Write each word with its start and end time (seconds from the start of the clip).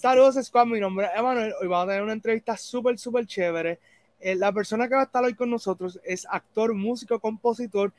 Saludos, 0.00 0.36
Squad. 0.36 0.66
Mi 0.66 0.78
nombre 0.78 1.06
es 1.06 1.18
Emanuel. 1.18 1.52
Hoy 1.60 1.66
vamos 1.66 1.86
a 1.86 1.88
tener 1.88 2.04
una 2.04 2.12
entrevista 2.12 2.56
súper, 2.56 2.96
súper 3.00 3.26
chévere. 3.26 3.80
Eh, 4.20 4.36
la 4.36 4.52
persona 4.52 4.86
que 4.86 4.94
va 4.94 5.00
a 5.00 5.04
estar 5.06 5.24
hoy 5.24 5.34
con 5.34 5.50
nosotros 5.50 5.98
es 6.04 6.24
actor, 6.30 6.72
músico, 6.72 7.18
compositor 7.18 7.92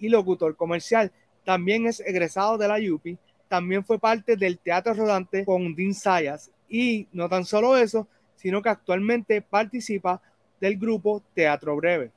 y 0.00 0.08
locutor 0.08 0.56
comercial. 0.56 1.12
También 1.44 1.86
es 1.86 2.00
egresado 2.00 2.58
de 2.58 2.66
la 2.66 2.78
UPI. 2.92 3.16
También 3.46 3.84
fue 3.84 4.00
parte 4.00 4.34
del 4.34 4.58
Teatro 4.58 4.94
Rodante 4.94 5.44
con 5.44 5.76
Dean 5.76 5.94
Sayas. 5.94 6.50
Y 6.68 7.06
no 7.12 7.28
tan 7.28 7.44
solo 7.44 7.76
eso, 7.76 8.08
sino 8.34 8.60
que 8.60 8.70
actualmente 8.70 9.40
participa 9.40 10.20
del 10.60 10.76
grupo 10.76 11.22
Teatro 11.34 11.76
Breve. 11.76 12.10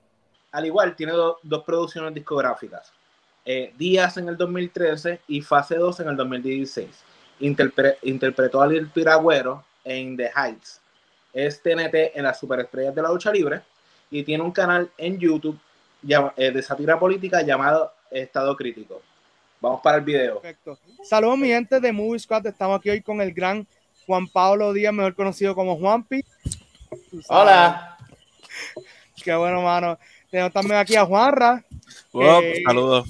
Al 0.52 0.66
igual, 0.66 0.96
tiene 0.96 1.14
dos 1.14 1.64
producciones 1.64 2.12
discográficas. 2.12 2.92
Eh, 3.46 3.72
Días 3.78 4.18
en 4.18 4.30
el 4.30 4.36
2013 4.36 5.22
y 5.28 5.42
Fase 5.44 5.76
2 5.76 6.00
en 6.00 6.10
el 6.10 6.18
2016. 6.18 7.07
Interpretó 7.40 8.62
a 8.62 8.68
Lil 8.68 8.88
Piragüero 8.88 9.64
en 9.84 10.18
The 10.18 10.32
Heights. 10.36 10.82
Es 11.34 11.62
TNT 11.62 12.16
en 12.16 12.24
las 12.24 12.40
superestrellas 12.40 12.96
de 12.96 13.02
la 13.02 13.10
lucha 13.10 13.32
libre 13.32 13.62
y 14.10 14.24
tiene 14.24 14.44
un 14.44 14.52
canal 14.52 14.90
en 14.98 15.18
YouTube 15.20 15.60
eh, 16.38 16.52
de 16.52 16.62
sátira 16.62 17.00
política 17.00 17.42
llamado 17.42 17.94
Estado 18.10 18.56
Crítico. 18.56 19.02
Vamos 19.60 19.82
para 19.82 19.98
el 19.98 20.04
video. 20.04 20.40
Perfecto. 20.40 20.78
Saludos, 21.04 21.38
mi 21.38 21.48
gente 21.48 21.80
de 21.80 21.92
Movie 21.92 22.20
Squad. 22.20 22.46
Estamos 22.46 22.80
aquí 22.80 22.90
hoy 22.90 23.02
con 23.02 23.22
el 23.22 23.34
gran 23.34 23.68
Juan 24.06 24.28
Pablo 24.28 24.72
Díaz, 24.74 24.94
mejor 24.94 25.16
conocido 25.16 25.56
como 25.56 25.78
Juanpi. 25.78 26.24
Hola. 27.28 27.98
Qué 29.24 29.36
bueno, 29.36 29.62
mano. 29.62 29.98
Tenemos 30.30 30.54
también 30.54 30.78
aquí 30.78 30.96
a 30.96 31.06
Juanra. 31.06 31.64
saludos. 32.66 33.08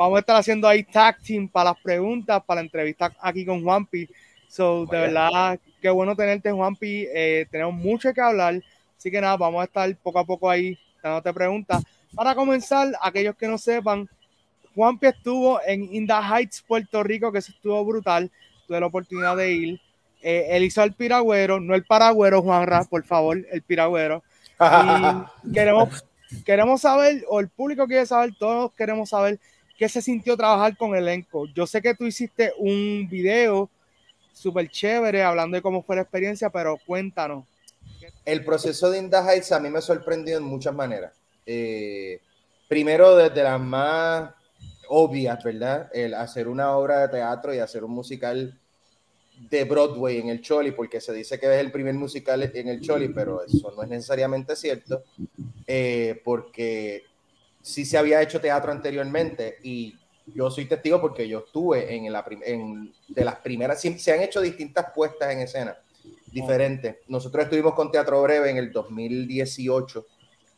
Vamos 0.00 0.16
a 0.16 0.20
estar 0.20 0.36
haciendo 0.36 0.66
ahí 0.66 0.82
tag 0.82 1.20
team 1.20 1.46
para 1.46 1.72
las 1.72 1.82
preguntas, 1.82 2.42
para 2.46 2.62
la 2.62 2.64
entrevista 2.64 3.14
aquí 3.20 3.44
con 3.44 3.62
Juanpi. 3.62 4.08
So, 4.48 4.86
de 4.86 4.98
verdad, 4.98 5.60
qué 5.78 5.90
bueno 5.90 6.16
tenerte, 6.16 6.50
Juanpi. 6.50 7.06
Eh, 7.14 7.46
tenemos 7.50 7.74
mucho 7.74 8.10
que 8.14 8.20
hablar. 8.22 8.62
Así 8.96 9.10
que 9.10 9.20
nada, 9.20 9.36
vamos 9.36 9.60
a 9.60 9.64
estar 9.64 9.94
poco 9.96 10.18
a 10.18 10.24
poco 10.24 10.48
ahí 10.48 10.78
dándote 11.02 11.34
preguntas. 11.34 11.82
Para 12.14 12.34
comenzar, 12.34 12.88
aquellos 13.02 13.36
que 13.36 13.46
no 13.46 13.58
sepan, 13.58 14.08
Juanpi 14.74 15.08
estuvo 15.08 15.60
en 15.66 15.94
Inda 15.94 16.22
Heights, 16.22 16.64
Puerto 16.66 17.02
Rico, 17.02 17.30
que 17.30 17.40
eso 17.40 17.52
estuvo 17.52 17.84
brutal. 17.84 18.30
Tuve 18.66 18.80
la 18.80 18.86
oportunidad 18.86 19.36
de 19.36 19.52
ir. 19.52 19.80
Eh, 20.22 20.46
él 20.48 20.64
hizo 20.64 20.82
el 20.82 20.94
piragüero, 20.94 21.60
no 21.60 21.74
el 21.74 21.84
paragüero, 21.84 22.40
Juanra, 22.40 22.84
por 22.84 23.04
favor, 23.04 23.36
el 23.52 23.60
piragüero. 23.60 24.22
Y 25.44 25.52
queremos, 25.52 26.06
queremos 26.46 26.80
saber, 26.80 27.22
o 27.28 27.38
el 27.38 27.50
público 27.50 27.86
quiere 27.86 28.06
saber, 28.06 28.34
todos 28.38 28.72
queremos 28.72 29.10
saber 29.10 29.38
qué 29.80 29.88
se 29.88 30.02
sintió 30.02 30.36
trabajar 30.36 30.76
con 30.76 30.94
el 30.94 31.08
elenco. 31.08 31.46
Yo 31.54 31.66
sé 31.66 31.80
que 31.80 31.94
tú 31.94 32.04
hiciste 32.04 32.52
un 32.58 33.08
video 33.10 33.70
súper 34.34 34.68
chévere 34.68 35.22
hablando 35.22 35.56
de 35.56 35.62
cómo 35.62 35.82
fue 35.82 35.96
la 35.96 36.02
experiencia, 36.02 36.50
pero 36.50 36.78
cuéntanos. 36.86 37.46
El 38.26 38.44
proceso 38.44 38.90
de 38.90 38.98
Inda 38.98 39.24
Heights 39.24 39.52
a 39.52 39.58
mí 39.58 39.70
me 39.70 39.80
sorprendió 39.80 40.36
en 40.36 40.42
muchas 40.42 40.74
maneras. 40.74 41.14
Eh, 41.46 42.20
primero, 42.68 43.16
desde 43.16 43.42
las 43.42 43.58
más 43.58 44.34
obvias, 44.88 45.42
¿verdad? 45.42 45.88
El 45.94 46.12
hacer 46.12 46.46
una 46.46 46.76
obra 46.76 47.00
de 47.00 47.08
teatro 47.08 47.54
y 47.54 47.58
hacer 47.58 47.82
un 47.82 47.92
musical 47.92 48.54
de 49.48 49.64
Broadway 49.64 50.18
en 50.18 50.28
el 50.28 50.42
Choli, 50.42 50.72
porque 50.72 51.00
se 51.00 51.14
dice 51.14 51.40
que 51.40 51.46
es 51.46 51.58
el 51.58 51.72
primer 51.72 51.94
musical 51.94 52.42
en 52.54 52.68
el 52.68 52.82
Choli, 52.82 53.08
pero 53.08 53.42
eso 53.42 53.72
no 53.74 53.82
es 53.82 53.88
necesariamente 53.88 54.54
cierto, 54.56 55.04
eh, 55.66 56.20
porque 56.22 57.04
sí 57.62 57.84
se 57.84 57.98
había 57.98 58.22
hecho 58.22 58.40
teatro 58.40 58.72
anteriormente 58.72 59.58
y 59.62 59.96
yo 60.26 60.50
soy 60.50 60.66
testigo 60.66 61.00
porque 61.00 61.28
yo 61.28 61.40
estuve 61.40 61.94
en, 61.94 62.12
la, 62.12 62.24
en 62.42 62.92
de 63.08 63.24
las 63.24 63.36
primeras, 63.36 63.80
se 63.80 64.12
han 64.12 64.22
hecho 64.22 64.40
distintas 64.40 64.86
puestas 64.94 65.32
en 65.32 65.40
escena 65.40 65.76
diferentes. 66.30 66.96
Nosotros 67.08 67.44
estuvimos 67.44 67.74
con 67.74 67.90
Teatro 67.90 68.22
Breve 68.22 68.50
en 68.50 68.56
el 68.56 68.72
2018 68.72 70.06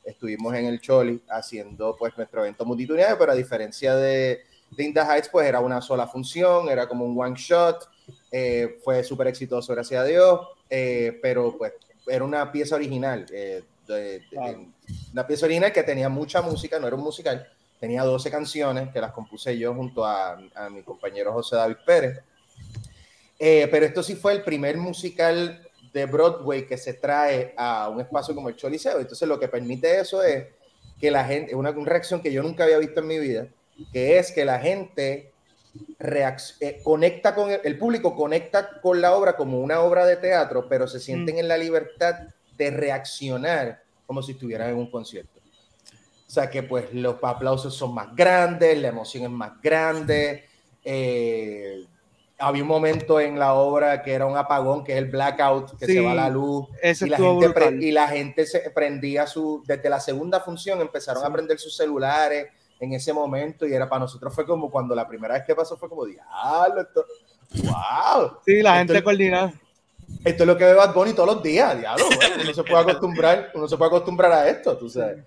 estuvimos 0.04 0.54
en 0.54 0.66
el 0.66 0.80
Choli 0.80 1.22
haciendo 1.28 1.96
pues 1.96 2.16
nuestro 2.16 2.40
evento 2.40 2.64
multitudinario, 2.64 3.18
pero 3.18 3.32
a 3.32 3.36
diferencia 3.36 3.94
de, 3.96 4.42
de 4.70 4.84
Heights, 4.84 5.28
pues 5.30 5.46
era 5.46 5.60
una 5.60 5.80
sola 5.80 6.06
función, 6.06 6.68
era 6.68 6.88
como 6.88 7.04
un 7.04 7.20
one 7.20 7.36
shot, 7.36 7.88
eh, 8.30 8.78
fue 8.82 9.04
súper 9.04 9.28
exitoso, 9.28 9.72
gracias 9.72 10.00
a 10.00 10.04
Dios, 10.04 10.40
eh, 10.68 11.18
pero 11.22 11.56
pues 11.56 11.72
era 12.06 12.24
una 12.24 12.50
pieza 12.50 12.76
original, 12.76 13.26
eh, 13.32 13.62
una 15.12 15.26
pieza 15.26 15.46
original 15.46 15.72
que 15.72 15.82
tenía 15.82 16.08
mucha 16.08 16.42
música, 16.42 16.78
no 16.78 16.86
era 16.86 16.96
un 16.96 17.02
musical, 17.02 17.48
tenía 17.78 18.02
12 18.02 18.30
canciones 18.30 18.88
que 18.92 19.00
las 19.00 19.12
compuse 19.12 19.56
yo 19.58 19.74
junto 19.74 20.04
a, 20.04 20.38
a 20.54 20.70
mi 20.70 20.82
compañero 20.82 21.32
José 21.32 21.56
David 21.56 21.76
Pérez. 21.84 22.20
pero 23.38 23.86
esto 23.86 24.02
sí 24.02 24.14
fue 24.14 24.32
el 24.32 24.42
primer 24.42 24.76
musical 24.76 25.68
de 25.92 26.06
Broadway 26.06 26.66
que 26.66 26.78
se 26.78 26.94
trae 26.94 27.54
a 27.56 27.88
un 27.88 28.00
espacio 28.00 28.34
como 28.34 28.48
el 28.48 28.56
Choliseo. 28.56 29.00
Entonces 29.00 29.28
lo 29.28 29.38
que 29.38 29.48
permite 29.48 30.00
eso 30.00 30.22
es 30.22 30.46
que 31.00 31.10
la 31.10 31.24
gente, 31.24 31.54
una, 31.54 31.70
una 31.70 31.90
reacción 31.90 32.22
que 32.22 32.32
yo 32.32 32.42
nunca 32.42 32.64
había 32.64 32.78
visto 32.78 33.00
en 33.00 33.06
mi 33.06 33.18
vida, 33.18 33.48
que 33.92 34.18
es 34.18 34.32
que 34.32 34.44
la 34.44 34.58
gente 34.58 35.32
eh, 35.98 36.80
conecta 36.82 37.34
con 37.34 37.50
el, 37.50 37.78
público, 37.78 38.14
conecta 38.14 38.80
con 38.80 39.00
la 39.00 39.14
obra 39.14 39.36
como 39.36 39.60
una 39.60 39.80
obra 39.80 40.06
de 40.06 40.16
teatro, 40.16 40.68
pero 40.68 40.86
se 40.86 41.00
sienten 41.00 41.36
mm. 41.36 41.38
en 41.38 41.48
la 41.48 41.56
libertad 41.56 42.14
de 42.56 42.70
reaccionar 42.70 43.81
como 44.12 44.22
si 44.22 44.32
estuvieran 44.32 44.68
en 44.68 44.76
un 44.76 44.90
concierto. 44.90 45.40
O 46.28 46.30
sea 46.30 46.50
que 46.50 46.62
pues 46.62 46.92
los 46.92 47.16
aplausos 47.22 47.74
son 47.74 47.94
más 47.94 48.14
grandes, 48.14 48.78
la 48.78 48.88
emoción 48.88 49.24
es 49.24 49.30
más 49.30 49.58
grande, 49.62 50.44
eh, 50.84 51.86
había 52.38 52.62
un 52.62 52.68
momento 52.68 53.20
en 53.20 53.38
la 53.38 53.54
obra 53.54 54.02
que 54.02 54.12
era 54.12 54.26
un 54.26 54.36
apagón, 54.36 54.84
que 54.84 54.92
es 54.92 54.98
el 54.98 55.06
blackout, 55.06 55.78
que 55.78 55.86
se 55.86 56.00
va 56.00 56.14
la 56.14 56.28
luz. 56.28 56.68
Y 57.00 57.06
la, 57.06 57.16
gente 57.16 57.76
y 57.80 57.90
la 57.90 58.08
gente 58.08 58.44
se 58.44 58.68
prendía 58.70 59.26
su. 59.26 59.62
Desde 59.66 59.88
la 59.88 60.00
segunda 60.00 60.40
función 60.40 60.82
empezaron 60.82 61.24
a 61.24 61.32
prender 61.32 61.58
sus 61.58 61.74
celulares 61.74 62.48
en 62.80 62.92
ese 62.92 63.14
momento 63.14 63.66
y 63.66 63.72
era 63.72 63.88
para 63.88 64.00
nosotros 64.00 64.34
fue 64.34 64.44
como 64.44 64.70
cuando 64.70 64.94
la 64.94 65.08
primera 65.08 65.34
vez 65.34 65.44
que 65.46 65.54
pasó 65.54 65.78
fue 65.78 65.88
como, 65.88 66.04
diablo, 66.04 66.82
esto. 66.82 67.06
¡Wow! 67.64 68.38
Sí, 68.44 68.60
la 68.60 68.76
gente 68.78 69.02
coordinada. 69.02 69.54
Esto 70.24 70.44
es 70.44 70.46
lo 70.46 70.56
que 70.56 70.64
ve 70.64 70.74
Bad 70.74 70.94
Bunny 70.94 71.14
todos 71.14 71.34
los 71.34 71.42
días, 71.42 71.76
diablo. 71.78 72.04
uno 72.42 72.54
se 72.54 72.62
puede 72.62 72.82
acostumbrar, 72.82 73.50
uno 73.54 73.66
se 73.66 73.76
puede 73.76 73.88
acostumbrar 73.88 74.32
a 74.32 74.48
esto, 74.48 74.76
tú 74.76 74.88
sabes. 74.88 75.24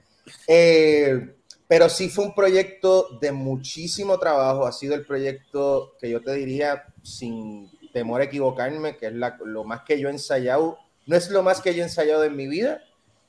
Eh, 0.47 1.35
pero 1.67 1.89
sí 1.89 2.09
fue 2.09 2.25
un 2.25 2.33
proyecto 2.33 3.17
de 3.19 3.31
muchísimo 3.31 4.17
trabajo. 4.19 4.65
Ha 4.65 4.71
sido 4.71 4.95
el 4.95 5.05
proyecto 5.05 5.95
que 5.99 6.09
yo 6.09 6.21
te 6.21 6.33
diría, 6.33 6.85
sin 7.03 7.69
temor 7.91 8.21
a 8.21 8.25
equivocarme, 8.25 8.95
que 8.95 9.07
es 9.07 9.13
lo 9.13 9.63
más 9.65 9.81
que 9.81 9.99
yo 9.99 10.07
he 10.07 10.11
ensayado. 10.11 10.77
No 11.05 11.15
es 11.15 11.29
lo 11.29 11.43
más 11.43 11.61
que 11.61 11.73
yo 11.73 11.81
he 11.81 11.85
ensayado 11.85 12.23
en 12.23 12.35
mi 12.35 12.47
vida, 12.47 12.81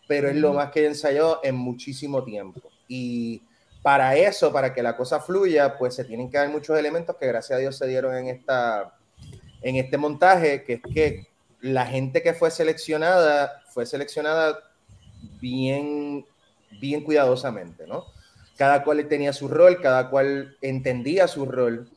pero 0.07 0.29
es 0.29 0.37
lo 0.37 0.53
más 0.53 0.71
que 0.71 0.83
he 0.83 0.87
ensayado 0.87 1.41
en 1.43 1.57
muchísimo 1.57 2.23
tiempo. 2.23 2.61
Y 2.87 3.43
para 3.83 4.17
eso, 4.17 4.53
para 4.53 4.73
que 4.73 4.83
la 4.83 4.97
cosa 4.97 5.21
fluya, 5.21 5.77
pues 5.79 5.95
se 5.95 6.05
tienen 6.05 6.31
que 6.31 6.39
dar 6.39 6.49
muchos 6.49 6.79
elementos 6.79 7.17
que 7.17 7.27
gracias 7.27 7.57
a 7.57 7.61
Dios 7.61 7.77
se 7.77 7.87
dieron 7.87 8.15
en, 8.17 8.29
esta, 8.29 8.99
en 9.63 9.77
este 9.77 9.97
montaje, 9.99 10.63
que 10.63 10.75
es 10.75 10.81
que 10.93 11.36
la 11.67 11.87
gente 11.87 12.23
que 12.23 12.35
fue 12.35 12.51
seleccionada 12.51 13.63
fue 13.69 13.87
seleccionada 13.87 14.59
bien, 15.41 16.25
bien 16.81 17.03
cuidadosamente, 17.03 17.87
¿no? 17.87 18.05
cada 18.57 18.83
cual 18.83 19.07
tenía 19.09 19.33
su 19.33 19.49
rol, 19.49 19.81
cada 19.81 20.09
cual 20.11 20.57
entendía 20.63 21.29
su 21.29 21.45
rol. 21.47 21.89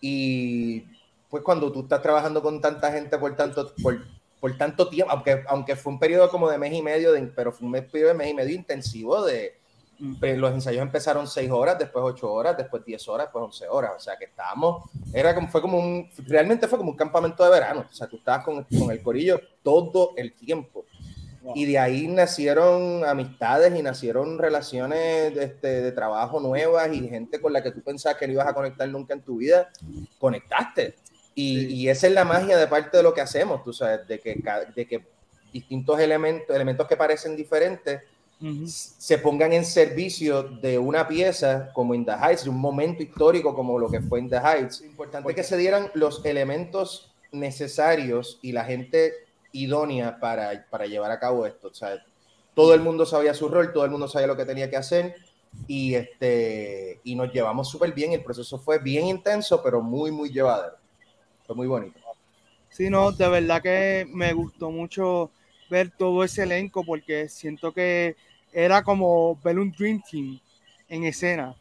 Y 0.00 0.84
pues 1.30 1.42
cuando 1.42 1.70
tú 1.72 1.82
estás 1.82 2.02
trabajando 2.02 2.42
con 2.42 2.60
tanta 2.60 2.92
gente 2.92 3.16
por 3.18 3.36
tanto, 3.36 3.72
por, 3.82 4.04
por 4.40 4.56
tanto 4.58 4.88
tiempo, 4.88 5.12
aunque, 5.12 5.44
aunque 5.46 5.76
fue 5.76 5.92
un 5.92 5.98
periodo 5.98 6.28
como 6.28 6.50
de 6.50 6.58
mes 6.58 6.74
y 6.74 6.82
medio, 6.82 7.12
de, 7.12 7.22
pero 7.22 7.52
fue 7.52 7.66
un 7.66 7.72
periodo 7.72 8.08
de 8.08 8.14
mes 8.14 8.30
y 8.30 8.34
medio 8.34 8.54
intensivo 8.54 9.24
de... 9.24 9.56
Pues, 10.18 10.36
los 10.36 10.52
ensayos 10.52 10.82
empezaron 10.82 11.28
seis 11.28 11.50
horas, 11.50 11.78
después 11.78 12.04
ocho 12.04 12.32
horas, 12.32 12.56
después 12.56 12.84
diez 12.84 13.06
horas, 13.08 13.26
después 13.26 13.44
once 13.44 13.68
horas. 13.68 13.92
O 13.96 14.00
sea 14.00 14.16
que 14.16 14.24
estábamos, 14.24 14.90
era 15.12 15.34
como, 15.34 15.48
fue 15.48 15.60
como 15.60 15.78
un, 15.78 16.10
realmente 16.26 16.66
fue 16.66 16.78
como 16.78 16.90
un 16.90 16.96
campamento 16.96 17.44
de 17.44 17.50
verano. 17.50 17.86
O 17.88 17.94
sea, 17.94 18.08
tú 18.08 18.16
estabas 18.16 18.44
con, 18.44 18.64
con 18.64 18.90
el 18.90 19.02
corillo 19.02 19.40
todo 19.62 20.12
el 20.16 20.32
tiempo. 20.32 20.84
Y 21.54 21.66
de 21.66 21.78
ahí 21.78 22.06
nacieron 22.06 23.04
amistades 23.04 23.76
y 23.76 23.82
nacieron 23.82 24.38
relaciones 24.38 25.34
de, 25.34 25.44
este, 25.44 25.82
de 25.82 25.92
trabajo 25.92 26.38
nuevas 26.40 26.92
y 26.92 27.08
gente 27.08 27.40
con 27.40 27.52
la 27.52 27.62
que 27.62 27.72
tú 27.72 27.82
pensabas 27.82 28.18
que 28.18 28.26
no 28.26 28.34
ibas 28.34 28.46
a 28.46 28.54
conectar 28.54 28.88
nunca 28.88 29.14
en 29.14 29.22
tu 29.22 29.38
vida, 29.38 29.70
conectaste. 30.18 30.94
Y, 31.34 31.66
y, 31.66 31.88
esa 31.88 32.06
es 32.06 32.12
la 32.12 32.24
magia 32.24 32.56
de 32.58 32.66
parte 32.66 32.96
de 32.96 33.02
lo 33.02 33.14
que 33.14 33.22
hacemos, 33.22 33.64
tú 33.64 33.72
sabes, 33.72 34.06
de 34.06 34.20
que, 34.20 34.40
de 34.74 34.86
que 34.86 35.06
distintos 35.52 35.98
elementos, 35.98 36.54
elementos 36.54 36.86
que 36.86 36.96
parecen 36.96 37.36
diferentes, 37.36 38.02
se 38.66 39.18
pongan 39.18 39.52
en 39.52 39.64
servicio 39.64 40.42
de 40.42 40.78
una 40.78 41.06
pieza 41.06 41.70
como 41.72 41.94
In 41.94 42.04
the 42.04 42.12
Heights, 42.12 42.44
de 42.44 42.50
un 42.50 42.58
momento 42.58 43.02
histórico 43.02 43.54
como 43.54 43.78
lo 43.78 43.88
que 43.88 44.00
fue 44.00 44.20
In 44.20 44.28
the 44.28 44.36
Heights. 44.36 44.80
Importante 44.82 45.34
que 45.34 45.42
se 45.42 45.56
dieran 45.56 45.90
los 45.94 46.24
elementos 46.24 47.12
necesarios 47.30 48.38
y 48.42 48.52
la 48.52 48.64
gente 48.64 49.12
idónea 49.52 50.18
para, 50.18 50.66
para 50.70 50.86
llevar 50.86 51.10
a 51.10 51.18
cabo 51.18 51.46
esto. 51.46 51.68
O 51.68 51.74
sea, 51.74 52.04
todo 52.54 52.74
el 52.74 52.80
mundo 52.80 53.06
sabía 53.06 53.34
su 53.34 53.48
rol, 53.48 53.72
todo 53.72 53.84
el 53.84 53.90
mundo 53.90 54.08
sabía 54.08 54.26
lo 54.26 54.36
que 54.36 54.44
tenía 54.44 54.68
que 54.68 54.76
hacer 54.76 55.16
y, 55.66 55.94
este, 55.94 57.00
y 57.04 57.14
nos 57.14 57.32
llevamos 57.32 57.70
súper 57.70 57.92
bien. 57.92 58.12
El 58.12 58.24
proceso 58.24 58.58
fue 58.58 58.78
bien 58.78 59.06
intenso, 59.06 59.62
pero 59.62 59.80
muy, 59.80 60.10
muy 60.10 60.30
llevadero. 60.30 60.76
Fue 61.46 61.56
muy 61.56 61.66
bonito. 61.66 61.98
Sí, 62.70 62.88
no, 62.88 63.12
de 63.12 63.28
verdad 63.28 63.62
que 63.62 64.06
me 64.08 64.32
gustó 64.32 64.70
mucho 64.70 65.30
ver 65.70 65.90
todo 65.90 66.24
ese 66.24 66.42
elenco 66.42 66.84
porque 66.84 67.28
siento 67.28 67.72
que 67.72 68.16
era 68.52 68.82
como 68.82 69.38
ver 69.42 69.58
un 69.58 69.70
Dream 69.72 70.02
Team 70.08 70.38
en 70.88 71.04
escena. 71.04 71.54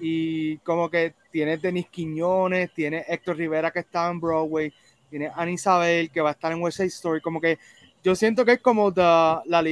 Y 0.00 0.58
como 0.58 0.90
que 0.90 1.14
tiene 1.30 1.56
Denis 1.56 1.86
Quiñones, 1.88 2.72
tiene 2.74 3.04
Héctor 3.06 3.36
Rivera 3.36 3.70
que 3.70 3.80
está 3.80 4.10
en 4.10 4.20
Broadway, 4.20 4.72
tiene 5.08 5.30
Anne 5.34 5.52
Isabel 5.52 6.10
que 6.10 6.20
va 6.20 6.30
a 6.30 6.32
estar 6.32 6.50
en 6.52 6.60
West 6.60 6.78
Side 6.78 6.88
Story. 6.88 7.20
Como 7.20 7.40
que 7.40 7.58
yo 8.02 8.14
siento 8.14 8.44
que 8.44 8.52
es 8.52 8.60
como 8.60 8.90
la 8.90 9.64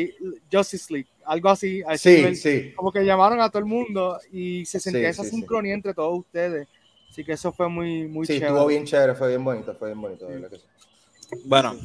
Justice 0.52 0.92
League, 0.92 1.08
algo 1.24 1.48
así. 1.48 1.82
sí, 1.96 2.36
sí. 2.36 2.72
Como 2.76 2.92
que 2.92 3.04
llamaron 3.04 3.40
a 3.40 3.48
todo 3.48 3.58
el 3.58 3.64
mundo 3.64 4.18
y 4.32 4.64
se 4.66 4.78
sentía 4.78 5.08
esa 5.08 5.24
sincronía 5.24 5.74
entre 5.74 5.94
todos 5.94 6.18
ustedes. 6.18 6.68
Así 7.10 7.24
que 7.24 7.32
eso 7.32 7.52
fue 7.52 7.68
muy, 7.68 8.06
muy 8.06 8.24
sí, 8.24 8.34
chévere. 8.34 8.52
estuvo 8.52 8.66
bien 8.66 8.84
chévere, 8.84 9.14
fue 9.16 9.28
bien 9.28 9.42
bonito, 9.42 9.74
fue 9.74 9.88
bien 9.88 10.00
bonito. 10.00 10.28
Bueno, 11.44 11.76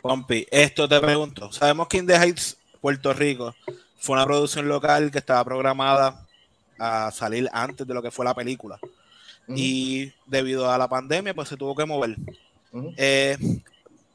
Pompi, 0.00 0.46
esto 0.50 0.88
te 0.88 0.98
pregunto. 0.98 1.52
Sabemos 1.52 1.88
que 1.88 1.98
In 1.98 2.06
the 2.06 2.14
Heights, 2.14 2.55
Puerto 2.80 3.12
Rico, 3.12 3.54
fue 3.98 4.16
una 4.16 4.24
producción 4.24 4.68
local 4.68 5.10
que 5.10 5.18
estaba 5.18 5.44
programada 5.44 6.26
a 6.78 7.10
salir 7.10 7.48
antes 7.52 7.86
de 7.86 7.94
lo 7.94 8.02
que 8.02 8.10
fue 8.10 8.24
la 8.24 8.34
película. 8.34 8.78
Y 9.48 10.12
debido 10.26 10.70
a 10.70 10.78
la 10.78 10.88
pandemia, 10.88 11.34
pues 11.34 11.48
se 11.48 11.56
tuvo 11.56 11.74
que 11.74 11.84
mover. 11.84 12.16
Eh, 12.96 13.36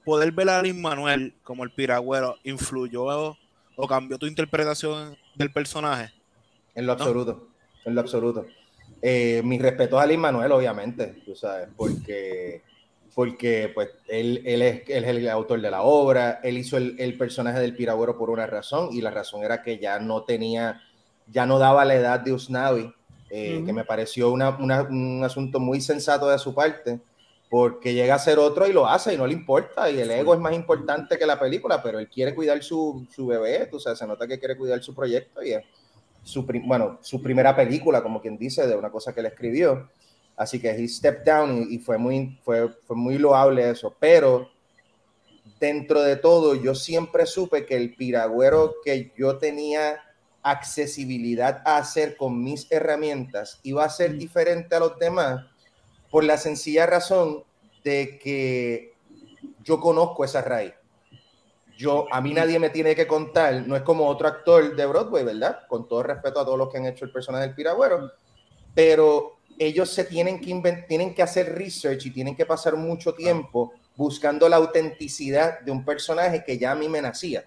poder 0.04 0.32
ver 0.32 0.50
a 0.50 0.62
Lin 0.62 0.82
Manuel 0.82 1.34
como 1.44 1.64
el 1.64 1.72
piragüero 1.72 2.38
influyó 2.44 3.38
o 3.76 3.88
cambió 3.88 4.18
tu 4.18 4.26
interpretación 4.26 5.18
del 5.36 5.52
personaje. 5.52 6.12
En 6.76 6.86
lo 6.86 6.94
absoluto, 6.94 7.48
en 7.86 7.96
lo 7.96 8.02
absoluto. 8.02 8.46
Eh, 9.02 9.42
mi 9.44 9.58
respeto 9.58 10.00
a 10.00 10.06
Lin 10.06 10.20
Manuel, 10.20 10.52
obviamente, 10.52 11.22
tú 11.26 11.36
sabes, 11.36 11.70
porque, 11.76 12.62
porque 13.14 13.72
pues, 13.74 13.90
él, 14.08 14.42
él, 14.46 14.62
es, 14.62 14.88
el 14.88 15.30
autor 15.30 15.62
de 15.62 15.72
la 15.72 15.82
obra, 15.82 16.40
él 16.44 16.58
hizo 16.58 16.78
el, 16.78 17.18
personaje 17.18 17.60
del 17.60 17.76
piragüero 17.76 18.18
por 18.18 18.30
una 18.30 18.48
razón, 18.48 18.90
y 18.92 19.02
la 19.02 19.12
razón 19.12 19.44
era 19.44 19.62
que 19.62 19.80
ya 19.80 20.00
no 20.00 20.24
tenía, 20.24 20.82
ya 21.28 21.46
no 21.46 21.60
daba 21.60 21.86
la 21.86 21.96
edad 21.96 22.20
de 22.20 22.34
Usnavi, 22.34 22.94
eh, 23.30 23.64
que 23.66 23.74
me 23.74 23.86
pareció 23.86 24.32
un 24.32 25.24
asunto 25.24 25.60
muy 25.60 25.82
sensato 25.82 26.30
de 26.30 26.40
su 26.40 26.54
parte, 26.54 27.00
porque 27.50 27.94
llega 27.94 28.16
a 28.16 28.20
ser 28.20 28.40
otro 28.40 28.66
y 28.66 28.72
lo 28.72 28.88
hace 28.88 29.14
y 29.14 29.18
no 29.18 29.28
le 29.28 29.34
importa, 29.34 29.92
y 29.92 30.00
el 30.00 30.10
ego 30.10 30.34
es 30.34 30.40
más 30.40 30.54
importante 30.54 31.18
que 31.18 31.26
la 31.26 31.38
película, 31.38 31.84
pero 31.84 32.00
él 32.00 32.08
quiere 32.08 32.34
cuidar 32.34 32.64
su, 32.64 33.06
su 33.14 33.28
bebé, 33.28 33.68
tú 33.70 33.80
sabes, 33.80 34.00
se 34.00 34.08
nota 34.08 34.26
que 34.26 34.40
quiere 34.40 34.56
cuidar 34.56 34.82
su 34.82 34.96
proyecto 34.96 35.44
y 35.44 35.52
es 35.54 35.64
su, 36.24 36.46
bueno, 36.66 37.00
su 37.02 37.22
primera 37.22 37.56
película, 37.56 38.02
como 38.02 38.22
quien 38.22 38.38
dice, 38.38 38.66
de 38.68 38.76
una 38.76 38.90
cosa 38.90 39.14
que 39.14 39.20
él 39.20 39.26
escribió. 39.26 39.90
Así 40.42 40.60
que 40.60 40.70
he 40.70 40.88
stepped 40.88 41.24
down 41.24 41.68
y, 41.70 41.78
fue, 41.78 41.98
muy, 41.98 42.40
fue, 42.44 42.70
fue 42.86 42.96
muy 42.96 43.18
loable 43.18 43.70
eso. 43.70 43.96
Pero 44.00 44.50
dentro 45.60 46.02
de 46.02 46.16
todo, 46.16 46.56
yo 46.56 46.74
siempre 46.74 47.26
supe 47.26 47.66
que 47.66 47.76
el 47.76 47.96
piragüero 47.96 48.76
que 48.84 49.12
yo 49.18 49.38
tenía 49.38 50.02
accesibilidad 50.44 51.62
a 51.66 51.78
hacer 51.78 52.18
con 52.18 52.44
mis 52.44 52.72
herramientas 52.72 53.60
iba 53.62 53.86
a 53.86 53.90
ser 53.90 54.18
diferente 54.18 54.76
a 54.76 54.80
los 54.80 54.98
demás 54.98 55.46
por 56.10 56.24
la 56.24 56.38
sencilla 56.38 56.88
razón 56.88 57.44
de 57.84 58.18
que 58.18 58.96
yo 59.64 59.80
conozco 59.80 60.26
esa 60.26 60.42
raíz 60.42 60.74
yo, 61.82 62.06
a 62.12 62.22
mí 62.22 62.34
nadie 62.34 62.60
me 62.60 62.70
tiene 62.70 62.96
que 62.96 63.08
contar, 63.08 63.68
no 63.68 63.76
es 63.76 63.82
como 63.82 64.08
otro 64.08 64.28
actor 64.28 64.76
de 64.76 64.86
Broadway, 64.86 65.24
¿verdad? 65.24 65.62
Con 65.68 65.88
todo 65.88 66.04
respeto 66.04 66.40
a 66.40 66.46
todos 66.46 66.58
los 66.58 66.70
que 66.70 66.78
han 66.78 66.86
hecho 66.86 67.06
el 67.06 67.12
personaje 67.12 67.48
del 67.48 67.56
piragüero, 67.56 68.12
pero 68.76 69.40
ellos 69.66 69.90
se 69.90 70.04
tienen 70.04 70.40
que, 70.40 70.86
tienen 70.88 71.14
que 71.14 71.22
hacer 71.22 71.56
research 71.56 72.06
y 72.06 72.12
tienen 72.12 72.36
que 72.36 72.46
pasar 72.46 72.76
mucho 72.76 73.14
tiempo 73.14 73.74
buscando 73.96 74.50
la 74.50 74.58
autenticidad 74.58 75.60
de 75.60 75.72
un 75.72 75.86
personaje 75.86 76.44
que 76.44 76.58
ya 76.58 76.72
a 76.72 76.76
mí 76.76 76.90
me 76.90 77.02
nacía, 77.02 77.46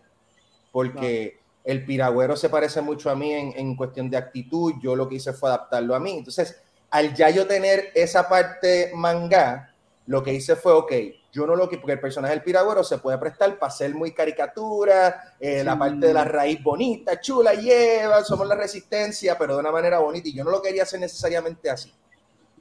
porque 0.71 1.41
el 1.65 1.85
piragüero 1.85 2.37
se 2.37 2.49
parece 2.49 2.81
mucho 2.81 3.11
a 3.11 3.17
mí 3.17 3.33
en, 3.33 3.53
en 3.57 3.77
cuestión 3.77 4.11
de 4.11 4.17
actitud, 4.17 4.75
yo 4.83 4.95
lo 4.95 5.09
que 5.09 5.17
hice 5.17 5.33
fue 5.33 5.49
adaptarlo 5.49 5.95
a 5.95 6.01
mí, 6.01 6.19
entonces 6.19 6.61
al 6.91 7.15
ya 7.15 7.31
yo 7.31 7.47
tener 7.47 7.91
esa 7.95 8.29
parte 8.29 8.93
manga, 8.95 9.75
lo 10.07 10.23
que 10.23 10.35
hice 10.35 10.55
fue, 10.55 10.73
ok, 10.73 10.93
yo 11.33 11.49
no 11.49 11.57
lo 11.57 11.69
que, 11.69 11.79
porque 11.79 11.95
el 11.95 12.01
personaje 12.01 12.33
del 12.33 12.45
piragüero 12.45 12.85
se 12.85 12.99
puede 12.99 13.19
prestar 13.19 13.59
para 13.59 13.73
ser 13.73 13.93
muy 13.93 14.13
caricatura, 14.13 15.35
eh, 15.41 15.65
la 15.65 15.77
parte 15.77 16.07
de 16.07 16.15
la 16.15 16.25
raíz 16.25 16.63
bonita, 16.63 17.21
chula, 17.21 17.55
lleva, 17.55 18.23
somos 18.23 18.47
la 18.47 18.55
resistencia, 18.55 19.37
pero 19.37 19.55
de 19.55 19.61
una 19.61 19.73
manera 19.73 19.99
bonita. 19.99 20.29
Y 20.29 20.35
yo 20.35 20.45
no 20.45 20.53
lo 20.53 20.63
quería 20.63 20.85
hacer 20.85 21.01
necesariamente 21.01 21.69
así. 21.69 21.93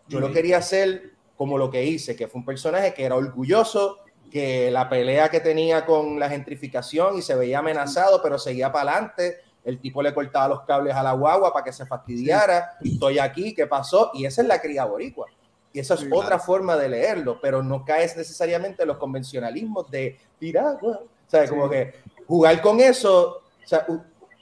Yo 0.08 0.20
lo 0.20 0.32
quería 0.32 0.58
hacer 0.58 1.12
como 1.38 1.58
lo 1.58 1.70
que 1.70 1.84
hice, 1.84 2.16
que 2.16 2.28
fue 2.28 2.40
un 2.40 2.46
personaje 2.46 2.94
que 2.94 3.06
era 3.06 3.16
orgulloso, 3.16 4.00
que 4.32 4.72
la 4.72 4.90
pelea 4.90 5.30
que 5.30 5.40
tenía 5.40 5.86
con 5.86 6.20
la 6.20 6.30
gentrificación 6.30 7.18
y 7.18 7.22
se 7.22 7.36
veía 7.36 7.60
amenazado, 7.60 8.22
pero 8.22 8.40
seguía 8.40 8.72
para 8.72 8.92
adelante. 8.92 9.38
El 9.64 9.80
tipo 9.80 10.02
le 10.02 10.14
cortaba 10.14 10.48
los 10.48 10.62
cables 10.62 10.96
a 10.96 11.04
la 11.04 11.14
guagua 11.14 11.54
para 11.54 11.64
que 11.64 11.72
se 11.72 11.86
fastidiara. 11.86 12.78
Estoy 12.84 13.20
aquí, 13.20 13.54
¿qué 13.54 13.68
pasó? 13.68 14.12
Y 14.14 14.26
esa 14.26 14.42
es 14.42 14.48
la 14.48 14.60
cría 14.60 14.86
boricua. 14.86 15.28
Y 15.72 15.80
esa 15.80 15.96
es 15.96 16.08
otra 16.12 16.38
forma 16.38 16.76
de 16.76 16.90
leerlo, 16.90 17.40
pero 17.42 17.64
no 17.64 17.84
caes 17.84 18.16
necesariamente 18.16 18.84
en 18.84 18.90
los 18.90 18.98
convencionalismos 18.98 19.90
de 19.90 20.20
piragua. 20.38 21.00
O 21.02 21.30
sea, 21.30 21.48
como 21.48 21.70
que 21.70 21.94
jugar 22.28 22.62
con 22.62 22.80
eso, 22.80 23.42
o 23.64 23.68
sea, 23.68 23.86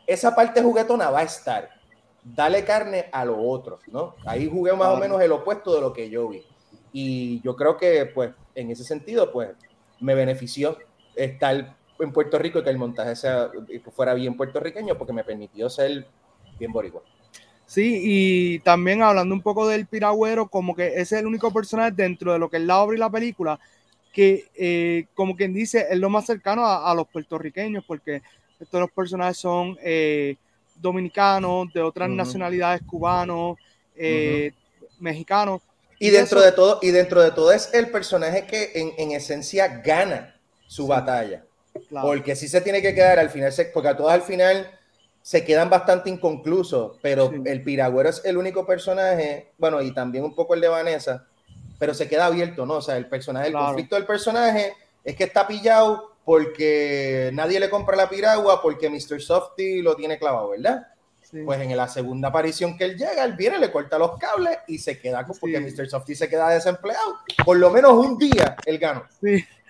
esa 0.06 0.36
parte 0.36 0.62
juguetona 0.62 1.10
va 1.10 1.20
a 1.20 1.24
estar. 1.24 1.70
Dale 2.24 2.64
carne 2.64 3.06
a 3.12 3.26
lo 3.26 3.42
otro, 3.42 3.80
¿no? 3.88 4.16
Ahí 4.26 4.48
jugué 4.48 4.74
más 4.74 4.90
o 4.90 4.98
menos 4.98 5.22
el 5.22 5.32
opuesto 5.32 5.74
de 5.74 5.82
lo 5.82 5.92
que 5.92 6.10
yo 6.10 6.30
vi. 6.30 6.44
Y 6.94 7.42
yo 7.42 7.56
creo 7.56 7.78
que, 7.78 8.06
pues, 8.06 8.32
en 8.54 8.70
ese 8.70 8.84
sentido, 8.84 9.32
pues, 9.32 9.50
me 10.00 10.14
benefició 10.14 10.78
estar 11.16 11.76
en 12.00 12.12
Puerto 12.12 12.38
Rico 12.38 12.60
y 12.60 12.64
que 12.64 12.70
el 12.70 12.78
montaje 12.78 13.16
sea, 13.16 13.50
fuera 13.94 14.14
bien 14.14 14.36
puertorriqueño 14.36 14.98
porque 14.98 15.14
me 15.14 15.24
permitió 15.24 15.70
ser 15.70 16.08
bien 16.60 16.72
boricua. 16.72 17.02
Sí, 17.66 18.02
y 18.04 18.60
también 18.60 19.02
hablando 19.02 19.34
un 19.34 19.42
poco 19.42 19.68
del 19.68 19.86
piragüero, 19.88 20.48
como 20.48 20.76
que 20.76 20.88
ese 20.88 21.02
es 21.02 21.14
el 21.14 21.28
único 21.28 21.52
personaje 21.54 21.92
dentro 21.92 22.34
de 22.34 22.40
lo 22.40 22.50
que 22.50 22.58
es 22.58 22.64
la 22.64 22.82
obra 22.82 22.98
y 22.98 23.00
la 23.00 23.10
película 23.10 23.60
que, 24.12 24.46
eh, 24.56 25.06
como 25.14 25.36
quien 25.36 25.54
dice, 25.54 25.88
es 25.90 25.98
lo 25.98 26.10
más 26.10 26.26
cercano 26.26 26.66
a, 26.66 26.94
los 26.94 27.08
puertorriqueños, 27.08 27.84
porque 27.86 28.22
estos 28.60 28.80
los 28.80 28.92
personajes 28.92 29.38
son 29.38 29.78
eh, 29.82 30.36
dominicanos, 30.82 31.72
de 31.74 31.82
otras 31.82 32.10
nacionalidades, 32.10 32.82
cubanos, 32.86 33.58
eh, 33.96 34.52
mexicanos. 35.00 35.62
Y, 36.00 36.10
dentro 36.10 36.42
de 36.42 36.52
todo, 36.52 36.80
y 36.82 36.90
dentro 36.92 37.22
de 37.22 37.32
todo 37.32 37.52
es 37.52 37.74
el 37.74 37.90
personaje 37.90 38.46
que 38.46 38.72
en, 38.74 39.12
esencia 39.12 39.68
gana 39.84 40.36
su 40.68 40.88
batalla. 40.88 41.44
Porque 42.02 42.36
si 42.36 42.48
se 42.48 42.62
tiene 42.62 42.82
que 42.82 42.94
quedar 42.96 43.20
al 43.20 43.30
final, 43.30 43.54
porque 43.74 43.90
a 43.90 43.96
todos 43.96 44.12
al 44.12 44.24
final 44.24 44.70
se 45.22 45.46
quedan 45.46 45.70
bastante 45.70 46.10
inconclusos, 46.10 46.98
pero 47.02 47.32
el 47.46 47.64
Piragüero 47.64 48.10
es 48.10 48.26
el 48.26 48.38
único 48.38 48.66
personaje, 48.66 49.52
bueno, 49.58 49.82
y 49.82 49.94
también 49.94 50.24
un 50.24 50.34
poco 50.34 50.56
el 50.56 50.62
de 50.62 50.68
Vanessa, 50.68 51.28
pero 51.78 51.94
se 51.94 52.08
queda 52.08 52.26
abierto, 52.26 52.66
¿no? 52.66 52.76
O 52.76 52.82
sea, 52.82 52.98
el 52.98 53.08
personaje, 53.08 53.48
el 53.48 53.54
conflicto 53.54 53.96
del 53.96 54.06
personaje 54.06 54.74
es 55.04 55.16
que 55.16 55.26
está 55.26 55.48
pillado 55.48 56.11
porque 56.24 57.32
nadie 57.34 57.60
le 57.60 57.70
compra 57.70 57.96
la 57.96 58.10
piragua 58.10 58.62
porque 58.62 58.90
Mr. 58.90 59.22
Softy 59.22 59.82
lo 59.82 59.96
tiene 59.96 60.20
clavado, 60.20 60.50
¿verdad? 60.50 60.88
Pues 61.46 61.62
en 61.62 61.76
la 61.78 61.88
segunda 61.88 62.28
aparición 62.28 62.78
que 62.78 62.84
él 62.84 62.98
llega, 62.98 63.24
él 63.24 63.34
viene, 63.34 63.58
le 63.58 63.72
corta 63.72 63.98
los 63.98 64.18
cables 64.18 64.58
y 64.68 64.78
se 64.78 65.00
queda 65.00 65.26
con, 65.26 65.38
porque 65.38 65.62
Mr. 65.62 65.90
Softy 65.90 66.14
se 66.14 66.28
queda 66.28 66.50
desempleado. 66.50 67.20
Por 67.46 67.58
lo 67.58 67.70
menos 67.70 67.94
un 67.94 68.18
día 68.18 68.58
él 68.66 68.78
ganó. 68.78 69.06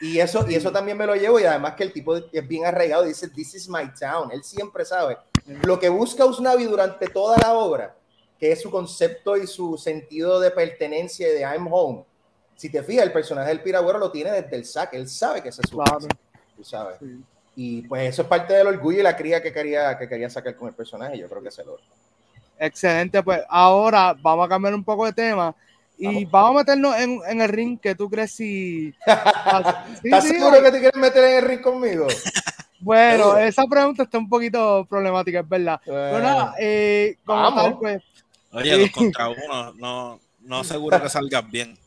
Y 0.02 0.20
eso, 0.20 0.44
y 0.50 0.56
eso 0.56 0.72
también 0.72 0.98
me 0.98 1.06
lo 1.06 1.16
llevo 1.16 1.40
y 1.40 1.44
además 1.44 1.76
que 1.76 1.84
el 1.84 1.94
tipo 1.94 2.16
es 2.16 2.48
bien 2.48 2.66
arraigado, 2.66 3.04
dice, 3.04 3.30
this 3.30 3.54
is 3.54 3.70
my 3.70 3.92
town. 4.00 4.32
Él 4.32 4.44
siempre 4.44 4.84
sabe 4.86 5.18
lo 5.64 5.80
que 5.80 5.90
busca 5.90 6.26
Usnavi 6.26 6.66
durante 6.66 7.08
toda 7.08 7.38
la 7.38 7.54
obra, 7.54 7.96
que 8.40 8.52
es 8.52 8.62
su 8.62 8.72
concepto 8.72 9.38
y 9.38 9.46
su 9.46 9.78
sentido 9.78 10.40
de 10.40 10.50
pertenencia 10.50 11.28
de 11.28 11.42
I'm 11.42 11.72
home. 11.72 12.06
Si 12.56 12.72
te 12.72 12.82
fijas, 12.82 13.06
el 13.06 13.12
personaje 13.12 13.50
del 13.50 13.62
piragüero 13.62 14.00
lo 14.00 14.12
tiene 14.12 14.32
desde 14.32 14.56
el 14.56 14.66
saque, 14.66 14.98
él 14.98 15.08
sabe 15.08 15.44
que 15.44 15.50
ese 15.50 15.62
es 15.64 15.70
su 15.70 15.82
tú 16.62 16.70
sabes. 16.70 16.98
Y 17.56 17.82
pues 17.84 18.10
eso 18.10 18.22
es 18.22 18.28
parte 18.28 18.54
del 18.54 18.68
orgullo 18.68 19.00
y 19.00 19.04
la 19.04 19.16
cría 19.16 19.42
que 19.42 19.52
quería, 19.52 19.98
que 19.98 20.08
quería 20.08 20.30
sacar 20.30 20.56
con 20.56 20.70
el 20.70 20.74
personaje, 20.74 21.18
yo 21.18 21.28
creo 21.28 21.42
que 21.42 21.52
se 21.52 21.66
lo. 21.66 21.78
Excelente, 22.58 23.24
pues 23.24 23.42
ahora 23.50 24.16
vamos 24.22 24.46
a 24.46 24.50
cambiar 24.50 24.76
un 24.76 24.84
poco 24.84 25.06
de 25.06 25.14
tema 25.14 25.56
y 25.98 26.26
vamos, 26.26 26.52
a 26.52 26.60
meternos 26.60 26.96
en, 26.98 27.42
el 27.42 27.50
ring 27.50 27.80
que 27.80 27.96
tú 27.96 28.10
crees 28.10 28.32
si... 28.32 28.94
¿Estás 30.04 30.24
seguro 30.24 30.62
que 30.62 30.72
te 30.72 30.80
quieres 30.80 31.00
meter 31.00 31.24
en 31.24 31.38
el 31.38 31.44
ring 31.44 31.62
conmigo? 31.62 32.08
Bueno, 32.84 33.38
esa 33.38 33.64
pregunta 33.68 34.02
está 34.02 34.18
un 34.18 34.28
poquito 34.28 34.88
problemática, 34.90 35.42
es 35.42 35.48
verdad. 35.48 35.80
Pero 35.86 36.18
nada, 36.18 36.56
eh, 36.58 37.16
como 37.24 37.54
tal, 37.54 37.78
pues. 37.78 38.02
Oye, 38.54 38.76
dos 38.76 38.90
contra 38.90 39.30
uno, 39.30 39.74
no, 39.74 40.20
no 40.40 40.60
aseguro 40.62 41.00
que 41.00 41.08
salgan 41.08 41.52
bien. 41.52 41.78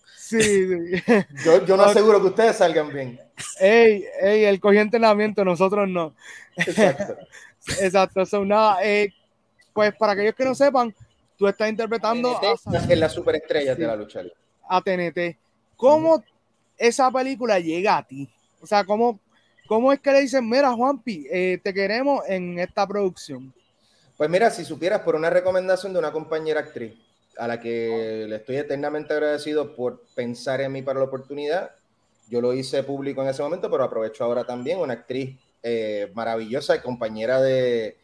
Sí, 0.40 0.96
sí. 0.96 1.02
Yo, 1.44 1.64
yo 1.64 1.76
no 1.76 1.84
aseguro 1.84 2.20
que 2.20 2.28
ustedes 2.28 2.56
salgan 2.56 2.92
bien. 2.92 3.20
Ey, 3.60 4.04
ey, 4.20 4.44
el 4.44 4.60
cogió 4.60 4.80
entrenamiento, 4.80 5.44
nosotros 5.44 5.88
no. 5.88 6.14
Exacto. 6.56 7.16
Exacto, 7.80 8.22
eso 8.22 8.44
nada. 8.44 8.78
Eh, 8.84 9.12
pues 9.72 9.94
para 9.96 10.12
aquellos 10.12 10.34
que 10.34 10.44
no 10.44 10.54
sepan, 10.54 10.94
tú 11.38 11.46
estás 11.46 11.68
interpretando 11.68 12.36
a, 12.36 12.92
en 12.92 13.00
la 13.00 13.08
superestrella 13.08 13.74
de 13.74 13.86
la 13.86 13.96
lucha 13.96 14.22
A 14.68 14.80
TNT. 14.80 15.36
¿Cómo 15.76 16.22
esa 16.76 17.10
película 17.10 17.58
llega 17.58 17.96
a 17.96 18.02
ti? 18.02 18.28
O 18.60 18.66
sea, 18.66 18.84
¿cómo, 18.84 19.18
cómo 19.66 19.92
es 19.92 20.00
que 20.00 20.12
le 20.12 20.20
dicen, 20.20 20.48
mira, 20.48 20.72
Juanpi, 20.72 21.26
eh, 21.30 21.58
te 21.62 21.72
queremos 21.72 22.22
en 22.28 22.58
esta 22.58 22.86
producción? 22.86 23.52
Pues 24.16 24.30
mira, 24.30 24.50
si 24.50 24.64
supieras 24.64 25.00
por 25.00 25.16
una 25.16 25.30
recomendación 25.30 25.92
de 25.92 25.98
una 25.98 26.12
compañera 26.12 26.60
actriz 26.60 26.94
a 27.38 27.48
la 27.48 27.60
que 27.60 28.26
le 28.28 28.36
estoy 28.36 28.56
eternamente 28.56 29.12
agradecido 29.12 29.74
por 29.74 30.02
pensar 30.14 30.60
en 30.60 30.72
mí 30.72 30.82
para 30.82 30.98
la 30.98 31.06
oportunidad, 31.06 31.72
yo 32.28 32.40
lo 32.40 32.54
hice 32.54 32.82
público 32.82 33.22
en 33.22 33.28
ese 33.28 33.42
momento, 33.42 33.70
pero 33.70 33.84
aprovecho 33.84 34.24
ahora 34.24 34.44
también, 34.44 34.78
una 34.78 34.94
actriz 34.94 35.38
eh, 35.62 36.10
maravillosa 36.14 36.76
y 36.76 36.80
compañera 36.80 37.40
de, 37.40 37.96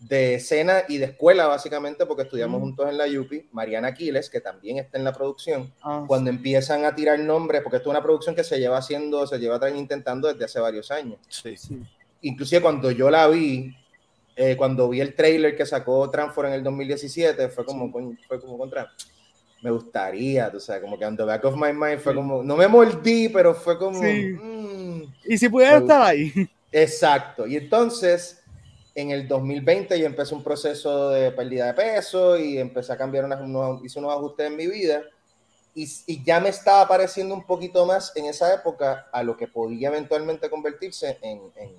de 0.00 0.34
escena 0.34 0.82
y 0.88 0.98
de 0.98 1.06
escuela, 1.06 1.46
básicamente, 1.46 2.06
porque 2.06 2.22
estudiamos 2.22 2.60
juntos 2.60 2.88
en 2.88 2.98
la 2.98 3.06
UPI, 3.06 3.48
Mariana 3.52 3.88
Aquiles, 3.88 4.30
que 4.30 4.40
también 4.40 4.78
está 4.78 4.98
en 4.98 5.04
la 5.04 5.12
producción, 5.12 5.72
Ah, 5.82 6.04
cuando 6.06 6.30
empiezan 6.30 6.84
a 6.84 6.94
tirar 6.94 7.18
nombres, 7.18 7.62
porque 7.62 7.78
esto 7.78 7.90
es 7.90 7.92
una 7.92 8.02
producción 8.02 8.34
que 8.34 8.44
se 8.44 8.58
lleva 8.58 8.78
haciendo, 8.78 9.26
se 9.26 9.38
lleva 9.38 9.58
intentando 9.70 10.28
desde 10.28 10.44
hace 10.44 10.60
varios 10.60 10.90
años. 10.90 11.18
Sí. 11.28 11.56
sí. 11.56 11.82
Inclusive 12.22 12.62
cuando 12.62 12.90
yo 12.90 13.10
la 13.10 13.28
vi, 13.28 13.74
eh, 14.40 14.56
cuando 14.56 14.88
vi 14.88 15.00
el 15.00 15.14
trailer 15.16 15.56
que 15.56 15.66
sacó 15.66 16.08
Transform 16.08 16.48
en 16.48 16.54
el 16.54 16.62
2017, 16.62 17.48
fue 17.48 17.64
como, 17.64 17.90
coño, 17.90 18.16
fue 18.28 18.40
como 18.40 18.56
contra, 18.56 18.88
me 19.62 19.70
gustaría, 19.72 20.48
tú 20.50 20.60
sabes, 20.60 20.80
como 20.82 20.96
que 20.96 21.04
on 21.04 21.16
the 21.16 21.24
back 21.24 21.44
of 21.44 21.56
my 21.56 21.72
mind 21.72 21.98
fue 21.98 22.12
Sí. 22.12 22.16
como, 22.16 22.44
no 22.44 22.56
me 22.56 22.68
mordí, 22.68 23.28
pero 23.28 23.52
fue 23.52 23.76
como, 23.76 24.00
Sí. 24.00 24.36
mm, 24.40 25.02
Y 25.24 25.36
si 25.38 25.48
pudiera 25.48 25.78
estar 25.78 26.00
ahí. 26.02 26.32
Exacto. 26.70 27.46
Y 27.48 27.56
entonces, 27.56 28.40
en 28.94 29.10
el 29.10 29.26
2020 29.26 29.98
yo 29.98 30.06
empecé 30.06 30.34
un 30.36 30.44
proceso 30.44 31.10
de 31.10 31.32
pérdida 31.32 31.66
de 31.66 31.74
peso 31.74 32.38
y 32.38 32.58
empecé 32.58 32.92
a 32.92 32.96
cambiar 32.96 33.24
unas, 33.24 33.40
unos, 33.40 33.84
hice 33.84 33.98
unos 33.98 34.12
ajustes 34.12 34.46
en 34.46 34.56
mi 34.56 34.66
vida 34.68 35.02
y, 35.74 35.88
y 36.06 36.22
ya 36.24 36.38
me 36.40 36.48
estaba 36.50 36.86
pareciendo 36.86 37.34
un 37.34 37.44
poquito 37.44 37.84
más 37.86 38.12
en 38.16 38.26
esa 38.26 38.54
época 38.54 39.08
a 39.12 39.22
lo 39.22 39.36
que 39.36 39.48
podía 39.48 39.88
eventualmente 39.88 40.48
convertirse 40.50 41.18
en, 41.22 41.38
en, 41.56 41.68
en, 41.70 41.74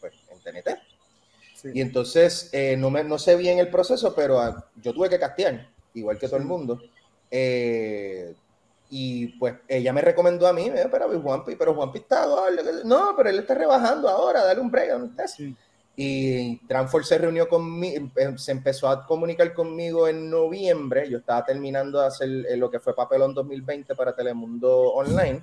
pues, 0.00 0.14
en 0.30 0.38
TNT. 0.40 0.78
Sí. 1.64 1.70
Y 1.72 1.80
entonces, 1.80 2.50
eh, 2.52 2.76
no, 2.76 2.90
me, 2.90 3.02
no 3.02 3.18
sé 3.18 3.36
bien 3.36 3.58
el 3.58 3.70
proceso, 3.70 4.14
pero 4.14 4.38
ah, 4.38 4.66
yo 4.82 4.92
tuve 4.92 5.08
que 5.08 5.18
castear, 5.18 5.66
igual 5.94 6.18
que 6.18 6.26
todo 6.26 6.36
el 6.36 6.42
Sí. 6.42 6.48
mundo. 6.48 6.78
Eh, 7.30 8.34
y 8.90 9.28
pues 9.38 9.54
ella 9.66 9.92
me 9.92 10.02
recomendó 10.02 10.46
a 10.46 10.52
mí, 10.52 10.70
me 10.70 10.76
dijo, 10.76 10.88
pero 10.90 11.08
Juanpi, 11.20 11.56
pero 11.56 11.74
Juanpi 11.74 11.98
está 12.00 12.26
gordo". 12.26 12.62
No, 12.84 13.14
pero 13.16 13.30
él 13.30 13.38
está 13.38 13.54
rebajando 13.54 14.08
ahora, 14.08 14.44
dale 14.44 14.60
un 14.60 14.70
break. 14.70 14.90
¿dónde 14.90 15.08
estás?". 15.08 15.32
Sí. 15.34 15.56
Y 15.96 16.58
Transfor 16.66 17.04
se 17.04 17.18
reunió 17.18 17.48
conmigo, 17.48 18.10
se 18.36 18.50
empezó 18.52 18.88
a 18.88 19.06
comunicar 19.06 19.54
conmigo 19.54 20.06
en 20.08 20.28
noviembre. 20.28 21.08
Yo 21.08 21.18
estaba 21.18 21.44
terminando 21.44 22.00
de 22.00 22.06
hacer 22.08 22.28
eh, 22.48 22.56
lo 22.56 22.68
que 22.70 22.80
fue 22.80 22.94
Papelón 22.96 23.32
2020 23.32 23.94
para 23.94 24.14
Telemundo 24.14 24.92
Online. 24.92 25.42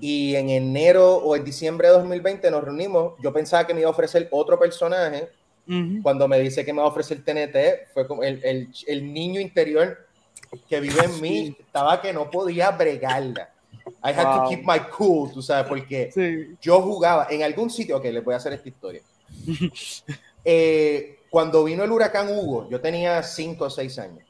Y 0.00 0.36
en 0.36 0.50
enero 0.50 1.16
o 1.16 1.34
en 1.34 1.44
diciembre 1.44 1.88
de 1.88 1.94
2020 1.94 2.50
nos 2.50 2.62
reunimos. 2.62 3.14
Yo 3.22 3.32
pensaba 3.32 3.66
que 3.66 3.74
me 3.74 3.80
iba 3.80 3.88
a 3.88 3.92
ofrecer 3.92 4.28
otro 4.30 4.58
personaje. 4.58 5.28
Ujú. 5.68 6.02
Cuando 6.02 6.28
me 6.28 6.38
dice 6.38 6.64
que 6.64 6.72
me 6.72 6.78
va 6.80 6.84
a 6.86 6.90
ofrecer 6.90 7.24
TNT, 7.24 7.92
fue 7.92 8.06
como 8.06 8.22
el, 8.22 8.42
el, 8.44 8.68
el 8.86 9.12
niño 9.12 9.40
interior 9.40 9.98
que 10.68 10.80
vive 10.80 11.04
en 11.04 11.20
mí, 11.20 11.56
estaba 11.58 12.00
que 12.00 12.12
no 12.12 12.30
podía 12.30 12.70
bregarla. 12.70 13.50
I 14.04 14.10
had 14.12 14.34
to 14.34 14.40
Wow. 14.42 14.48
keep 14.48 14.60
my 14.64 14.78
cool, 14.96 15.30
tú 15.32 15.42
sabes, 15.42 15.66
porque 15.66 16.10
Sí. 16.12 16.56
yo 16.60 16.80
jugaba 16.80 17.26
en 17.30 17.42
algún 17.42 17.70
sitio, 17.70 17.96
ok, 17.98 18.04
les 18.06 18.24
voy 18.24 18.34
a 18.34 18.36
hacer 18.38 18.52
esta 18.52 18.68
historia. 18.68 19.02
Eh, 20.44 21.18
cuando 21.28 21.62
vino 21.64 21.84
el 21.84 21.92
huracán 21.92 22.28
Hugo, 22.30 22.66
yo 22.70 22.80
tenía 22.80 23.22
5 23.22 23.64
o 23.66 23.70
6 23.70 23.98
años. 23.98 24.24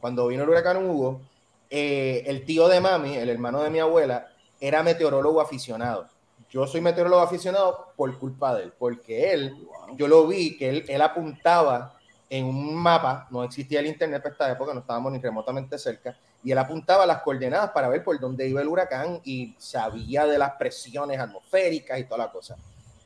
Cuando 0.00 0.26
vino 0.26 0.42
el 0.42 0.48
huracán 0.50 0.76
Hugo, 0.86 1.22
eh, 1.70 2.24
el 2.26 2.44
tío 2.44 2.68
de 2.68 2.78
mami, 2.80 3.16
el 3.16 3.30
hermano 3.30 3.62
de 3.62 3.70
mi 3.70 3.78
abuela, 3.78 4.28
era 4.66 4.82
meteorólogo 4.82 5.40
aficionado. 5.40 6.08
Yo 6.50 6.66
soy 6.66 6.80
meteorólogo 6.80 7.22
aficionado 7.22 7.92
por 7.96 8.18
culpa 8.18 8.54
de 8.54 8.64
él, 8.64 8.72
porque 8.78 9.32
él, 9.32 9.56
yo 9.96 10.08
lo 10.08 10.26
vi 10.26 10.56
que 10.56 10.68
él, 10.68 10.84
él 10.88 11.02
apuntaba 11.02 11.96
en 12.28 12.44
un 12.44 12.74
mapa, 12.74 13.26
no 13.30 13.44
existía 13.44 13.80
el 13.80 13.86
internet 13.86 14.22
para 14.22 14.32
esta 14.32 14.52
época, 14.52 14.74
no 14.74 14.80
estábamos 14.80 15.12
ni 15.12 15.18
remotamente 15.18 15.78
cerca, 15.78 16.16
y 16.42 16.52
él 16.52 16.58
apuntaba 16.58 17.06
las 17.06 17.22
coordenadas 17.22 17.70
para 17.70 17.88
ver 17.88 18.02
por 18.02 18.18
dónde 18.18 18.48
iba 18.48 18.60
el 18.60 18.68
huracán 18.68 19.20
y 19.24 19.54
sabía 19.58 20.26
de 20.26 20.38
las 20.38 20.52
presiones 20.52 21.18
atmosféricas 21.18 21.98
y 21.98 22.04
toda 22.04 22.18
la 22.18 22.30
cosa. 22.30 22.56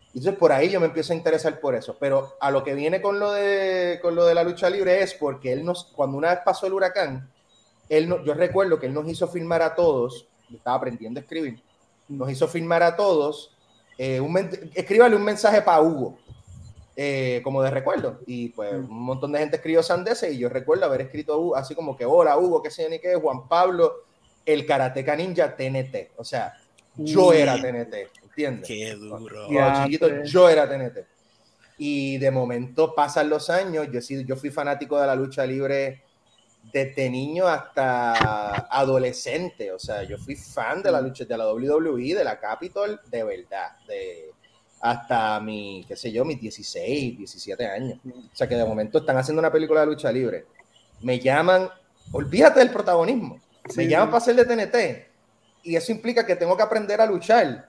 Entonces 0.08 0.34
por 0.36 0.52
ahí 0.52 0.68
yo 0.68 0.80
me 0.80 0.86
empiezo 0.86 1.12
a 1.12 1.16
interesar 1.16 1.60
por 1.60 1.74
eso, 1.74 1.96
pero 1.98 2.36
a 2.40 2.50
lo 2.50 2.64
que 2.64 2.74
viene 2.74 3.00
con 3.00 3.20
lo 3.20 3.32
de, 3.32 3.98
con 4.02 4.14
lo 4.14 4.26
de 4.26 4.34
la 4.34 4.42
lucha 4.42 4.68
libre 4.68 5.02
es 5.02 5.14
porque 5.14 5.52
él 5.52 5.64
nos, 5.64 5.84
cuando 5.84 6.18
una 6.18 6.30
vez 6.30 6.40
pasó 6.44 6.66
el 6.66 6.72
huracán, 6.72 7.30
él 7.88 8.08
no, 8.08 8.24
yo 8.24 8.34
recuerdo 8.34 8.78
que 8.78 8.86
él 8.86 8.94
nos 8.94 9.08
hizo 9.08 9.28
filmar 9.28 9.62
a 9.62 9.74
todos, 9.74 10.26
yo 10.50 10.56
estaba 10.56 10.76
aprendiendo 10.76 11.18
a 11.20 11.22
escribir, 11.22 11.60
nos 12.08 12.30
hizo 12.30 12.48
filmar 12.48 12.82
a 12.82 12.96
todos, 12.96 13.56
eh, 13.96 14.20
un, 14.20 14.36
escríbale 14.74 15.14
un 15.16 15.22
mensaje 15.24 15.62
para 15.62 15.80
Hugo, 15.80 16.18
eh, 16.96 17.40
como 17.44 17.62
de 17.62 17.70
recuerdo. 17.70 18.20
Y 18.26 18.48
pues 18.50 18.72
Mm. 18.74 18.90
un 18.90 19.02
montón 19.02 19.32
de 19.32 19.38
gente 19.38 19.56
escribió 19.56 19.82
sandeces 19.82 20.32
y 20.34 20.38
yo 20.38 20.48
recuerdo 20.48 20.84
haber 20.86 21.02
escrito 21.02 21.38
Hugo, 21.38 21.56
así 21.56 21.74
como 21.74 21.96
que, 21.96 22.04
hola 22.04 22.36
Hugo, 22.36 22.62
qué 22.62 22.70
sé 22.70 22.82
yo 22.82 22.88
ni 22.90 22.98
qué, 22.98 23.14
Juan 23.14 23.48
Pablo, 23.48 23.92
el 24.44 24.66
Karateka 24.66 25.14
Ninja 25.16 25.54
TNT. 25.56 26.10
O 26.16 26.24
sea, 26.24 26.54
yo 26.96 27.28
Uy. 27.28 27.36
era 27.38 27.60
TNT, 27.60 28.08
¿entiendes? 28.24 28.66
Qué 28.66 28.94
duro. 28.94 29.46
Cuando 29.46 29.84
chiquito, 29.84 30.08
pues. 30.08 30.30
yo 30.30 30.48
era 30.48 30.68
TNT. 30.68 31.06
Y 31.78 32.18
de 32.18 32.30
momento 32.30 32.94
pasan 32.94 33.30
los 33.30 33.48
años, 33.48 33.86
yo, 33.90 33.98
he 34.00 34.02
sido- 34.02 34.22
yo 34.22 34.36
fui 34.36 34.50
fanático 34.50 35.00
de 35.00 35.06
la 35.06 35.14
lucha 35.14 35.46
libre 35.46 36.02
desde 36.72 37.10
niño 37.10 37.46
hasta 37.46 38.66
adolescente. 38.70 39.72
O 39.72 39.78
sea, 39.78 40.02
yo 40.04 40.18
fui 40.18 40.36
fan 40.36 40.82
de 40.82 40.90
la 40.92 41.00
lucha 41.00 41.24
de 41.24 41.36
la 41.36 41.52
WWE, 41.52 42.14
de 42.14 42.24
la 42.24 42.38
Capitol, 42.38 43.00
de 43.10 43.24
verdad. 43.24 43.76
De, 43.86 44.30
hasta 44.80 45.38
mi, 45.40 45.84
qué 45.86 45.96
sé 45.96 46.10
yo, 46.10 46.24
mis 46.24 46.40
16, 46.40 47.18
17 47.18 47.66
años. 47.66 47.98
O 48.06 48.34
sea, 48.36 48.48
que 48.48 48.54
de 48.56 48.64
momento 48.64 48.98
están 48.98 49.16
haciendo 49.18 49.40
una 49.40 49.52
película 49.52 49.80
de 49.80 49.86
lucha 49.86 50.10
libre. 50.10 50.46
Me 51.02 51.18
llaman, 51.18 51.68
olvídate 52.12 52.60
del 52.60 52.70
protagonismo. 52.70 53.40
Me 53.76 53.84
Sí, 53.84 53.88
llaman 53.88 54.08
sí. 54.08 54.10
para 54.12 54.24
ser 54.24 54.36
de 54.36 54.44
TNT. 54.44 55.10
Y 55.62 55.76
eso 55.76 55.92
implica 55.92 56.24
que 56.24 56.36
tengo 56.36 56.56
que 56.56 56.62
aprender 56.62 57.00
a 57.00 57.06
luchar. 57.06 57.68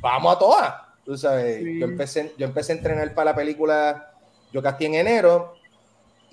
Vamos 0.00 0.34
a 0.34 0.38
todas. 0.38 0.74
Tú 1.04 1.16
sabes, 1.16 1.58
Sí. 1.62 1.78
yo, 1.78 1.86
empecé, 1.86 2.32
yo 2.38 2.46
empecé 2.46 2.72
a 2.72 2.76
entrenar 2.76 3.14
para 3.14 3.30
la 3.30 3.36
película, 3.36 4.12
yo 4.52 4.62
casté 4.62 4.86
en 4.86 4.94
enero, 4.94 5.54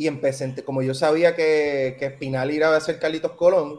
y 0.01 0.07
empecé, 0.07 0.55
como 0.65 0.81
yo 0.81 0.95
sabía 0.95 1.35
que, 1.35 1.95
que 1.99 2.07
Espinal 2.07 2.49
iba 2.49 2.75
a 2.75 2.81
ser 2.81 2.97
Carlitos 2.97 3.33
Colón, 3.33 3.77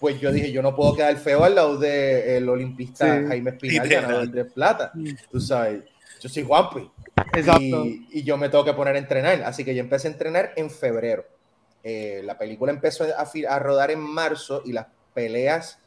pues 0.00 0.18
yo 0.20 0.32
dije, 0.32 0.50
yo 0.50 0.60
no 0.60 0.74
puedo 0.74 0.96
quedar 0.96 1.16
feo 1.18 1.44
al 1.44 1.54
lado 1.54 1.78
del 1.78 2.48
olimpista 2.48 3.20
Sí. 3.20 3.26
Jaime 3.28 3.50
Espinal, 3.50 3.88
ganador 3.88 4.28
de 4.28 4.44
plata. 4.46 4.90
Mm. 4.92 5.10
Tú 5.30 5.40
sabes, 5.40 5.84
yo 6.20 6.28
soy 6.28 6.42
Juanpi. 6.42 6.90
Exacto. 7.32 7.84
Y, 7.86 8.08
y 8.10 8.22
yo 8.24 8.36
me 8.36 8.48
tengo 8.48 8.64
que 8.64 8.72
poner 8.72 8.96
a 8.96 8.98
entrenar. 8.98 9.40
Así 9.44 9.64
que 9.64 9.72
yo 9.72 9.80
empecé 9.80 10.08
a 10.08 10.10
entrenar 10.10 10.52
en 10.56 10.68
febrero. 10.68 11.24
Eh, 11.84 12.22
la 12.24 12.36
película 12.36 12.72
empezó 12.72 13.04
a, 13.04 13.58
rodar 13.60 13.92
en 13.92 14.00
marzo 14.00 14.62
y 14.64 14.72
las 14.72 14.88
peleas 15.14 15.78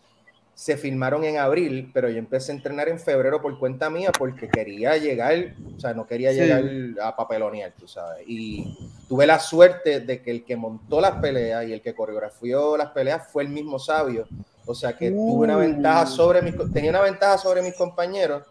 se 0.54 0.78
filmaron 0.78 1.26
en 1.26 1.38
abril, 1.38 1.92
pero 1.94 2.10
yo 2.10 2.18
empecé 2.18 2.54
a 2.54 2.56
entrenar 2.56 2.88
en 2.88 2.98
febrero 2.98 3.42
por 3.42 3.60
cuenta 3.60 3.90
mía 3.90 4.12
porque 4.18 4.48
quería 4.48 4.96
llegar, 4.98 5.56
o 5.76 5.80
sea, 5.80 5.94
no 5.94 6.06
quería 6.06 6.32
Sí. 6.32 6.38
llegar 6.38 6.64
a 7.02 7.16
papelonear, 7.16 7.74
tú 7.78 7.88
sabes. 7.88 8.24
Y 8.28 8.78
tuve 9.14 9.28
la 9.28 9.40
suerte 9.40 10.00
de 10.00 10.24
que 10.24 10.32
el 10.32 10.44
que 10.44 10.56
montó 10.56 11.00
las 11.00 11.14
peleas 11.22 11.68
y 11.68 11.74
el 11.74 11.82
que 11.82 11.94
coreografió 11.94 12.76
las 12.76 12.90
peleas 12.90 13.28
fue 13.32 13.44
el 13.44 13.50
mismo 13.50 13.78
sabio. 13.78 14.28
O 14.66 14.74
sea 14.74 14.98
que 14.98 15.12
tuve 15.12 15.44
una 15.44 15.56
ventaja 15.58 16.08
sobre 16.08 16.42
mis, 16.42 16.56
tenía 16.74 16.90
una 16.90 17.02
ventaja 17.02 17.38
sobre 17.38 17.62
mis 17.62 17.76
compañeros 17.76 18.42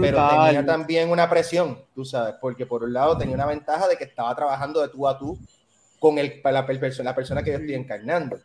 pero 0.00 0.18
tenía 0.46 0.60
también 0.66 1.10
una 1.10 1.28
presión, 1.28 1.76
tú 1.94 2.04
sabes, 2.04 2.36
porque 2.40 2.66
por 2.66 2.84
un 2.84 2.92
lado 2.92 3.18
tenía 3.18 3.34
una 3.34 3.46
ventaja 3.46 3.88
de 3.88 3.96
que 3.96 4.04
estaba 4.04 4.32
trabajando 4.36 4.80
de 4.80 4.88
tú 4.90 5.08
a 5.08 5.18
tú 5.18 5.36
con 5.98 6.18
el, 6.18 6.40
la, 6.44 6.64
per- 6.66 6.78
perso- 6.78 7.02
la 7.02 7.14
persona 7.16 7.42
que 7.42 7.50
yo 7.50 7.58
estoy 7.58 7.74
encarnando, 7.74 8.38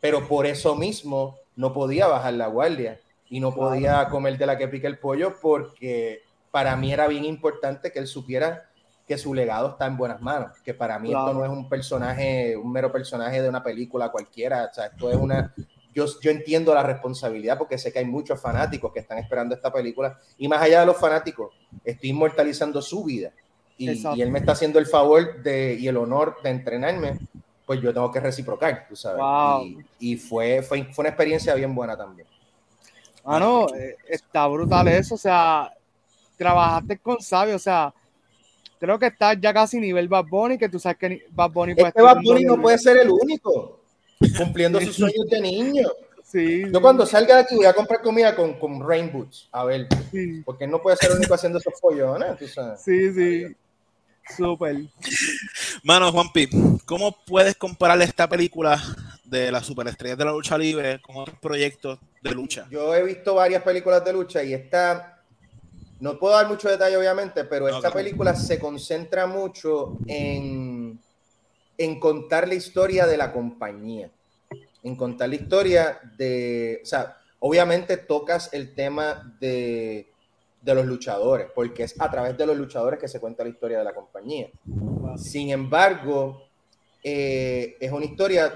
pero 0.00 0.26
por 0.26 0.44
eso 0.46 0.74
mismo 0.74 1.36
no 1.54 1.72
podía 1.72 2.08
bajar 2.08 2.32
la 2.32 2.48
guardia 2.48 2.98
y 3.30 3.38
no 3.38 3.54
podía 3.54 4.08
comer 4.08 4.38
de 4.38 4.46
la 4.46 4.58
que 4.58 4.66
pica 4.66 4.88
el 4.88 4.98
pollo 4.98 5.36
porque 5.40 6.22
para 6.50 6.74
mí 6.74 6.92
era 6.92 7.06
bien 7.06 7.24
importante 7.24 7.92
que 7.92 8.00
él 8.00 8.08
supiera 8.08 8.68
que 9.12 9.18
su 9.18 9.34
legado 9.34 9.70
está 9.70 9.86
en 9.86 9.96
buenas 9.96 10.20
manos, 10.20 10.58
que 10.64 10.72
para 10.74 10.98
mí 10.98 11.08
esto 11.08 11.22
Claro. 11.22 11.38
no 11.38 11.44
es 11.44 11.50
un 11.50 11.68
personaje, 11.68 12.56
un 12.56 12.72
mero 12.72 12.90
personaje 12.90 13.42
de 13.42 13.48
una 13.48 13.62
película 13.62 14.10
cualquiera, 14.10 14.68
o 14.70 14.74
sea, 14.74 14.86
esto 14.86 15.10
es 15.10 15.16
una, 15.16 15.54
yo, 15.94 16.06
yo 16.20 16.30
entiendo 16.30 16.74
la 16.74 16.82
responsabilidad 16.82 17.58
porque 17.58 17.76
sé 17.76 17.92
que 17.92 17.98
hay 17.98 18.06
muchos 18.06 18.40
fanáticos 18.40 18.92
que 18.92 19.00
están 19.00 19.18
esperando 19.18 19.54
esta 19.54 19.72
película 19.72 20.18
y 20.38 20.48
más 20.48 20.62
allá 20.62 20.80
de 20.80 20.86
los 20.86 20.96
fanáticos, 20.96 21.52
estoy 21.84 22.10
inmortalizando 22.10 22.80
su 22.80 23.04
vida 23.04 23.32
y, 23.76 23.90
y 23.90 24.22
él 24.22 24.30
me 24.30 24.38
está 24.38 24.52
haciendo 24.52 24.78
el 24.78 24.86
favor 24.86 25.42
de, 25.42 25.74
y 25.74 25.88
el 25.88 25.96
honor 25.96 26.36
de 26.42 26.50
entrenarme, 26.50 27.18
pues 27.66 27.80
yo 27.80 27.92
tengo 27.92 28.10
que 28.10 28.20
reciprocar, 28.20 28.86
tú 28.88 28.96
sabes. 28.96 29.18
Wow. 29.20 29.64
Y, 29.64 30.12
y 30.12 30.16
fue, 30.16 30.62
fue, 30.62 30.84
fue 30.92 31.02
una 31.02 31.08
experiencia 31.10 31.54
bien 31.54 31.74
buena 31.74 31.96
también. 31.96 32.26
Ah, 33.24 33.38
no, 33.38 33.66
eh, 33.74 33.96
está 34.08 34.46
brutal 34.48 34.88
eso. 34.88 35.14
O 35.14 35.18
sea, 35.18 35.72
trabajaste 36.36 36.98
con 36.98 37.20
Sabio. 37.20 37.56
O 37.56 37.58
sea, 37.58 37.94
creo 38.82 38.98
que 38.98 39.06
estás 39.06 39.36
ya 39.40 39.54
casi 39.54 39.78
nivel 39.78 40.08
Bad 40.08 40.24
Bunny, 40.24 40.58
que 40.58 40.68
tú 40.68 40.80
sabes 40.80 40.98
que 40.98 41.26
Bad 41.30 41.52
Bunny 41.52 41.70
Este 41.70 41.86
estar 41.86 42.02
Bad 42.02 42.16
en 42.16 42.22
Bunny 42.24 42.44
no 42.44 42.60
puede 42.60 42.76
ser 42.78 42.96
el 42.96 43.10
único, 43.10 43.80
cumpliendo 44.36 44.80
sus 44.80 44.96
sueños 44.96 45.24
de 45.30 45.40
niño. 45.40 45.88
Sí, 46.24 46.64
Yo 46.72 46.80
cuando 46.82 47.06
salga 47.06 47.36
de 47.36 47.42
aquí 47.42 47.54
voy 47.54 47.66
a 47.66 47.74
comprar 47.74 48.02
comida 48.02 48.34
con, 48.34 48.58
con 48.58 48.84
Rain 48.84 49.12
Boots, 49.12 49.48
a 49.52 49.64
ver, 49.64 49.86
sí, 50.10 50.42
porque 50.44 50.66
no 50.66 50.82
puede 50.82 50.96
ser 50.96 51.12
el 51.12 51.18
único 51.18 51.32
haciendo 51.32 51.60
esos 51.60 51.74
follones, 51.80 52.36
tú 52.38 52.48
sabes. 52.48 52.80
sí, 52.82 53.12
sí. 53.12 53.56
Súper. 54.36 54.76
Mano, 55.84 56.10
Juanpi, 56.10 56.48
¿cómo 56.84 57.16
puedes 57.24 57.54
comparar 57.54 58.00
esta 58.02 58.28
película 58.28 58.82
de 59.24 59.52
las 59.52 59.66
superestrellas 59.66 60.18
de 60.18 60.24
la 60.24 60.32
lucha 60.32 60.56
libre 60.56 61.00
con 61.02 61.16
otros 61.16 61.38
proyectos 61.40 61.98
de 62.20 62.30
lucha? 62.32 62.66
Yo 62.70 62.94
he 62.94 63.02
visto 63.04 63.34
varias 63.34 63.62
películas 63.62 64.04
de 64.04 64.12
lucha 64.12 64.42
y 64.42 64.54
esta, 64.54 65.21
no 66.02 66.18
puedo 66.18 66.34
dar 66.34 66.48
mucho 66.48 66.68
detalle 66.68 66.96
obviamente, 66.96 67.44
pero 67.44 67.68
esta 67.68 67.92
película 67.92 68.34
se 68.34 68.58
concentra 68.58 69.28
mucho 69.28 69.98
en, 70.08 70.98
en 71.78 72.00
contar 72.00 72.48
la 72.48 72.54
historia 72.54 73.06
de 73.06 73.16
la 73.16 73.32
compañía, 73.32 74.10
en 74.82 74.96
contar 74.96 75.28
la 75.28 75.36
historia 75.36 76.00
de, 76.16 76.80
o 76.82 76.86
sea, 76.86 77.18
obviamente 77.38 77.98
tocas 77.98 78.52
el 78.52 78.74
tema 78.74 79.36
de, 79.38 80.08
de 80.60 80.74
los 80.74 80.86
luchadores, 80.86 81.46
porque 81.54 81.84
es 81.84 81.94
a 82.00 82.10
través 82.10 82.36
de 82.36 82.46
los 82.46 82.56
luchadores 82.56 82.98
que 82.98 83.06
se 83.06 83.20
cuenta 83.20 83.44
la 83.44 83.50
historia 83.50 83.78
de 83.78 83.84
la 83.84 83.94
compañía. 83.94 84.48
Sin 85.16 85.50
embargo, 85.50 86.48
eh, 87.04 87.76
es 87.78 87.92
una 87.92 88.06
historia 88.06 88.52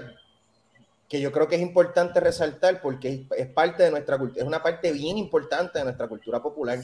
que 1.07 1.21
yo 1.21 1.31
creo 1.31 1.47
que 1.47 1.55
es 1.55 1.61
importante 1.61 2.19
resaltar 2.19 2.81
porque 2.81 3.07
es, 3.07 3.19
es 3.37 3.47
parte 3.47 3.83
de 3.83 3.91
nuestra 3.91 4.17
cultura, 4.17 4.41
es 4.41 4.47
una 4.47 4.61
parte 4.61 4.91
bien 4.91 5.17
importante 5.17 5.79
de 5.79 5.85
nuestra 5.85 6.09
cultura 6.09 6.43
popular. 6.43 6.79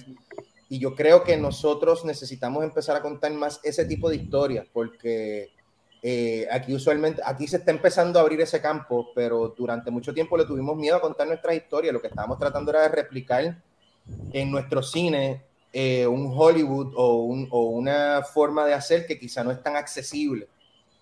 Y 0.69 0.79
yo 0.79 0.95
creo 0.95 1.23
que 1.23 1.37
nosotros 1.37 2.03
necesitamos 2.05 2.63
empezar 2.63 2.95
a 2.95 3.01
contar 3.01 3.31
más 3.33 3.59
ese 3.63 3.85
tipo 3.85 4.09
de 4.09 4.15
historias 4.15 4.65
porque 4.73 5.51
eh, 6.01 6.47
aquí 6.51 6.73
usualmente, 6.73 7.21
aquí 7.25 7.47
se 7.47 7.57
está 7.57 7.71
empezando 7.71 8.17
a 8.19 8.23
abrir 8.23 8.41
ese 8.41 8.59
campo, 8.61 9.11
pero 9.13 9.49
durante 9.55 9.91
mucho 9.91 10.13
tiempo 10.13 10.35
le 10.37 10.45
tuvimos 10.45 10.75
miedo 10.75 10.95
a 10.97 11.01
contar 11.01 11.27
nuestras 11.27 11.55
historias. 11.55 11.93
Lo 11.93 12.01
que 12.01 12.07
estábamos 12.07 12.39
tratando 12.39 12.71
era 12.71 12.81
de 12.81 12.89
replicar 12.89 13.55
en 14.31 14.51
nuestro 14.51 14.81
cine 14.83 15.41
eh, 15.71 16.05
un 16.07 16.31
Hollywood 16.35 16.93
o, 16.95 17.23
un- 17.23 17.47
o 17.51 17.63
una 17.65 18.21
forma 18.23 18.65
de 18.65 18.73
hacer 18.73 19.05
que 19.07 19.19
quizá 19.19 19.43
no 19.43 19.51
es 19.51 19.61
tan 19.63 19.75
accesible. 19.75 20.47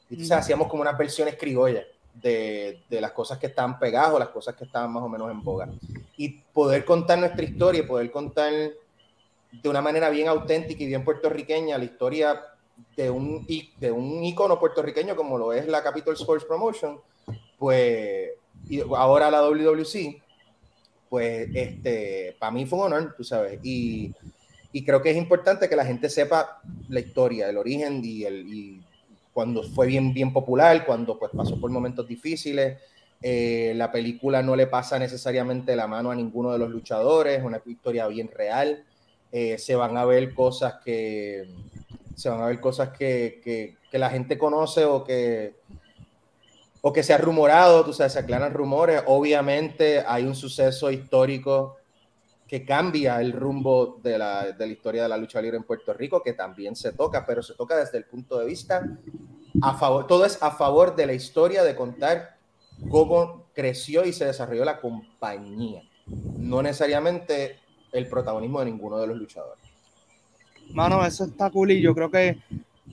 Entonces 0.10 0.32
Ujú. 0.32 0.40
hacíamos 0.40 0.68
como 0.68 0.82
unas 0.82 0.98
versiones 0.98 1.36
criollas 1.38 1.86
de, 2.14 2.80
de 2.90 3.02
las 3.02 3.12
cosas 3.12 3.38
que 3.38 3.48
estaban 3.48 3.80
pegadas 3.80 4.12
o 4.14 4.20
las 4.20 4.30
cosas 4.30 4.56
que 4.56 4.66
estaban 4.66 4.92
más 4.92 5.04
o 5.04 5.10
menos 5.10 5.32
en 5.32 5.42
boga. 5.44 5.70
Y 6.18 6.30
poder 6.54 6.84
contar 6.86 7.18
nuestra 7.20 7.44
historia, 7.44 7.82
y 7.82 7.86
poder 7.88 8.12
contar 8.12 8.52
de 9.52 9.70
una 9.70 9.82
manera 9.82 10.10
bien 10.10 10.28
auténtica 10.28 10.84
y 10.84 10.88
bien 10.88 11.04
puertorriqueña 11.04 11.78
la 11.78 11.84
historia 11.84 12.42
de 12.96 13.10
un, 13.10 13.46
de 13.80 13.92
un 13.92 14.24
ícono 14.24 14.60
puertorriqueño 14.60 15.16
como 15.16 15.38
lo 15.38 15.54
es 15.54 15.68
la 15.68 15.84
Capital 15.84 16.14
Sports 16.14 16.46
Promotion, 16.46 17.00
pues 17.58 18.32
y 18.70 18.80
ahora 18.80 19.32
la 19.32 19.42
WWC, 19.42 20.22
pues 21.10 21.50
este, 21.54 22.36
para 22.40 22.52
mí 22.52 22.66
fue 22.66 22.80
un 22.80 22.86
honor, 22.86 23.14
tú 23.18 23.24
sabes, 23.24 23.60
y, 23.64 24.14
y 24.72 24.86
creo 24.86 25.02
que 25.02 25.12
es 25.12 25.18
importante 25.18 25.68
que 25.68 25.76
la 25.76 25.86
gente 25.86 26.10
sepa 26.10 26.62
la 26.88 27.00
historia, 27.00 27.50
el 27.50 27.58
origen 27.58 28.02
y, 28.04 28.24
el, 28.24 28.48
y 28.48 28.82
cuando 29.34 29.64
fue 29.64 29.88
bien, 29.88 30.14
bien 30.14 30.32
popular, 30.32 30.86
cuando 30.86 31.18
pues 31.18 31.32
pasó 31.36 31.60
por 31.60 31.72
momentos 31.72 32.08
difíciles. 32.08 32.80
Eh, 33.24 33.74
la 33.76 33.92
película 33.92 34.42
no 34.42 34.56
le 34.56 34.66
pasa 34.66 34.98
necesariamente 34.98 35.76
la 35.76 35.86
mano 35.86 36.10
a 36.10 36.16
ninguno 36.16 36.52
de 36.52 36.58
los 36.58 36.72
luchadores, 36.72 37.40
es 37.40 37.44
una 37.44 37.62
historia 37.66 38.08
bien 38.08 38.30
real. 38.34 38.84
Eh, 39.32 39.58
se 39.58 39.76
van 39.76 39.98
a 39.98 40.06
ver 40.06 40.34
cosas 40.34 40.76
que 40.84 41.48
se 42.16 42.30
van 42.30 42.42
a 42.42 42.48
ver 42.48 42.60
cosas 42.60 42.90
que, 42.90 43.42
que, 43.44 43.98
la 43.98 44.10
gente 44.10 44.38
conoce 44.38 44.86
o 44.86 45.04
que 45.04 45.56
o 46.82 46.92
que 46.92 47.04
se 47.04 47.14
ha 47.14 47.18
rumorado, 47.18 47.86
tú 47.86 47.94
sabes, 47.94 48.14
se 48.14 48.20
aclaran 48.20 48.54
rumores. 48.54 49.04
Obviamente 49.06 50.04
hay 50.06 50.26
un 50.26 50.36
suceso 50.36 50.92
histórico 50.92 51.78
que 52.48 52.66
cambia 52.66 53.22
el 53.22 53.32
rumbo 53.32 54.00
de 54.04 54.18
la, 54.18 54.52
de 54.52 54.66
la 54.66 54.74
historia 54.74 55.04
de 55.04 55.10
la 55.10 55.18
lucha 55.18 55.42
libre 55.42 55.58
en 55.58 55.64
Puerto 55.64 55.94
Rico, 55.94 56.22
que 56.22 56.34
también 56.34 56.76
se 56.76 56.92
toca, 56.92 57.26
pero 57.26 57.42
se 57.42 57.54
toca 57.54 57.78
desde 57.78 57.98
el 57.98 58.06
punto 58.06 58.40
de 58.40 58.46
vista 58.46 58.84
a 59.62 59.78
favor, 59.78 60.08
todo 60.08 60.26
es 60.26 60.42
a 60.42 60.52
favor 60.52 60.96
de 60.96 61.06
la 61.06 61.14
historia 61.14 61.64
de 61.64 61.76
contar 61.76 62.38
cómo 62.90 63.48
creció 63.54 64.06
y 64.06 64.14
se 64.14 64.26
desarrolló 64.26 64.66
la 64.66 64.80
compañía, 64.80 65.84
no 66.06 66.62
necesariamente 66.62 67.61
el 67.92 68.08
protagonismo 68.08 68.60
de 68.60 68.66
ninguno 68.66 68.98
de 69.00 69.08
los 69.08 69.18
luchadores. 69.18 69.64
Mano, 70.74 71.06
eso 71.06 71.26
está 71.26 71.50
cool 71.50 71.72
y 71.72 71.82
yo 71.82 71.94
creo 71.94 72.10
que 72.10 72.38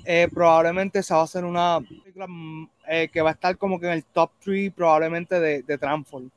eh, 0.05 0.29
probablemente 0.33 1.03
se 1.03 1.15
va 1.15 1.21
a 1.21 1.25
hacer 1.25 1.45
una 1.45 1.79
película 1.81 2.27
mm, 2.27 2.69
eh, 2.89 3.09
que 3.13 3.21
va 3.23 3.31
a 3.31 3.33
estar 3.35 3.57
como 3.57 3.79
que 3.79 3.87
en 3.87 3.93
el 3.93 4.05
top 4.05 4.31
3 4.43 4.73
probablemente 4.73 5.39
de, 5.39 5.63
de 5.63 5.79
Transform. 5.79 6.29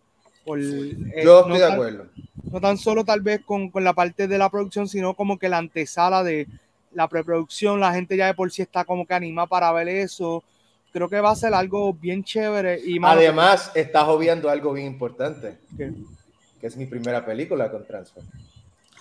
Por, 0.46 0.60
eh, 0.60 1.22
Yo 1.24 1.46
no 1.48 1.56
estoy 1.56 1.60
de 1.60 1.60
tan- 1.66 1.74
acuerdo. 1.74 2.06
no 2.52 2.62
tan 2.62 2.78
solo 2.78 3.04
tal 3.04 3.22
vez 3.22 3.42
con, 3.46 3.70
con 3.70 3.84
la 3.84 3.94
parte 3.94 4.28
de 4.28 4.38
la 4.38 4.50
producción, 4.50 4.88
sino 4.88 5.14
como 5.16 5.38
que 5.40 5.50
la 5.50 5.58
antesala 5.58 6.24
de 6.24 6.48
la 6.94 7.08
preproducción, 7.08 7.80
la 7.80 7.94
gente 7.94 8.18
ya 8.18 8.28
de 8.28 8.34
por 8.34 8.52
sí 8.52 8.62
está 8.62 8.84
como 8.86 9.06
que 9.08 9.14
anima 9.14 9.48
para 9.48 9.72
ver 9.72 9.88
eso. 9.88 10.44
Creo 10.92 11.08
que 11.10 11.22
va 11.22 11.32
a 11.32 11.36
ser 11.36 11.54
algo 11.54 11.94
bien 11.94 12.24
chévere 12.24 12.82
y 12.86 13.00
mano, 13.00 13.20
Además, 13.20 13.72
estás 13.76 14.08
obviando 14.08 14.50
algo 14.50 14.74
bien 14.74 14.88
importante, 14.88 15.58
que- 15.78 15.94
que 16.60 16.68
es 16.68 16.76
mi 16.78 16.86
primera 16.86 17.26
película 17.26 17.72
con 17.72 17.86
Transform. 17.88 18.28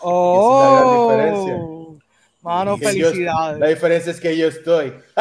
¡Oh! 0.02 0.62
la 0.62 0.70
gran 0.80 1.00
diferencia. 1.26 1.66
Mano, 2.42 2.78
yo- 2.78 2.88
felicidades. 2.88 3.58
la 3.58 3.66
diferencia 3.68 4.12
es 4.12 4.20
que 4.20 4.36
yo 4.36 4.48
estoy. 4.48 4.94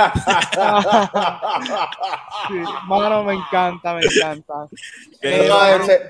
Sí, 2.48 2.56
mano, 2.88 3.24
me 3.24 3.34
encanta, 3.34 3.94
me 3.94 4.02
encanta. 4.02 4.68
Eh, 5.22 5.48
No, 5.50 5.58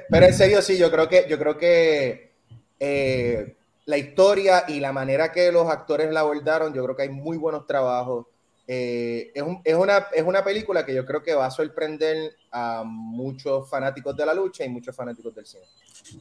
pero 0.10 0.26
en 0.28 0.34
serio, 0.34 0.62
sí, 0.62 0.78
yo 0.78 0.92
creo 0.92 1.10
que, 1.10 1.26
yo 1.28 1.40
creo 1.40 1.58
que 1.58 2.32
eh, 2.80 3.56
la 3.86 3.98
historia 3.98 4.66
y 4.68 4.80
la 4.80 4.94
manera 4.94 5.32
que 5.32 5.52
los 5.52 5.68
actores 5.68 6.12
la 6.12 6.20
abordaron, 6.20 6.74
yo 6.76 6.84
creo 6.84 6.96
que 6.96 7.04
hay 7.04 7.10
muy 7.10 7.38
buenos 7.38 7.66
trabajos. 7.66 8.28
Eh, 8.72 9.32
es, 9.34 9.42
un- 9.42 9.62
es 9.64 9.74
una, 9.74 9.98
es 10.14 10.22
una 10.24 10.44
película 10.44 10.86
que 10.86 10.94
yo 10.94 11.04
creo 11.04 11.24
que 11.24 11.34
va 11.34 11.48
a 11.48 11.52
sorprender 11.52 12.36
a 12.52 12.84
muchos 12.86 13.68
fanáticos 13.68 14.16
de 14.16 14.24
la 14.28 14.34
lucha 14.36 14.64
y 14.64 14.70
muchos 14.70 14.96
fanáticos 14.96 15.34
del 15.34 15.48
cine. 15.48 15.64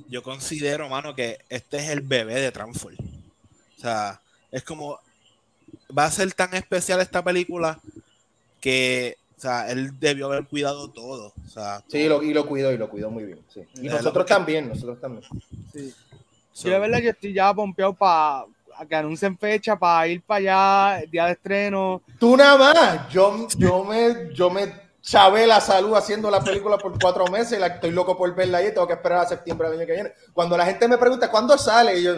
Yo 0.09 0.23
considero, 0.23 0.89
mano, 0.89 1.15
que 1.15 1.37
este 1.51 1.77
es 1.77 1.91
el 1.91 2.01
bebé 2.01 2.37
de 2.37 2.51
Transform. 2.51 2.97
O 3.77 3.81
sea, 3.81 4.19
es 4.51 4.63
como. 4.65 4.99
Va 5.97 6.07
a 6.07 6.11
ser 6.11 6.33
tan 6.33 6.55
especial 6.55 7.01
esta 7.03 7.23
película 7.23 7.79
que. 8.63 9.17
O 9.37 9.41
sea, 9.41 9.71
él 9.71 9.91
debió 10.01 10.27
haber 10.33 10.47
cuidado 10.47 10.89
todo. 10.91 11.33
O 11.45 11.49
sea, 11.51 11.85
Sí, 11.87 12.09
lo, 12.09 12.23
y 12.23 12.33
lo 12.33 12.47
cuidó, 12.47 12.73
y 12.73 12.79
lo 12.79 12.89
cuidó 12.89 13.11
muy 13.11 13.25
bien. 13.25 13.41
sí. 13.53 13.61
Y 13.75 13.89
nosotros 13.89 14.25
que- 14.25 14.33
también, 14.35 14.69
nosotros 14.71 14.99
también. 15.01 15.23
sí. 15.73 15.95
So, 16.53 16.69
Yo 16.69 16.73
de 16.75 16.79
verdad 16.81 16.99
yo 17.01 17.11
estoy 17.11 17.35
ya 17.35 17.53
pompeado 17.55 17.93
para 17.93 18.47
que 18.87 18.95
anuncien 18.95 19.39
fecha, 19.39 19.79
para 19.79 20.07
ir 20.09 20.23
para 20.23 20.95
allá, 20.95 21.07
día 21.11 21.27
de 21.27 21.33
estreno. 21.33 22.03
Tú 22.19 22.37
nada 22.37 22.57
más, 22.57 23.09
yo, 23.09 23.47
yo 23.57 23.85
me, 23.85 24.33
yo 24.35 24.51
me 24.51 24.73
chavé 25.01 25.47
la 25.47 25.61
salud 25.61 25.95
haciendo 25.95 26.31
la 26.31 26.41
película 26.43 26.77
por 26.77 26.99
cuatro 27.01 27.27
meses 27.27 27.59
y 27.59 27.61
la, 27.61 27.69
estoy 27.69 27.91
loco 27.91 28.17
por 28.17 28.35
verla 28.35 28.63
y 28.63 28.73
tengo 28.73 28.87
que 28.87 28.95
esperar 28.95 29.21
a 29.21 29.27
septiembre 29.27 29.69
del 29.69 29.79
año 29.79 29.87
que 29.87 29.93
viene. 29.93 30.13
Cuando 30.33 30.57
la 30.57 30.67
gente 30.67 30.87
me 30.87 30.99
pregunta 30.99 31.31
cuándo 31.31 31.57
sale, 31.57 31.99
y 31.99 32.05
yo 32.05 32.15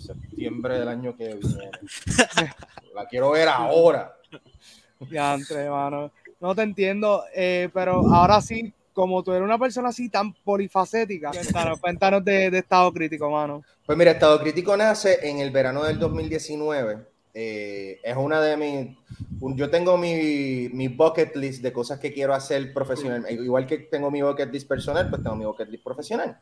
septiembre 0.00 0.78
del 0.78 0.88
año 0.88 1.16
que 1.16 1.34
viene. 1.34 1.70
La 2.94 3.06
quiero 3.06 3.30
ver 3.30 3.48
ahora. 3.48 4.16
Ya, 5.10 5.34
entre, 5.34 5.68
mano. 5.70 6.10
No 6.40 6.54
te 6.54 6.62
entiendo, 6.62 7.24
eh, 7.34 7.68
pero 7.72 8.06
ahora 8.12 8.40
sí, 8.40 8.72
como 8.92 9.22
tú 9.22 9.32
eres 9.32 9.44
una 9.44 9.58
persona 9.58 9.88
así 9.90 10.08
tan 10.08 10.32
polifacética, 10.44 11.30
cuéntanos, 11.80 12.24
de, 12.24 12.50
de 12.50 12.58
estado 12.58 12.92
crítico, 12.92 13.30
mano. 13.30 13.62
Pues 13.86 13.98
mira, 13.98 14.12
Estado 14.12 14.40
Crítico 14.40 14.76
nace 14.76 15.18
en 15.28 15.38
el 15.40 15.50
verano 15.50 15.82
del 15.84 15.98
2019. 15.98 16.98
Eh, 17.34 18.00
es 18.02 18.16
una 18.16 18.40
de 18.40 18.56
mis. 18.56 18.96
un- 19.40 19.56
yo 19.56 19.70
tengo 19.70 19.96
mi, 19.96 20.68
mi 20.72 20.88
bucket 20.88 21.34
list 21.36 21.62
de 21.62 21.72
cosas 21.72 21.98
que 21.98 22.12
quiero 22.12 22.34
hacer 22.34 22.72
profesional. 22.72 23.24
Igual 23.30 23.66
que 23.66 23.78
tengo 23.78 24.10
mi 24.10 24.22
bucket 24.22 24.52
list 24.52 24.68
personal, 24.68 25.08
pues 25.10 25.22
tengo 25.22 25.36
mi 25.36 25.44
bucket 25.44 25.68
list 25.68 25.84
profesional. 25.84 26.38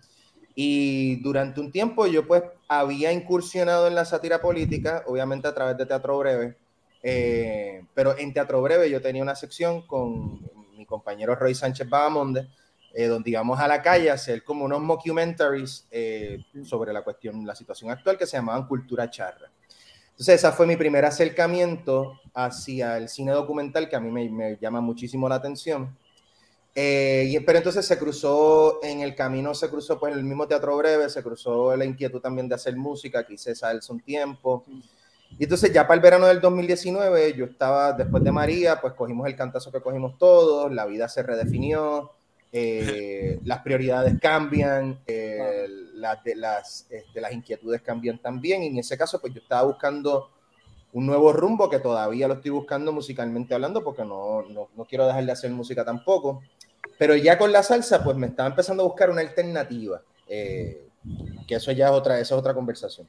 Y 0.55 1.17
durante 1.23 1.61
un 1.61 1.71
tiempo 1.71 2.07
yo 2.07 2.27
pues 2.27 2.43
había 2.69 3.13
incursionado 3.13 3.87
en 3.87 3.95
la 3.95 4.05
sátira 4.05 4.41
política, 4.41 5.05
obviamente 5.07 5.47
a 5.49 5.55
través 5.55 5.77
de 5.77 5.87
Teatro 5.87 6.19
Breve. 6.19 6.57
Eh, 7.03 7.85
pero 7.95 8.19
en 8.19 8.33
Teatro 8.33 8.61
Breve 8.61 8.91
yo 8.91 9.01
tenía 9.01 9.23
una 9.23 9.37
sección 9.37 9.87
con 9.87 10.41
compañero 10.89 11.37
Roy 11.37 11.55
Sánchez 11.55 11.89
Bagamonde, 11.89 12.49
eh, 12.93 13.07
donde 13.07 13.31
íbamos 13.31 13.61
a 13.61 13.69
la 13.69 13.81
calle 13.81 14.11
a 14.11 14.15
hacer 14.15 14.43
como 14.43 14.65
unos 14.65 14.81
mockumentaries 14.81 15.87
eh, 15.91 16.39
sobre 16.65 16.93
la 16.93 17.03
cuestión, 17.03 17.47
la 17.47 17.55
situación 17.55 17.91
actual 17.91 18.19
que 18.19 18.27
se 18.27 18.37
llamaban 18.37 18.67
Cultura 18.67 19.09
Charra. 19.09 19.53
Entonces, 20.11 20.43
ese 20.43 20.51
fue 20.51 20.67
mi 20.67 20.75
primer 20.75 21.05
acercamiento 21.05 22.19
hacia 22.35 22.97
el 22.97 23.09
cine 23.09 23.31
documental 23.31 23.89
que 23.89 23.95
a 23.95 24.01
mí 24.01 24.11
me, 24.11 24.29
me 24.29 24.59
llama 24.61 24.81
muchísimo 24.81 25.29
la 25.29 25.37
atención. 25.37 25.97
Eh, 26.75 27.25
y, 27.29 27.41
pero 27.41 27.59
entonces 27.59 27.85
se 27.85 27.99
cruzó 27.99 28.79
en 28.83 29.01
el 29.01 29.15
camino, 29.15 29.55
se 29.55 29.69
cruzó 29.69 29.99
pues 29.99 30.13
en 30.13 30.19
el 30.19 30.25
mismo 30.25 30.47
Teatro 30.47 30.77
Breve, 30.77 31.09
se 31.09 31.23
cruzó 31.23 31.77
la 31.77 31.85
inquietud 31.85 32.21
también 32.21 32.49
de 32.49 32.55
hacer 32.55 32.77
música, 32.77 33.27
que 33.27 33.35
hice 33.35 33.55
salsa 33.55 33.93
un 33.93 34.01
tiempo. 34.01 34.65
Y 35.39 35.45
entonces 35.45 35.73
ya 35.73 35.87
para 35.87 35.97
el 35.97 36.01
verano 36.01 36.27
del 36.27 36.41
2019, 36.41 37.35
yo 37.35 37.45
estaba, 37.45 37.93
después 37.93 38.23
de 38.25 38.33
María, 38.33 38.81
pues 38.81 38.95
cogimos 38.95 39.27
el 39.27 39.37
cantazo 39.37 39.71
que 39.71 39.81
cogimos 39.81 40.19
todos, 40.19 40.73
la 40.73 40.87
vida 40.87 41.09
se 41.09 41.23
redefinió, 41.23 42.13
eh, 42.53 43.39
las 43.45 43.61
prioridades 43.61 44.19
cambian, 44.21 45.01
eh, 45.07 45.67
las, 45.95 46.23
de 46.25 46.35
las, 46.35 46.87
este, 46.91 47.21
las 47.21 47.33
inquietudes 47.33 47.83
cambian 47.83 48.19
también. 48.21 48.63
Y 48.63 48.69
en 48.69 48.79
ese 48.79 48.97
caso, 48.97 49.21
pues 49.21 49.35
yo 49.35 49.41
estaba 49.41 49.63
buscando 49.63 50.31
un 50.93 51.07
nuevo 51.07 51.33
rumbo 51.33 51.69
que 51.69 51.79
todavía 51.79 52.27
lo 52.27 52.35
estoy 52.35 52.51
buscando 52.51 52.93
musicalmente 52.93 53.55
hablando, 53.55 53.85
porque 53.85 54.05
no, 54.05 54.43
no, 54.43 54.69
no 54.75 54.85
quiero 54.87 55.07
dejar 55.07 55.25
de 55.25 55.33
hacer 55.33 55.51
música 55.51 55.85
tampoco. 55.85 56.43
Pero 56.99 57.15
ya 57.15 57.39
con 57.39 57.53
la 57.53 57.63
salsa, 57.63 58.03
pues 58.03 58.17
me 58.17 58.27
estaba 58.27 58.49
empezando 58.49 58.83
a 58.83 58.87
buscar 58.87 59.11
una 59.11 59.21
alternativa. 59.21 60.03
Eh, 60.27 60.88
que 61.47 61.55
eso 61.55 61.73
ya 61.73 61.87
es 61.87 61.93
otra, 61.93 62.21
esa 62.21 62.35
es 62.35 62.39
otra 62.39 62.55
conversación 62.55 63.09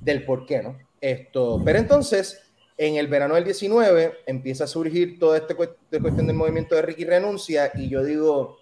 del 0.00 0.24
por 0.24 0.46
qué, 0.46 0.62
¿no? 0.62 0.78
Esto, 1.00 1.60
pero 1.64 1.78
entonces, 1.78 2.40
en 2.76 2.96
el 2.96 3.06
verano 3.08 3.34
del 3.34 3.44
19 3.44 4.20
empieza 4.26 4.64
a 4.64 4.66
surgir 4.66 5.18
toda 5.18 5.38
esta 5.38 5.54
cuestión 5.54 6.26
del 6.26 6.36
movimiento 6.36 6.74
de 6.74 6.82
Ricky 6.82 7.04
Renuncia 7.04 7.70
y 7.74 7.88
yo 7.88 8.02
digo, 8.02 8.58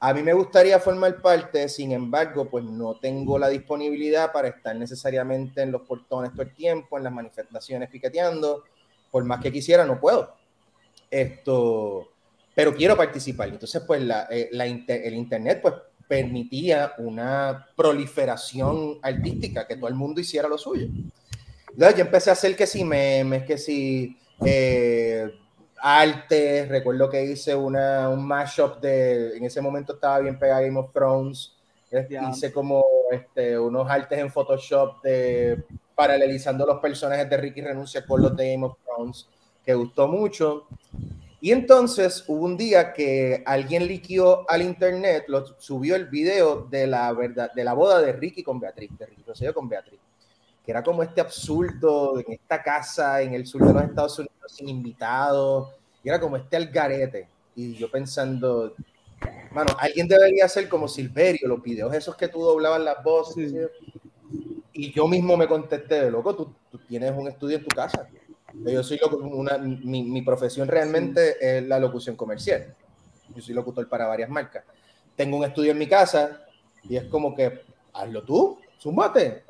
a 0.00 0.12
mí 0.12 0.22
me 0.22 0.34
gustaría 0.34 0.78
formar 0.80 1.22
parte, 1.22 1.68
sin 1.68 1.92
embargo, 1.92 2.50
pues 2.50 2.62
no 2.64 2.98
tengo 3.00 3.38
la 3.38 3.48
disponibilidad 3.48 4.32
para 4.32 4.48
estar 4.48 4.76
necesariamente 4.76 5.62
en 5.62 5.72
los 5.72 5.82
portones 5.82 6.32
todo 6.32 6.42
el 6.42 6.54
tiempo, 6.54 6.98
en 6.98 7.04
las 7.04 7.12
manifestaciones 7.12 7.88
piqueteando, 7.88 8.64
por 9.10 9.24
más 9.24 9.40
que 9.40 9.50
quisiera, 9.50 9.86
no 9.86 9.98
puedo. 9.98 10.34
Esto, 11.10 12.10
pero 12.54 12.74
quiero 12.74 12.96
participar. 12.96 13.48
Entonces, 13.48 13.82
pues 13.86 14.02
la, 14.02 14.28
eh, 14.30 14.50
el 14.52 15.14
Internet, 15.14 15.60
pues 15.62 15.74
permitía 16.08 16.92
una 16.98 17.66
proliferación 17.76 18.98
artística, 19.02 19.66
que 19.66 19.76
todo 19.76 19.88
el 19.88 19.94
mundo 19.94 20.20
hiciera 20.20 20.48
lo 20.48 20.58
suyo. 20.58 20.88
Entonces 21.70 21.96
yo 21.96 22.04
empecé 22.04 22.30
a 22.30 22.34
hacer 22.34 22.54
que 22.56 22.66
si 22.66 22.84
memes, 22.84 23.44
que 23.44 23.58
si 23.58 24.16
eh, 24.44 25.28
arte, 25.80 26.66
recuerdo 26.68 27.10
que 27.10 27.24
hice 27.24 27.54
una, 27.54 28.08
un 28.08 28.26
mashup 28.26 28.80
de, 28.80 29.36
en 29.36 29.44
ese 29.44 29.60
momento 29.60 29.94
estaba 29.94 30.20
bien 30.20 30.38
pegado 30.38 30.62
Game 30.62 30.78
of 30.78 30.92
Thrones, 30.92 31.52
este, 31.90 32.18
hice 32.30 32.52
como 32.52 32.84
este, 33.10 33.58
unos 33.58 33.88
artes 33.88 34.18
en 34.18 34.30
Photoshop 34.30 35.02
de 35.02 35.64
paralelizando 35.94 36.66
los 36.66 36.80
personajes 36.80 37.28
de 37.30 37.36
Ricky 37.36 37.60
Renuncia 37.60 38.04
con 38.04 38.22
los 38.22 38.36
de 38.36 38.52
Game 38.52 38.66
of 38.66 38.76
Thrones, 38.84 39.28
que 39.64 39.74
gustó 39.74 40.08
mucho. 40.08 40.66
Y 41.44 41.52
entonces 41.52 42.24
hubo 42.26 42.42
un 42.46 42.56
día 42.56 42.94
que 42.94 43.42
alguien 43.44 43.86
liquió 43.86 44.48
al 44.50 44.62
internet, 44.62 45.24
lo, 45.28 45.44
subió 45.60 45.94
el 45.94 46.06
video 46.06 46.62
de 46.70 46.86
la, 46.86 47.12
verdad, 47.12 47.52
de 47.52 47.62
la 47.62 47.74
boda 47.74 48.00
de 48.00 48.14
Ricky 48.14 48.42
con 48.42 48.58
Beatriz, 48.58 48.90
de 48.98 49.04
Ricky 49.04 49.24
Rosselló 49.26 49.52
con 49.52 49.68
Beatriz, 49.68 50.00
que 50.64 50.70
era 50.70 50.82
como 50.82 51.02
este 51.02 51.20
absurdo 51.20 52.18
en 52.18 52.32
esta 52.32 52.62
casa 52.62 53.20
en 53.20 53.34
el 53.34 53.46
sur 53.46 53.60
de 53.60 53.74
los 53.74 53.82
Estados 53.82 54.18
Unidos 54.20 54.52
sin 54.56 54.70
invitados, 54.70 55.68
y 56.02 56.08
era 56.08 56.18
como 56.18 56.38
este 56.38 56.56
algarete. 56.56 57.28
Y 57.54 57.74
yo 57.74 57.90
pensando, 57.90 58.72
mano, 59.52 59.76
alguien 59.78 60.08
debería 60.08 60.46
hacer 60.46 60.66
como 60.66 60.88
Silverio, 60.88 61.46
los 61.46 61.62
videos 61.62 61.92
esos 61.92 62.16
que 62.16 62.28
tú 62.28 62.40
doblabas 62.40 62.80
las 62.80 63.04
voces. 63.04 63.52
Y 64.72 64.92
yo 64.94 65.06
mismo 65.06 65.36
me 65.36 65.46
contesté, 65.46 66.10
loco, 66.10 66.34
tú, 66.34 66.54
tú 66.70 66.78
tienes 66.88 67.12
un 67.14 67.28
estudio 67.28 67.58
en 67.58 67.64
tu 67.64 67.76
casa. 67.76 68.08
Yo 68.62 68.82
soy 68.82 69.00
una, 69.20 69.58
mi, 69.58 70.04
mi, 70.04 70.22
profesión 70.22 70.68
realmente 70.68 71.36
es 71.40 71.66
la 71.66 71.78
locución 71.78 72.16
comercial. 72.16 72.74
Yo 73.34 73.42
soy 73.42 73.54
locutor 73.54 73.88
para 73.88 74.06
varias 74.06 74.30
marcas. 74.30 74.64
Tengo 75.16 75.36
un 75.36 75.44
estudio 75.44 75.72
en 75.72 75.78
mi 75.78 75.88
casa 75.88 76.44
y 76.84 76.96
es 76.96 77.04
como 77.04 77.34
que 77.34 77.62
hazlo 77.92 78.22
tú, 78.24 78.58
zumbate. 78.78 79.44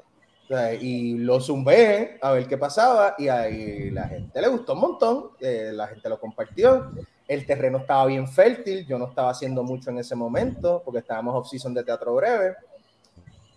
y 0.81 1.19
lo 1.19 1.40
zumbé 1.40 2.19
a 2.21 2.33
ver 2.33 2.47
qué 2.47 2.59
pasaba 2.59 3.14
y 3.19 3.29
ahí 3.29 3.90
la 3.90 4.09
gente 4.09 4.40
le 4.40 4.49
gustó 4.49 4.75
un 4.75 4.81
montón, 4.81 5.31
eh, 5.40 5.71
la 5.73 5.87
gente 5.88 6.09
lo 6.09 6.19
compartió. 6.19 6.90
El 7.27 7.47
terreno 7.47 7.79
estaba 7.79 8.07
bien 8.07 8.29
fértil, 8.29 8.87
yo 8.87 8.99
no 8.99 9.09
estaba 9.09 9.31
haciendo 9.31 9.62
mucho 9.62 9.90
en 9.90 9.99
ese 9.99 10.14
momento 10.14 10.83
porque 10.85 11.01
estábamos 11.01 11.35
off-season 11.35 11.73
de 11.75 11.85
teatro 11.85 12.14
breve 12.14 12.55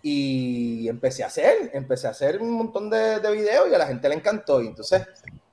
y 0.02 0.88
empecé 0.88 1.24
a 1.24 1.26
hacer, 1.26 1.70
empecé 1.72 2.06
a 2.06 2.10
hacer 2.10 2.40
un 2.40 2.52
montón 2.52 2.88
de, 2.88 3.20
de 3.20 3.32
videos 3.32 3.68
y 3.70 3.74
a 3.74 3.78
la 3.78 3.86
gente 3.86 4.08
le 4.08 4.14
encantó. 4.14 4.62
Y 4.62 4.68
entonces 4.68 5.02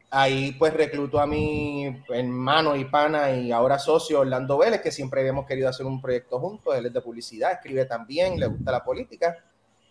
ahí 0.10 0.54
pues 0.54 0.74
reclutó 0.74 1.20
a 1.20 1.26
mi 1.26 2.02
hermano 2.10 2.76
y 2.76 2.86
pana 2.86 3.32
y 3.32 3.52
ahora 3.52 3.80
socio 3.80 4.22
Orlando 4.22 4.58
Vélez, 4.58 4.82
que 4.82 4.92
siempre 4.92 5.22
habíamos 5.22 5.46
querido 5.46 5.68
hacer 5.68 5.86
un 5.86 6.02
proyecto 6.02 6.40
juntos. 6.40 6.76
Él 6.76 6.86
es 6.86 6.94
de 6.94 7.02
publicidad, 7.02 7.54
escribe 7.54 7.86
también, 7.86 8.40
le 8.40 8.48
gusta 8.48 8.72
la 8.72 8.84
política. 8.84 9.36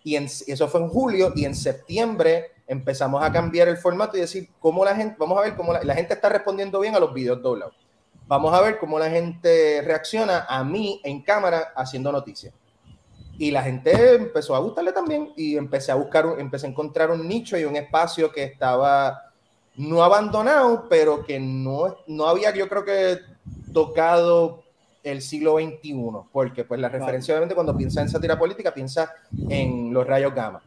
Y 0.03 0.17
en, 0.17 0.25
eso 0.25 0.69
fue 0.69 0.81
en 0.81 0.89
julio 0.89 1.33
y 1.35 1.47
en 1.47 1.55
septiembre 1.55 2.53
empezamos 2.67 3.23
a 3.23 3.33
cambiar 3.33 3.69
el 3.69 3.77
formato 3.77 4.17
y 4.17 4.21
decir 4.21 4.51
cómo 4.61 4.85
la 4.85 4.95
gente, 4.95 5.17
vamos 5.19 5.39
a 5.39 5.43
ver 5.43 5.57
cómo 5.57 5.73
la, 5.73 5.83
la 5.83 5.95
gente 5.95 6.15
está 6.15 6.29
respondiendo 6.29 6.79
bien 6.81 6.95
a 6.95 7.01
los 7.01 7.13
videos 7.13 7.43
doblados. 7.43 7.75
Vamos 8.27 8.55
a 8.55 8.61
ver 8.61 8.79
cómo 8.79 8.99
la 8.99 9.11
gente 9.11 9.83
reacciona 9.83 10.47
a 10.49 10.63
mí 10.65 11.01
en 11.05 11.23
cámara 11.23 11.73
haciendo 11.77 12.11
noticias 12.13 12.55
y 13.39 13.51
la 13.51 13.63
gente 13.63 14.15
empezó 14.15 14.55
a 14.55 14.61
gustarle 14.61 14.93
también 14.93 15.33
y 15.37 15.57
empecé 15.57 15.93
a 15.93 15.97
buscar, 15.97 16.27
empecé 16.39 16.67
a 16.67 16.71
encontrar 16.71 17.11
un 17.11 17.27
nicho 17.27 17.59
y 17.59 17.65
un 17.65 17.77
espacio 17.77 18.31
que 18.31 18.45
estaba 18.45 19.33
no 19.77 20.05
abandonado, 20.05 20.87
pero 20.89 21.25
que 21.25 21.41
no, 21.41 21.97
no 22.07 22.27
había, 22.27 22.55
yo 22.55 22.69
creo 22.69 22.85
que 22.85 23.19
tocado 23.73 24.63
el 25.03 25.21
siglo 25.21 25.57
XXI, 25.59 25.95
porque 26.33 26.65
pues 26.65 26.81
la 26.81 26.89
referencia 26.89 27.35
obviamente 27.35 27.55
cuando 27.55 27.77
piensa 27.77 28.01
en 28.01 28.09
sátira 28.09 28.39
política 28.39 28.73
piensa 28.73 29.13
en 29.49 29.93
los 29.93 30.07
rayos 30.07 30.35
gamma. 30.35 30.63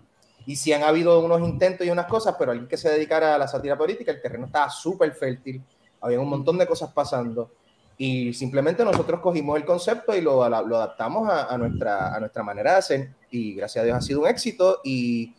Y 0.46 0.56
sí 0.56 0.72
han 0.72 0.84
habido 0.84 1.20
unos 1.20 1.42
intentos 1.42 1.86
y 1.86 1.90
unas 1.90 2.06
cosas, 2.06 2.36
pero 2.38 2.52
alguien 2.52 2.68
que 2.68 2.78
se 2.78 2.90
dedicara 2.90 3.36
a 3.36 3.38
la 3.38 3.48
sátira 3.48 3.78
política, 3.78 4.12
el 4.12 4.22
terreno 4.22 4.46
estaba 4.46 4.70
súper 4.70 5.14
fértil, 5.14 5.62
había 6.02 6.20
un 6.20 6.30
montón 6.30 6.58
de 6.58 6.68
cosas 6.68 6.92
pasando 6.94 7.52
y 7.98 8.34
simplemente 8.34 8.86
nosotros 8.86 9.20
cogimos 9.22 9.58
el 9.58 9.66
concepto 9.66 10.16
y 10.16 10.22
lo, 10.22 10.48
lo 10.48 10.78
adaptamos 10.78 11.30
a, 11.30 11.54
a, 11.54 11.58
nuestra, 11.58 12.16
a 12.16 12.20
nuestra 12.20 12.44
manera 12.44 12.74
de 12.74 12.78
hacer 12.78 13.10
y 13.32 13.56
gracias 13.56 13.82
a 13.82 13.86
Dios 13.86 13.98
ha 13.98 14.02
sido 14.02 14.22
un 14.22 14.28
éxito 14.28 14.82
y 14.84 15.34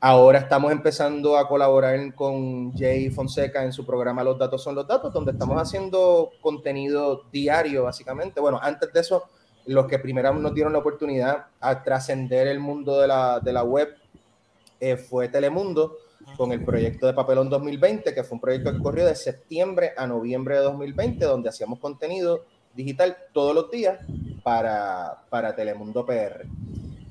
ahora 0.00 0.38
estamos 0.38 0.72
empezando 0.72 1.36
a 1.36 1.46
colaborar 1.46 2.14
con 2.14 2.72
Jay 2.72 3.10
Fonseca 3.10 3.64
en 3.64 3.72
su 3.72 3.84
programa 3.84 4.24
Los 4.24 4.38
Datos 4.38 4.62
son 4.62 4.74
los 4.74 4.86
Datos, 4.86 5.12
donde 5.12 5.32
estamos 5.32 5.60
haciendo 5.60 6.30
contenido 6.40 7.24
diario 7.30 7.84
básicamente. 7.84 8.40
Bueno, 8.40 8.58
antes 8.62 8.90
de 8.92 9.00
eso, 9.00 9.24
los 9.66 9.86
que 9.86 9.98
primero 9.98 10.32
nos 10.32 10.54
dieron 10.54 10.72
la 10.72 10.78
oportunidad 10.78 11.46
a 11.60 11.82
trascender 11.82 12.46
el 12.46 12.60
mundo 12.60 12.98
de 12.98 13.08
la, 13.08 13.40
de 13.40 13.52
la 13.52 13.62
web 13.62 13.94
eh, 14.80 14.96
fue 14.96 15.28
Telemundo 15.28 15.96
con 16.36 16.52
el 16.52 16.64
proyecto 16.64 17.06
de 17.06 17.14
Papelón 17.14 17.48
2020, 17.48 18.14
que 18.14 18.24
fue 18.24 18.36
un 18.36 18.40
proyecto 18.40 18.72
que 18.72 18.78
corrió 18.78 19.06
de 19.06 19.14
septiembre 19.14 19.92
a 19.96 20.06
noviembre 20.06 20.56
de 20.56 20.62
2020, 20.62 21.24
donde 21.24 21.48
hacíamos 21.48 21.78
contenido 21.78 22.44
digital 22.74 23.16
todos 23.32 23.54
los 23.54 23.70
días 23.70 23.98
para, 24.42 25.22
para 25.28 25.54
Telemundo 25.54 26.04
PR. 26.06 26.46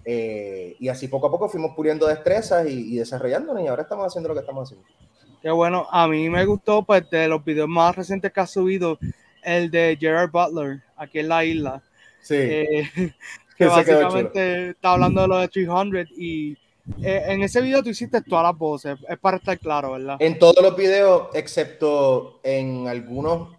Eh, 0.05 0.75
y 0.79 0.87
así 0.87 1.07
poco 1.07 1.27
a 1.27 1.31
poco 1.31 1.49
fuimos 1.49 1.75
puliendo 1.75 2.07
destrezas 2.07 2.67
y, 2.67 2.95
y, 2.95 2.97
desarrollándonos 2.97 3.61
y 3.61 3.67
ahora 3.67 3.83
estamos 3.83 4.07
haciendo 4.07 4.29
lo 4.29 4.35
que 4.35 4.41
estamos 4.41 4.67
haciendo. 4.67 4.87
Qué 5.41 5.51
bueno, 5.51 5.87
a 5.91 6.07
mí 6.07 6.29
me 6.29 6.45
gustó 6.45 6.83
pues 6.83 7.09
de 7.09 7.27
los 7.27 7.43
videos 7.43 7.69
más 7.69 7.95
recientes 7.95 8.31
que 8.31 8.39
ha 8.39 8.47
subido 8.47 8.97
el 9.43 9.69
de 9.69 9.97
Gerard 9.99 10.31
Butler 10.31 10.81
aquí 10.95 11.19
en 11.19 11.29
la 11.29 11.45
isla. 11.45 11.81
Sí. 12.21 12.35
Eh, 12.35 12.89
que 13.57 13.65
básicamente 13.65 14.69
está 14.69 14.93
hablando 14.93 15.21
de 15.21 15.27
lo 15.27 15.37
de 15.37 15.47
300 15.49 16.11
y 16.17 16.57
eh, 17.01 17.23
en 17.27 17.43
ese 17.43 17.61
video 17.61 17.83
tú 17.83 17.89
hiciste 17.89 18.21
todas 18.21 18.43
las 18.43 18.57
voces, 18.57 18.97
es 19.07 19.17
para 19.19 19.37
estar 19.37 19.57
claro, 19.59 19.93
¿verdad? 19.93 20.17
En 20.19 20.39
todos 20.39 20.61
los 20.61 20.75
videos, 20.75 21.29
excepto 21.33 22.39
en 22.43 22.87
algunos 22.87 23.55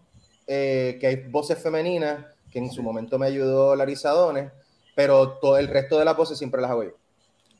eh, 0.46 0.98
que 1.00 1.06
hay 1.06 1.16
voces 1.28 1.62
femeninas, 1.62 2.24
que 2.50 2.58
en 2.58 2.70
su 2.70 2.82
momento 2.82 3.18
me 3.18 3.26
ayudó 3.26 3.76
Larisa 3.76 4.10
Dones, 4.10 4.50
pero 4.94 5.30
todo 5.32 5.58
el 5.58 5.68
resto 5.68 5.98
de 5.98 6.04
las 6.04 6.16
voces 6.16 6.36
siempre 6.38 6.60
las 6.60 6.70
hago 6.70 6.84
yo. 6.84 6.90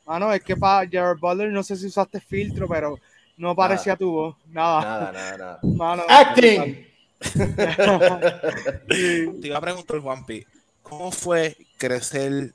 Ah, 0.07 0.19
no, 0.19 0.33
es 0.33 0.43
que 0.43 0.57
para 0.57 0.89
Jared 0.91 1.21
Butler 1.21 1.51
no 1.51 1.63
sé 1.63 1.77
si 1.77 1.87
usaste 1.87 2.21
filtro, 2.21 2.67
pero 2.69 2.99
no 3.37 3.55
parecía 3.55 3.97
tu 3.97 4.11
voz, 4.11 4.37
nada. 4.49 4.81
Nada, 4.81 5.13
nada, 5.13 5.39
nada. 5.39 5.59
Mano, 5.63 6.03
¡Acting! 6.09 6.87
Te 8.89 9.47
iba 9.47 9.59
a 9.59 9.61
preguntar, 9.61 10.01
Juanpi, 10.01 10.45
¿cómo 10.83 11.13
fue 11.13 11.57
crecer 11.79 12.53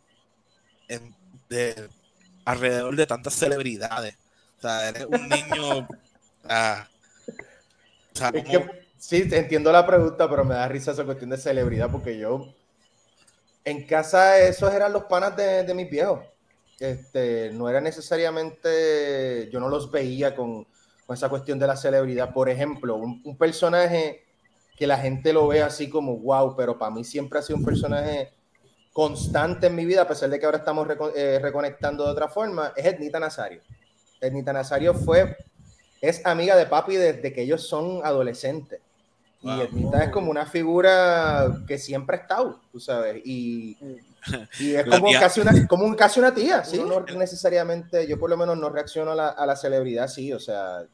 en, 0.88 1.15
de, 1.49 1.88
alrededor 2.45 2.95
de 2.95 3.08
tantas 3.08 3.34
celebridades? 3.36 4.15
O 4.60 4.62
sea, 4.62 4.89
eres 4.89 5.05
un 5.05 5.29
niño... 5.29 5.88
ah, 6.49 6.88
o 8.13 8.17
sea, 8.17 8.31
Es 8.31 8.43
¿cómo- 8.43 8.67
que, 8.67 8.88
sí, 8.97 9.27
entiendo 9.31 9.71
la 9.71 9.86
pregunta, 9.86 10.29
pero 10.29 10.45
me 10.45 10.55
da 10.55 10.67
risa 10.67 10.91
esa 10.91 11.05
cuestión 11.05 11.29
de 11.31 11.38
celebridad 11.38 11.89
porque 11.91 12.17
yo 12.17 12.53
en 13.63 13.86
casa 13.86 14.39
esos 14.39 14.73
eran 14.73 14.93
los 14.93 15.03
panas 15.05 15.36
de, 15.36 15.63
de 15.63 15.73
mis 15.73 15.89
viejos. 15.89 16.19
Este, 16.79 17.51
no 17.53 17.69
era 17.69 17.81
necesariamente, 17.81 19.49
yo 19.51 19.60
no 19.60 19.69
los 19.69 19.89
veía 19.91 20.36
con, 20.36 20.65
con 21.05 21.13
esa 21.15 21.29
cuestión 21.29 21.58
de 21.58 21.67
la 21.67 21.77
celebridad. 21.77 22.34
Por 22.34 22.49
ejemplo, 22.49 22.95
un, 22.95 23.21
un 23.25 23.38
personaje 23.38 24.23
que 24.77 24.88
la 24.88 24.97
gente 24.97 25.34
lo 25.34 25.47
ve 25.47 25.62
así 25.63 25.89
como 25.89 26.17
wow, 26.17 26.55
pero 26.55 26.77
para 26.77 26.91
mí 26.91 27.03
siempre 27.03 27.39
ha 27.39 27.41
sido 27.41 27.58
un 27.60 27.65
personaje 27.65 28.34
constante 28.95 29.67
en 29.67 29.75
mi 29.75 29.84
vida, 29.86 30.03
a 30.03 30.08
pesar 30.08 30.29
de 30.29 30.39
que 30.39 30.45
ahora 30.45 30.60
estamos 30.60 30.88
reco- 30.88 31.12
eh, 31.13 31.38
reconectando 31.39 32.05
de 32.05 32.12
otra 32.12 32.29
forma, 32.29 32.71
es 32.77 32.86
Ednita 32.86 33.19
Nazario. 33.19 33.60
Ednita 34.21 34.53
Nazario 34.53 34.93
fue, 34.93 35.36
es 35.99 36.25
amiga 36.25 36.55
de 36.55 36.65
papi 36.65 36.95
desde 36.95 37.34
que 37.34 37.41
ellos 37.41 37.67
son 37.67 37.99
adolescentes. 38.05 38.79
Y 39.41 39.49
Ednita 39.63 40.01
es 40.05 40.10
como 40.12 40.31
una 40.31 40.45
figura 40.45 41.58
que 41.67 41.77
siempre 41.77 42.15
ha 42.15 42.21
estado, 42.21 42.62
tú 42.71 42.79
sabes, 42.79 43.21
y, 43.25 43.77
y 44.60 44.75
es 44.75 44.86
como 44.86 45.10
casi, 45.19 45.41
una, 45.41 45.67
como 45.67 45.84
un, 45.84 45.95
casi 45.95 46.21
una 46.21 46.34
tía, 46.34 46.63
¿sí? 46.63 46.77
no 46.88 47.01
necesariamente, 47.17 48.08
yo 48.08 48.17
por 48.17 48.29
lo 48.29 48.38
menos 48.38 48.58
no 48.58 48.69
reacciono 48.69 49.12
a 49.12 49.15
la, 49.15 49.27
a 49.27 49.45
la 49.45 49.58
celebridad, 49.58 50.08
sí, 50.08 50.31
o 50.31 50.39
sea, 50.39 50.86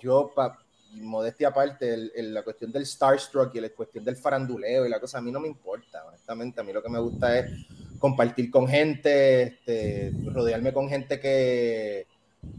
yo, 0.00 0.32
pa, 0.34 0.58
modestia 1.00 1.48
aparte, 1.48 1.94
el, 2.14 2.34
la 2.34 2.42
cuestión 2.42 2.72
del 2.72 2.86
starstruck 2.86 3.54
y 3.54 3.60
la 3.60 3.68
cuestión 3.70 4.04
del 4.04 4.16
faranduleo 4.16 4.86
y 4.86 4.88
la 4.88 5.00
cosa, 5.00 5.18
a 5.18 5.20
mí 5.20 5.30
no 5.30 5.40
me 5.40 5.48
importa, 5.48 6.04
honestamente, 6.06 6.60
a 6.60 6.64
mí 6.64 6.72
lo 6.72 6.82
que 6.82 6.88
me 6.88 6.98
gusta 6.98 7.38
es 7.38 7.50
compartir 7.98 8.50
con 8.50 8.68
gente, 8.68 9.42
este, 9.42 10.12
rodearme 10.32 10.72
con 10.72 10.88
gente 10.88 11.20
que, 11.20 12.06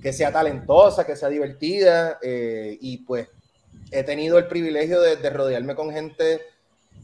que 0.02 0.14
sea 0.14 0.32
talentosa, 0.32 1.06
que 1.06 1.16
sea 1.16 1.30
divertida, 1.30 2.20
eh, 2.22 2.78
y 2.82 2.98
pues 2.98 3.28
he 3.92 4.04
tenido 4.04 4.38
el 4.38 4.48
privilegio 4.48 5.02
de, 5.02 5.30
rodearme 5.30 5.76
con 5.76 5.92
gente 5.92 6.42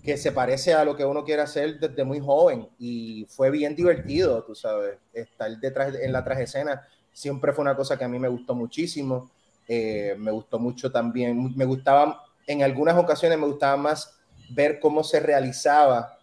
que 0.03 0.17
se 0.17 0.31
parece 0.31 0.73
a 0.73 0.83
lo 0.83 0.95
que 0.95 1.05
uno 1.05 1.23
quiere 1.23 1.43
hacer 1.43 1.79
desde 1.79 2.03
muy 2.03 2.19
joven 2.19 2.67
y 2.79 3.27
fue 3.29 3.51
bien 3.51 3.75
divertido, 3.75 4.43
tú 4.43 4.55
sabes, 4.55 4.97
estar 5.13 5.55
detrás 5.59 5.93
en 5.95 6.11
la 6.11 6.19
escena 6.19 6.87
siempre 7.13 7.53
fue 7.53 7.63
una 7.63 7.75
cosa 7.75 7.97
que 7.97 8.03
a 8.03 8.07
mí 8.07 8.19
me 8.19 8.27
gustó 8.27 8.55
muchísimo, 8.55 9.29
eh, 9.73 10.15
me 10.17 10.31
gustó 10.31 10.59
mucho 10.59 10.91
también, 10.91 11.55
me 11.55 11.63
gustaba, 11.63 12.25
en 12.45 12.61
algunas 12.61 12.97
ocasiones 12.97 13.39
me 13.39 13.47
gustaba 13.47 13.77
más 13.77 14.19
ver 14.49 14.81
cómo 14.81 15.01
se 15.01 15.21
realizaba 15.21 16.17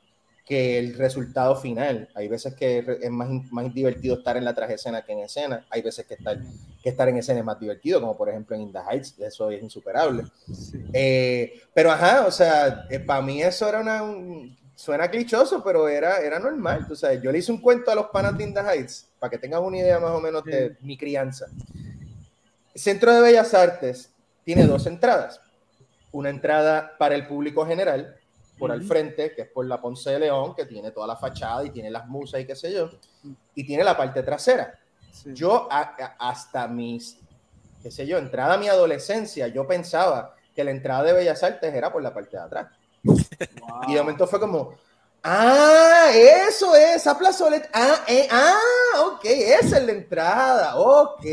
que 0.45 0.79
el 0.79 0.93
resultado 0.99 1.57
final. 1.57 2.11
Hay 2.15 2.29
veces 2.29 2.55
que 2.55 2.85
es 3.01 3.11
más, 3.11 3.31
más 3.51 3.73
divertido 3.73 4.17
estar 4.17 4.37
en 4.37 4.45
la 4.45 4.55
traje 4.55 4.75
escena 4.75 5.01
que 5.01 5.13
en 5.13 5.21
escena. 5.21 5.67
Hay 5.71 5.81
veces 5.81 6.05
que 6.05 6.13
estar, 6.13 6.39
que 6.83 6.91
estar 6.91 7.09
en 7.09 7.17
escena 7.17 7.39
es 7.39 7.45
más 7.47 7.59
divertido, 7.59 8.03
como 8.03 8.19
por 8.19 8.29
ejemplo 8.29 8.55
en 8.55 8.63
In 8.63 8.73
the 8.73 8.81
Heights, 8.87 9.19
eso 9.19 9.51
es 9.51 9.63
insuperable. 9.63 10.25
Eh, 10.93 11.63
pero 11.73 11.91
ajá, 11.91 12.27
o 12.27 12.31
sea, 12.31 12.85
eh, 12.91 13.01
para 13.01 13.23
mí 13.23 13.43
eso 13.43 13.67
era 13.67 13.81
una... 13.81 14.03
suena 14.75 15.11
clichoso, 15.11 15.65
pero 15.65 15.89
era, 15.89 16.19
era 16.21 16.39
normal. 16.39 16.87
Tú 16.87 16.95
sabes, 16.95 17.23
yo 17.23 17.33
le 17.33 17.39
hice 17.39 17.51
un 17.51 17.63
cuento 17.63 17.91
a 17.91 17.95
los 17.95 18.09
panas 18.09 18.37
de 18.37 18.45
In 18.45 18.53
the 18.53 18.61
Heights, 18.61 19.09
para 19.19 19.31
que 19.31 19.39
tengan 19.39 19.63
una 19.63 19.79
idea 19.79 19.99
más 19.99 20.11
o 20.11 20.21
menos 20.21 20.45
de 20.45 20.77
mi 20.83 20.99
crianza. 20.99 21.47
Centro 22.79 23.13
de 23.13 23.21
Bellas 23.21 23.55
Artes 23.55 24.13
tiene 24.45 24.65
dos 24.65 24.87
entradas. 24.87 25.41
Una 26.13 26.31
entrada 26.31 26.97
para 26.97 27.15
el 27.15 27.27
público 27.27 27.67
general, 27.67 28.17
por 28.59 28.73
al 28.73 28.83
frente, 28.83 29.35
que 29.35 29.43
es 29.43 29.49
por 29.49 29.67
la 29.67 29.81
Ponce 29.81 30.11
de 30.11 30.21
León, 30.21 30.55
que 30.55 30.65
tiene 30.65 30.91
toda 30.91 31.07
la 31.07 31.17
fachada 31.17 31.65
y 31.65 31.71
tiene 31.71 31.91
las 31.91 32.07
musas 32.07 32.41
y 32.41 32.47
qué 32.47 32.57
sé 32.57 32.73
yo, 32.73 32.89
y 33.55 33.65
tiene 33.65 33.85
la 33.85 33.97
parte 33.97 34.23
trasera. 34.23 34.79
Yo 35.27 35.69
hasta 35.71 36.69
mis, 36.69 37.19
qué 37.83 37.91
sé 37.91 38.07
yo, 38.07 38.19
entrada 38.19 38.55
a 38.55 38.59
mi 38.59 38.69
adolescencia, 38.69 39.49
yo 39.49 39.67
pensaba 39.67 40.35
que 40.55 40.65
la 40.65 40.71
entrada 40.71 41.03
de 41.03 41.13
Bellas 41.13 41.43
Artes 41.43 41.75
era 41.75 41.93
por 41.93 42.03
la 42.03 42.15
parte 42.15 42.37
de 42.37 42.43
atrás. 42.43 42.69
Y 43.89 43.95
de 43.95 44.01
momento 44.01 44.27
fue 44.27 44.41
como, 44.41 44.75
ah, 45.23 46.11
eso 46.15 46.75
es, 46.75 47.03
plazoleta, 47.19 47.69
ah, 47.73 48.05
eh, 48.07 48.29
ah, 48.31 48.61
ok, 49.07 49.25
esa 49.25 49.79
es 49.79 49.85
la 49.85 49.93
entrada, 49.93 50.77
ok. 50.77 51.27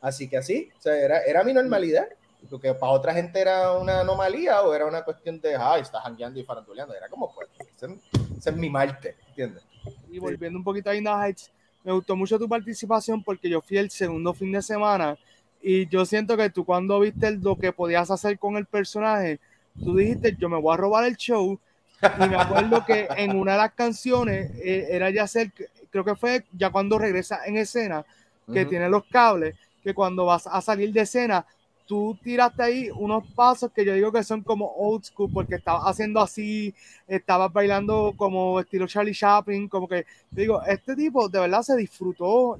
Así 0.00 0.28
que 0.28 0.38
así, 0.38 0.70
o 0.78 0.80
sea, 0.80 0.96
era, 0.96 1.20
era 1.22 1.44
mi 1.44 1.52
normalidad 1.52 2.08
porque 2.48 2.72
para 2.74 2.92
otra 2.92 3.12
gente 3.12 3.40
era 3.40 3.72
una 3.72 4.00
anomalía 4.00 4.62
o 4.62 4.72
era 4.72 4.86
una 4.86 5.02
cuestión 5.02 5.40
de, 5.40 5.56
ay, 5.56 5.82
estás 5.82 6.02
jangueando 6.02 6.40
y 6.40 6.44
faranduleando. 6.44 6.94
Era 6.94 7.08
como, 7.08 7.32
pues, 7.34 7.48
ese, 7.76 8.50
es 8.50 8.56
mi 8.56 8.70
Marte, 8.70 9.16
¿entiendes? 9.28 9.64
Y 10.10 10.18
volviendo 10.18 10.58
un 10.58 10.64
poquito 10.64 10.90
a 10.90 10.94
Inda 10.94 11.26
Heights, 11.26 11.50
me 11.84 11.92
gustó 11.92 12.16
mucho 12.16 12.38
tu 12.38 12.48
participación 12.48 13.22
porque 13.22 13.48
yo 13.48 13.60
fui 13.60 13.78
el 13.78 13.90
segundo 13.90 14.32
fin 14.34 14.52
de 14.52 14.62
semana 14.62 15.16
y 15.62 15.86
yo 15.88 16.04
siento 16.06 16.36
que 16.36 16.50
tú 16.50 16.64
cuando 16.64 17.00
viste 17.00 17.30
lo 17.32 17.56
que 17.56 17.72
podías 17.72 18.10
hacer 18.10 18.38
con 18.38 18.56
el 18.56 18.66
personaje, 18.66 19.38
tú 19.82 19.96
dijiste, 19.96 20.36
yo 20.38 20.48
me 20.48 20.60
voy 20.60 20.74
a 20.74 20.76
robar 20.76 21.04
el 21.04 21.16
show. 21.16 21.58
Y 22.02 22.28
me 22.28 22.36
acuerdo 22.36 22.84
que 22.86 23.08
en 23.16 23.36
una 23.36 23.52
de 23.52 23.58
las 23.58 23.72
canciones 23.72 24.52
eh, 24.56 24.88
era 24.90 25.10
ya 25.10 25.26
ser, 25.26 25.52
creo 25.90 26.02
que 26.02 26.16
fue 26.16 26.44
ya 26.52 26.70
cuando 26.70 26.98
regresa 26.98 27.40
en 27.44 27.58
escena, 27.58 28.04
que 28.52 28.64
tiene 28.64 28.88
los 28.88 29.04
cables, 29.04 29.54
que 29.82 29.94
cuando 29.94 30.26
vas 30.26 30.46
a 30.46 30.60
salir 30.60 30.92
de 30.92 31.02
escena, 31.02 31.46
tú 31.90 32.16
tiraste 32.22 32.62
ahí 32.62 32.88
unos 32.94 33.26
pasos 33.34 33.72
que 33.74 33.84
yo 33.84 33.92
digo 33.92 34.12
que 34.12 34.22
son 34.22 34.42
como 34.42 34.72
old 34.76 35.02
school, 35.02 35.28
porque 35.34 35.56
estabas 35.56 35.82
haciendo 35.86 36.20
así, 36.20 36.72
estabas 37.08 37.52
bailando 37.52 38.14
como 38.16 38.60
estilo 38.60 38.86
Charlie 38.86 39.12
Chaplin, 39.12 39.68
como 39.68 39.88
que, 39.88 40.06
digo, 40.30 40.62
este 40.62 40.94
tipo 40.94 41.28
de 41.28 41.40
verdad 41.40 41.62
se 41.62 41.74
disfrutó 41.74 42.58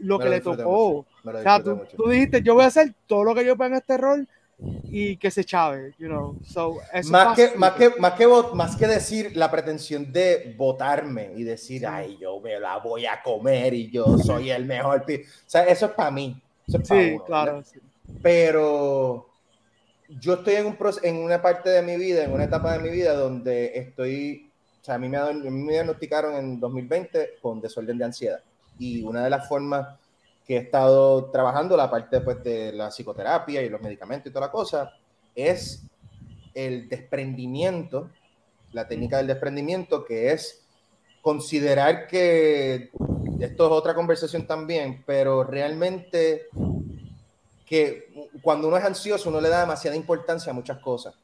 lo 0.00 0.18
que 0.18 0.28
le 0.28 0.42
tocó. 0.42 1.06
O 1.24 1.42
sea, 1.42 1.62
tú, 1.62 2.10
dijiste, 2.10 2.42
yo 2.42 2.52
voy 2.52 2.64
a 2.64 2.66
hacer 2.66 2.92
todo 3.06 3.24
lo 3.24 3.34
que 3.34 3.46
yo 3.46 3.56
pueda 3.56 3.70
en 3.70 3.76
este 3.76 3.96
rol 3.96 4.28
y 4.84 5.16
que 5.16 5.30
se 5.30 5.44
chave, 5.44 5.94
you 5.98 6.08
know. 6.08 6.36
So, 6.44 6.76
más, 7.08 7.34
que, 7.34 7.56
más, 7.56 7.72
que, 7.72 7.90
más, 7.98 8.12
que, 8.12 8.26
más 8.52 8.76
que 8.76 8.86
decir 8.86 9.34
la 9.34 9.50
pretensión 9.50 10.12
de 10.12 10.54
votarme 10.58 11.32
y 11.34 11.42
decir, 11.42 11.86
ay, 11.86 12.18
yo 12.20 12.38
me 12.38 12.60
la 12.60 12.76
voy 12.76 13.06
a 13.06 13.22
comer 13.22 13.72
y 13.72 13.90
yo 13.90 14.18
soy 14.18 14.50
el 14.50 14.66
mejor. 14.66 15.06
O 15.08 15.22
sea, 15.46 15.64
eso 15.64 15.86
es 15.86 15.92
para 15.92 16.10
mí. 16.10 16.38
Sí, 16.68 17.18
claro. 17.26 17.62
Sí 17.64 17.80
pero 18.22 19.28
yo 20.08 20.34
estoy 20.34 20.54
en, 20.54 20.66
un, 20.66 20.76
en 21.02 21.16
una 21.16 21.42
parte 21.42 21.70
de 21.70 21.82
mi 21.82 21.96
vida, 21.96 22.24
en 22.24 22.32
una 22.32 22.44
etapa 22.44 22.72
de 22.72 22.78
mi 22.78 22.90
vida 22.90 23.14
donde 23.14 23.78
estoy, 23.78 24.50
o 24.80 24.84
sea, 24.84 24.94
a 24.94 24.98
mí 24.98 25.08
me, 25.08 25.18
a 25.18 25.32
mí 25.32 25.50
me 25.50 25.72
diagnosticaron 25.72 26.34
en 26.34 26.58
2020 26.58 27.34
con 27.42 27.60
desorden 27.60 27.98
de 27.98 28.04
ansiedad. 28.04 28.40
Y 28.78 29.02
una 29.02 29.24
de 29.24 29.30
las 29.30 29.48
formas 29.48 29.98
que 30.46 30.56
he 30.56 30.60
estado 30.60 31.26
trabajando, 31.30 31.76
la 31.76 31.90
parte 31.90 32.20
pues, 32.20 32.42
de 32.42 32.72
la 32.72 32.88
psicoterapia 32.90 33.62
y 33.62 33.68
los 33.68 33.82
medicamentos 33.82 34.30
y 34.30 34.32
toda 34.32 34.46
la 34.46 34.52
cosa, 34.52 34.92
es 35.34 35.84
el 36.54 36.88
desprendimiento, 36.88 38.10
la 38.72 38.88
técnica 38.88 39.18
del 39.18 39.26
desprendimiento, 39.26 40.04
que 40.04 40.32
es 40.32 40.64
considerar 41.20 42.06
que, 42.06 42.90
esto 43.38 43.66
es 43.66 43.72
otra 43.72 43.94
conversación 43.94 44.46
también, 44.46 45.02
pero 45.06 45.44
realmente 45.44 46.46
que 47.64 48.30
cuando 48.42 48.68
uno 48.68 48.76
es 48.76 48.84
ansioso, 48.84 49.28
uno 49.28 49.40
le 49.40 49.48
da 49.48 49.60
demasiada 49.60 49.96
importancia 49.96 50.50
a 50.50 50.54
muchas 50.54 50.78
cosas. 50.78 51.14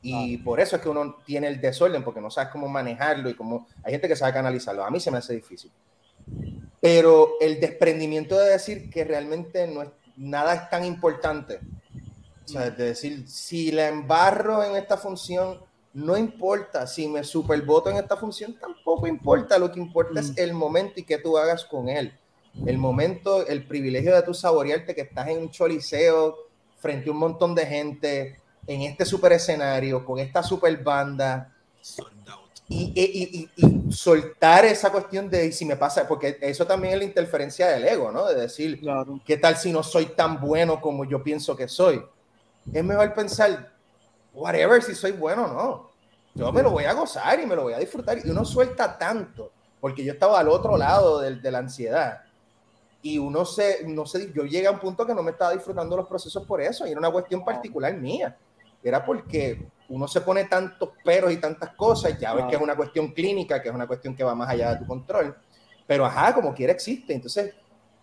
Y 0.00 0.36
por 0.38 0.60
eso 0.60 0.76
es 0.76 0.82
que 0.82 0.88
uno 0.88 1.16
tiene 1.24 1.48
el 1.48 1.60
desorden, 1.60 2.04
porque 2.04 2.20
no 2.20 2.30
sabes 2.30 2.50
cómo 2.50 2.68
manejarlo 2.68 3.28
y 3.28 3.34
cómo... 3.34 3.66
Hay 3.82 3.92
gente 3.92 4.06
que 4.06 4.14
sabe 4.14 4.32
canalizarlo. 4.32 4.84
A 4.84 4.90
mí 4.90 5.00
se 5.00 5.10
me 5.10 5.18
hace 5.18 5.34
difícil. 5.34 5.72
Pero 6.80 7.32
el 7.40 7.58
desprendimiento 7.58 8.38
de 8.38 8.50
decir 8.50 8.90
que 8.90 9.04
realmente 9.04 9.66
no 9.66 9.82
es, 9.82 9.88
nada 10.16 10.54
es 10.54 10.70
tan 10.70 10.84
importante. 10.84 11.58
O 12.44 12.48
sea, 12.48 12.70
de 12.70 12.84
decir, 12.84 13.28
si 13.28 13.72
la 13.72 13.88
embarro 13.88 14.62
en 14.62 14.76
esta 14.76 14.96
función, 14.96 15.58
no 15.92 16.16
importa. 16.16 16.86
Si 16.86 17.08
me 17.08 17.24
supervoto 17.24 17.90
en 17.90 17.96
esta 17.96 18.16
función, 18.16 18.54
tampoco 18.58 19.06
importa. 19.06 19.58
Lo 19.58 19.70
que 19.70 19.80
importa 19.80 20.20
es 20.20 20.30
mm. 20.30 20.34
el 20.38 20.54
momento 20.54 20.94
y 20.96 21.04
qué 21.04 21.18
tú 21.18 21.36
hagas 21.36 21.64
con 21.64 21.88
él 21.88 22.12
el 22.66 22.78
momento, 22.78 23.46
el 23.46 23.66
privilegio 23.66 24.14
de 24.14 24.22
tu 24.22 24.34
saborearte 24.34 24.94
que 24.94 25.02
estás 25.02 25.28
en 25.28 25.38
un 25.38 25.50
choliseo 25.50 26.36
frente 26.78 27.08
a 27.08 27.12
un 27.12 27.18
montón 27.18 27.54
de 27.54 27.66
gente, 27.66 28.40
en 28.66 28.82
este 28.82 29.04
super 29.04 29.32
escenario, 29.32 30.04
con 30.04 30.18
esta 30.18 30.42
super 30.42 30.76
banda. 30.82 31.54
Y, 32.68 33.48
soltar 33.90 34.66
esa 34.66 34.92
cuestión 34.92 35.30
de 35.30 35.50
si 35.52 35.64
me 35.64 35.76
pasa, 35.76 36.06
porque 36.06 36.36
eso 36.42 36.66
también 36.66 36.92
es 36.92 36.98
la 36.98 37.04
interferencia 37.06 37.68
del 37.68 37.86
ego, 37.86 38.12
¿no? 38.12 38.26
De 38.26 38.42
decir, 38.42 38.80
¿qué 39.24 39.38
tal 39.38 39.56
si 39.56 39.72
no 39.72 39.82
soy 39.82 40.06
tan 40.06 40.40
bueno 40.40 40.80
como 40.80 41.04
yo 41.06 41.22
pienso 41.22 41.56
que 41.56 41.66
soy? 41.68 42.02
Es 42.70 42.84
mejor 42.84 43.14
pensar, 43.14 43.72
whatever, 44.34 44.82
si 44.82 44.94
soy 44.94 45.12
bueno 45.12 45.44
o 45.44 45.48
no. 45.48 45.90
Yo 46.34 46.52
me 46.52 46.62
lo 46.62 46.70
voy 46.70 46.84
a 46.84 46.92
gozar 46.92 47.40
y 47.40 47.46
me 47.46 47.56
lo 47.56 47.64
voy 47.64 47.72
a 47.72 47.78
disfrutar. 47.78 48.18
Y 48.24 48.30
uno 48.30 48.44
suelta 48.44 48.96
tanto, 48.96 49.50
porque 49.80 50.04
yo 50.04 50.12
estaba 50.12 50.38
al 50.38 50.48
otro 50.48 50.76
lado 50.76 51.20
de, 51.20 51.36
de 51.36 51.50
la 51.50 51.58
ansiedad. 51.58 52.22
Y 53.02 53.18
uno 53.18 53.44
se, 53.44 53.84
no 53.86 54.06
sé, 54.06 54.32
yo 54.34 54.44
llegué 54.44 54.66
a 54.66 54.72
un 54.72 54.80
punto 54.80 55.06
que 55.06 55.14
no 55.14 55.22
me 55.22 55.30
estaba 55.30 55.52
disfrutando 55.52 55.96
los 55.96 56.08
procesos 56.08 56.44
por 56.44 56.60
eso, 56.60 56.86
y 56.86 56.90
era 56.90 56.98
una 56.98 57.10
cuestión 57.10 57.44
particular 57.44 57.94
mía, 57.94 58.36
era 58.82 59.04
porque 59.04 59.66
uno 59.88 60.06
se 60.08 60.20
pone 60.20 60.44
tantos 60.44 60.90
peros 61.04 61.32
y 61.32 61.38
tantas 61.38 61.70
cosas, 61.70 62.18
ya 62.18 62.34
ves 62.34 62.46
que 62.46 62.56
es 62.56 62.60
una 62.60 62.76
cuestión 62.76 63.12
clínica, 63.12 63.62
que 63.62 63.68
es 63.68 63.74
una 63.74 63.86
cuestión 63.86 64.14
que 64.14 64.24
va 64.24 64.34
más 64.34 64.50
allá 64.50 64.72
de 64.72 64.80
tu 64.80 64.86
control, 64.86 65.36
pero 65.86 66.04
ajá, 66.04 66.34
como 66.34 66.54
quiera 66.54 66.72
existe, 66.72 67.14
entonces 67.14 67.54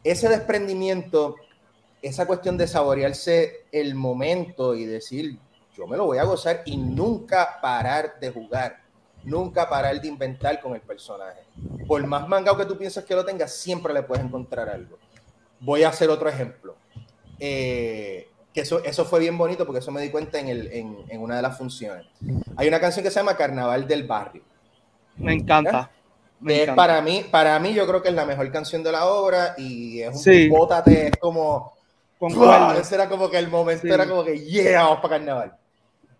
ese 0.04 0.30
desprendimiento, 0.30 1.36
esa 2.02 2.26
cuestión 2.26 2.58
de 2.58 2.68
saborearse 2.68 3.66
el 3.72 3.96
momento 3.96 4.76
y 4.76 4.86
decir, 4.86 5.38
yo 5.78 5.88
me 5.88 5.98
lo 5.98 6.06
voy 6.06 6.18
a 6.18 6.24
gozar 6.24 6.62
y 6.66 6.78
nunca 6.78 7.60
parar 7.62 8.20
de 8.20 8.32
jugar 8.32 8.86
nunca 9.26 9.68
parar 9.68 10.00
de 10.00 10.08
inventar 10.08 10.62
con 10.62 10.74
el 10.76 10.82
personaje. 10.82 11.42
Por 11.88 12.06
más 12.06 12.28
mangado 12.28 12.58
que 12.58 12.66
tú 12.66 12.78
pienses 12.78 13.04
que 13.04 13.16
lo 13.16 13.26
tengas, 13.26 13.52
siempre 13.52 13.94
le 13.94 14.04
puedes 14.04 14.24
encontrar 14.24 14.70
algo. 14.70 14.98
Voy 15.60 15.84
a 15.84 15.90
hacer 15.90 16.10
otro 16.10 16.30
ejemplo. 16.30 16.76
Eh, 17.40 18.30
que 18.54 18.62
eso, 18.62 18.84
eso 18.84 19.04
fue 19.04 19.20
bien 19.20 19.38
bonito 19.38 19.66
porque 19.66 19.80
eso 19.80 19.92
me 19.92 20.02
di 20.02 20.10
cuenta 20.10 20.40
en, 20.40 20.48
el, 20.48 20.68
en, 20.72 21.22
una 21.22 21.36
de 21.36 21.42
las 21.42 21.58
funciones. 21.58 22.06
Hay 22.56 22.68
una 22.68 22.80
canción 22.80 23.04
que 23.04 23.12
se 23.12 23.20
llama 23.20 23.36
Carnaval 23.36 23.88
del 23.88 24.06
Barrio. 24.06 24.44
Me 25.18 25.34
encanta. 25.34 25.92
es 26.48 26.70
para 26.72 27.02
mí, 27.02 27.26
para 27.30 27.60
mí 27.60 27.74
yo 27.74 27.86
creo 27.86 28.02
que 28.02 28.10
es 28.10 28.16
la 28.16 28.26
mejor 28.26 28.50
canción 28.52 28.84
de 28.84 28.92
la 28.92 29.08
obra 29.08 29.56
y 29.58 30.02
es 30.02 30.10
un 30.10 30.20
sí. 30.20 30.50
es 30.86 31.18
como... 31.18 31.74
Ese 32.80 32.96
era 32.96 33.10
como 33.10 33.30
que 33.30 33.38
el 33.38 33.50
momento 33.50 33.86
era 33.88 34.08
como 34.08 34.24
que, 34.24 34.40
yeah, 34.40 34.84
vamos 34.84 35.00
para 35.02 35.18
carnaval. 35.18 35.58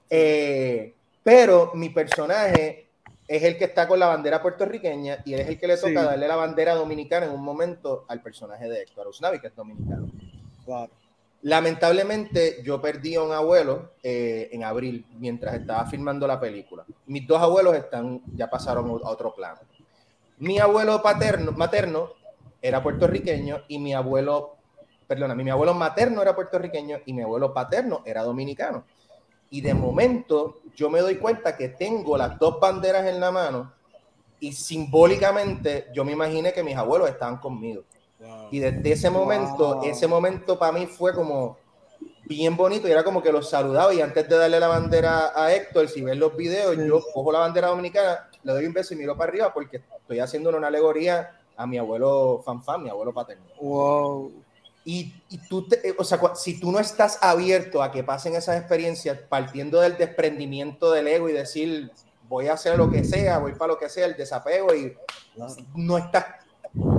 Eh, 0.10 0.94
pero 1.24 1.72
mi 1.74 1.90
personaje 1.90 2.88
es 3.28 3.44
el 3.44 3.58
que 3.58 3.66
está 3.66 3.88
con 3.88 4.00
la 4.00 4.08
bandera 4.08 4.42
puertorriqueña 4.42 5.18
y 5.26 5.34
él 5.34 5.40
es 5.42 5.48
el 5.48 5.60
que 5.60 5.68
le 5.68 5.78
toca 5.78 5.88
Sí. 5.90 5.96
darle 5.96 6.28
la 6.28 6.36
bandera 6.36 6.76
dominicana 6.76 7.26
en 7.26 7.32
un 7.32 7.44
momento 7.44 8.06
al 8.08 8.22
personaje 8.22 8.70
de 8.70 8.84
Héctor 8.84 9.08
Usnavi, 9.08 9.40
que 9.40 9.48
es 9.48 9.56
dominicano. 9.56 10.08
Claro. 10.66 10.92
Lamentablemente, 11.42 12.62
yo 12.64 12.82
perdí 12.82 13.16
a 13.16 13.22
un 13.22 13.32
abuelo 13.32 13.92
eh, 14.04 14.50
en 14.52 14.64
abril 14.64 15.06
mientras 15.20 15.54
estaba 15.56 15.86
filmando 15.86 16.26
la 16.28 16.40
película. 16.40 16.84
Mis 17.06 17.28
dos 17.28 17.42
abuelos 17.42 17.76
están, 17.76 18.22
ya 18.36 18.50
pasaron 18.50 18.90
a 18.90 19.10
otro 19.10 19.34
plano. 19.34 19.60
Mi 20.40 20.60
abuelo 20.60 21.02
paterno, 21.02 21.52
materno 21.52 22.10
era 22.62 22.82
puertorriqueño 22.82 23.62
y 23.68 23.78
mi 23.80 23.94
abuelo, 23.94 24.56
perdona, 25.08 25.36
mi 25.36 25.50
abuelo 25.50 25.74
materno 25.76 26.22
era 26.22 26.36
puertorriqueño 26.36 27.00
y 27.06 27.14
mi 27.14 27.22
abuelo 27.22 27.54
paterno 27.54 28.02
era 28.06 28.24
dominicano. 28.24 28.84
Y 29.56 29.62
de 29.62 29.74
momento 29.74 30.58
yo 30.76 30.90
me 30.90 31.00
doy 31.00 31.16
cuenta 31.16 31.56
que 31.56 31.70
tengo 31.70 32.18
las 32.18 32.38
dos 32.38 32.60
banderas 32.60 33.06
en 33.06 33.22
la 33.22 33.32
mano 33.32 33.72
y 34.42 34.52
simbólicamente 34.52 35.88
yo 35.94 36.04
me 36.04 36.12
imaginé 36.12 36.52
que 36.52 36.62
mis 36.62 36.76
abuelos 36.76 37.08
estaban 37.10 37.38
conmigo. 37.38 37.84
Wow. 38.20 38.50
Y 38.52 38.60
desde 38.60 38.92
ese 38.92 39.10
momento, 39.10 39.76
Wow. 39.78 39.86
ese 39.86 40.08
momento 40.08 40.60
para 40.60 40.74
mí 40.74 40.88
fue 40.88 41.14
como 41.14 41.58
bien 42.26 42.58
bonito 42.58 42.86
y 42.90 42.92
era 42.92 43.06
como 43.06 43.24
que 43.24 43.32
los 43.32 43.50
saludaba 43.50 43.94
y 43.94 44.02
antes 44.02 44.28
de 44.28 44.36
darle 44.36 44.60
la 44.60 44.68
bandera 44.68 45.32
a 45.34 45.54
Héctor, 45.54 45.88
si 45.88 46.02
ven 46.02 46.20
los 46.20 46.36
videos, 46.36 46.76
Sí. 46.76 46.86
yo 46.86 47.00
cojo 47.14 47.32
la 47.32 47.40
bandera 47.40 47.70
dominicana, 47.70 48.30
le 48.44 48.52
doy 48.52 48.66
un 48.66 48.74
beso 48.74 48.94
y 48.94 48.98
miro 48.98 49.16
para 49.16 49.30
arriba 49.32 49.54
porque 49.54 49.82
estoy 50.02 50.20
haciendo 50.20 50.50
una 50.50 50.68
alegoría 50.68 51.40
a 51.56 51.66
mi 51.66 51.78
abuelo 51.78 52.42
Fanfan, 52.44 52.84
mi 52.84 52.90
abuelo 52.90 53.14
paterno. 53.14 53.46
Wow. 53.62 54.34
Y, 54.88 55.24
y 55.30 55.40
tú, 55.48 55.68
te- 55.68 55.90
eh, 55.90 55.96
o 55.98 56.04
sea, 56.04 56.20
si 56.36 56.60
tú 56.60 56.72
no 56.72 56.80
estás 56.80 57.18
abierto 57.22 57.82
a 57.82 57.92
que 57.92 58.04
pasen 58.04 58.36
esas 58.36 58.58
experiencias 58.60 59.18
partiendo 59.28 59.82
del 59.82 59.98
desprendimiento 59.98 60.92
del 60.92 61.08
ego 61.08 61.28
y 61.28 61.34
decir, 61.34 61.92
voy 62.30 62.48
a 62.48 62.54
hacer 62.54 62.78
lo 62.78 62.92
que 62.92 63.04
sea, 63.04 63.40
voy 63.40 63.54
para 63.54 63.74
lo 63.74 63.80
que 63.80 63.90
sea, 63.90 64.06
el 64.06 64.16
desapego 64.16 64.76
y 64.76 64.96
no 65.76 65.98
estás, 65.98 66.26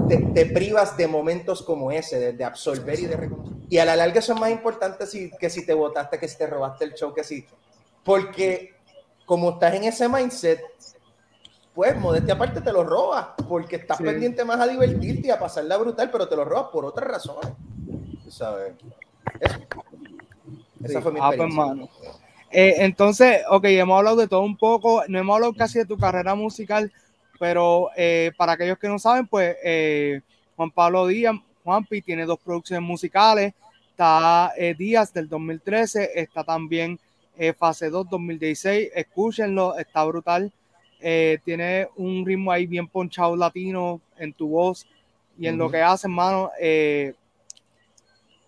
te, 0.08 0.16
te 0.34 0.46
privas 0.46 0.96
de 0.96 1.06
momentos 1.06 1.62
como 1.62 1.92
ese, 1.92 2.18
de, 2.18 2.32
de 2.32 2.44
absorber 2.44 2.98
y 2.98 3.06
de 3.06 3.16
reconocer. 3.16 3.54
Y 3.68 3.78
a 3.78 3.84
la 3.84 3.94
larga 3.94 4.18
eso 4.18 4.32
es 4.34 4.40
más 4.40 4.50
importante 4.50 5.06
si, 5.06 5.30
que 5.38 5.48
si 5.48 5.64
te 5.64 5.72
votaste, 5.72 6.18
que 6.18 6.26
si 6.28 6.36
te 6.38 6.46
robaste 6.48 6.84
el 6.84 6.94
show, 6.94 7.14
que 7.14 7.22
si... 7.22 7.46
Porque 8.04 8.74
como 9.24 9.50
estás 9.50 9.74
en 9.74 9.84
ese 9.84 10.08
mindset, 10.08 10.60
pues 11.74 11.96
modestia 11.96 12.34
aparte 12.34 12.60
te 12.60 12.72
lo 12.72 12.82
robas, 12.84 13.28
porque 13.48 13.76
estás 13.76 13.98
Sí. 13.98 14.04
pendiente 14.04 14.44
más 14.44 14.58
a 14.60 14.66
divertirte 14.66 15.28
y 15.28 15.30
a 15.30 15.38
pasarla 15.38 15.76
brutal, 15.76 16.10
pero 16.10 16.28
te 16.28 16.34
lo 16.36 16.44
robas 16.44 16.68
por 16.72 16.84
otras 16.84 17.08
razones. 17.08 17.52
Tú 18.26 18.32
sabes. 18.32 18.72
Eso. 19.38 19.58
Esa 20.82 20.98
Sí. 20.98 21.02
fue 21.02 21.12
mi 21.12 21.20
Ah, 21.22 21.30
pues, 21.36 21.48
experiencia. 21.48 22.10
Eh, 22.50 22.74
entonces, 22.78 23.42
ok, 23.48 23.64
hemos 23.66 23.96
hablado 23.98 24.16
de 24.16 24.26
todo 24.26 24.40
un 24.40 24.56
poco, 24.56 25.04
no 25.06 25.16
hemos 25.16 25.34
hablado 25.36 25.54
casi 25.54 25.78
de 25.78 25.86
tu 25.86 25.96
carrera 25.96 26.34
musical, 26.34 26.92
pero 27.38 27.90
eh, 27.96 28.32
para 28.36 28.52
aquellos 28.54 28.78
que 28.80 28.88
no 28.88 28.98
saben, 28.98 29.28
pues 29.28 29.56
eh, 29.62 30.22
Juan 30.56 30.72
Pablo 30.72 31.06
Díaz, 31.06 31.36
Juanpi, 31.62 32.02
tiene 32.02 32.24
dos 32.24 32.40
producciones 32.40 32.84
musicales, 32.84 33.54
está 33.90 34.52
Díaz 34.76 35.12
del 35.12 35.28
2013, 35.28 36.10
está 36.16 36.42
también 36.42 36.98
Fase 37.56 37.90
2 37.90 38.08
2016, 38.10 38.90
escúchenlo, 38.92 39.78
está 39.78 40.04
brutal, 40.04 40.50
tiene 41.44 41.88
un 41.94 42.26
ritmo 42.26 42.50
ahí 42.50 42.66
bien 42.66 42.88
ponchado 42.88 43.36
latino 43.36 44.00
en 44.18 44.32
tu 44.32 44.48
voz 44.48 44.84
y 45.38 45.46
en 45.46 45.58
lo 45.58 45.70
que 45.70 45.80
haces, 45.80 46.04
hermano, 46.06 46.50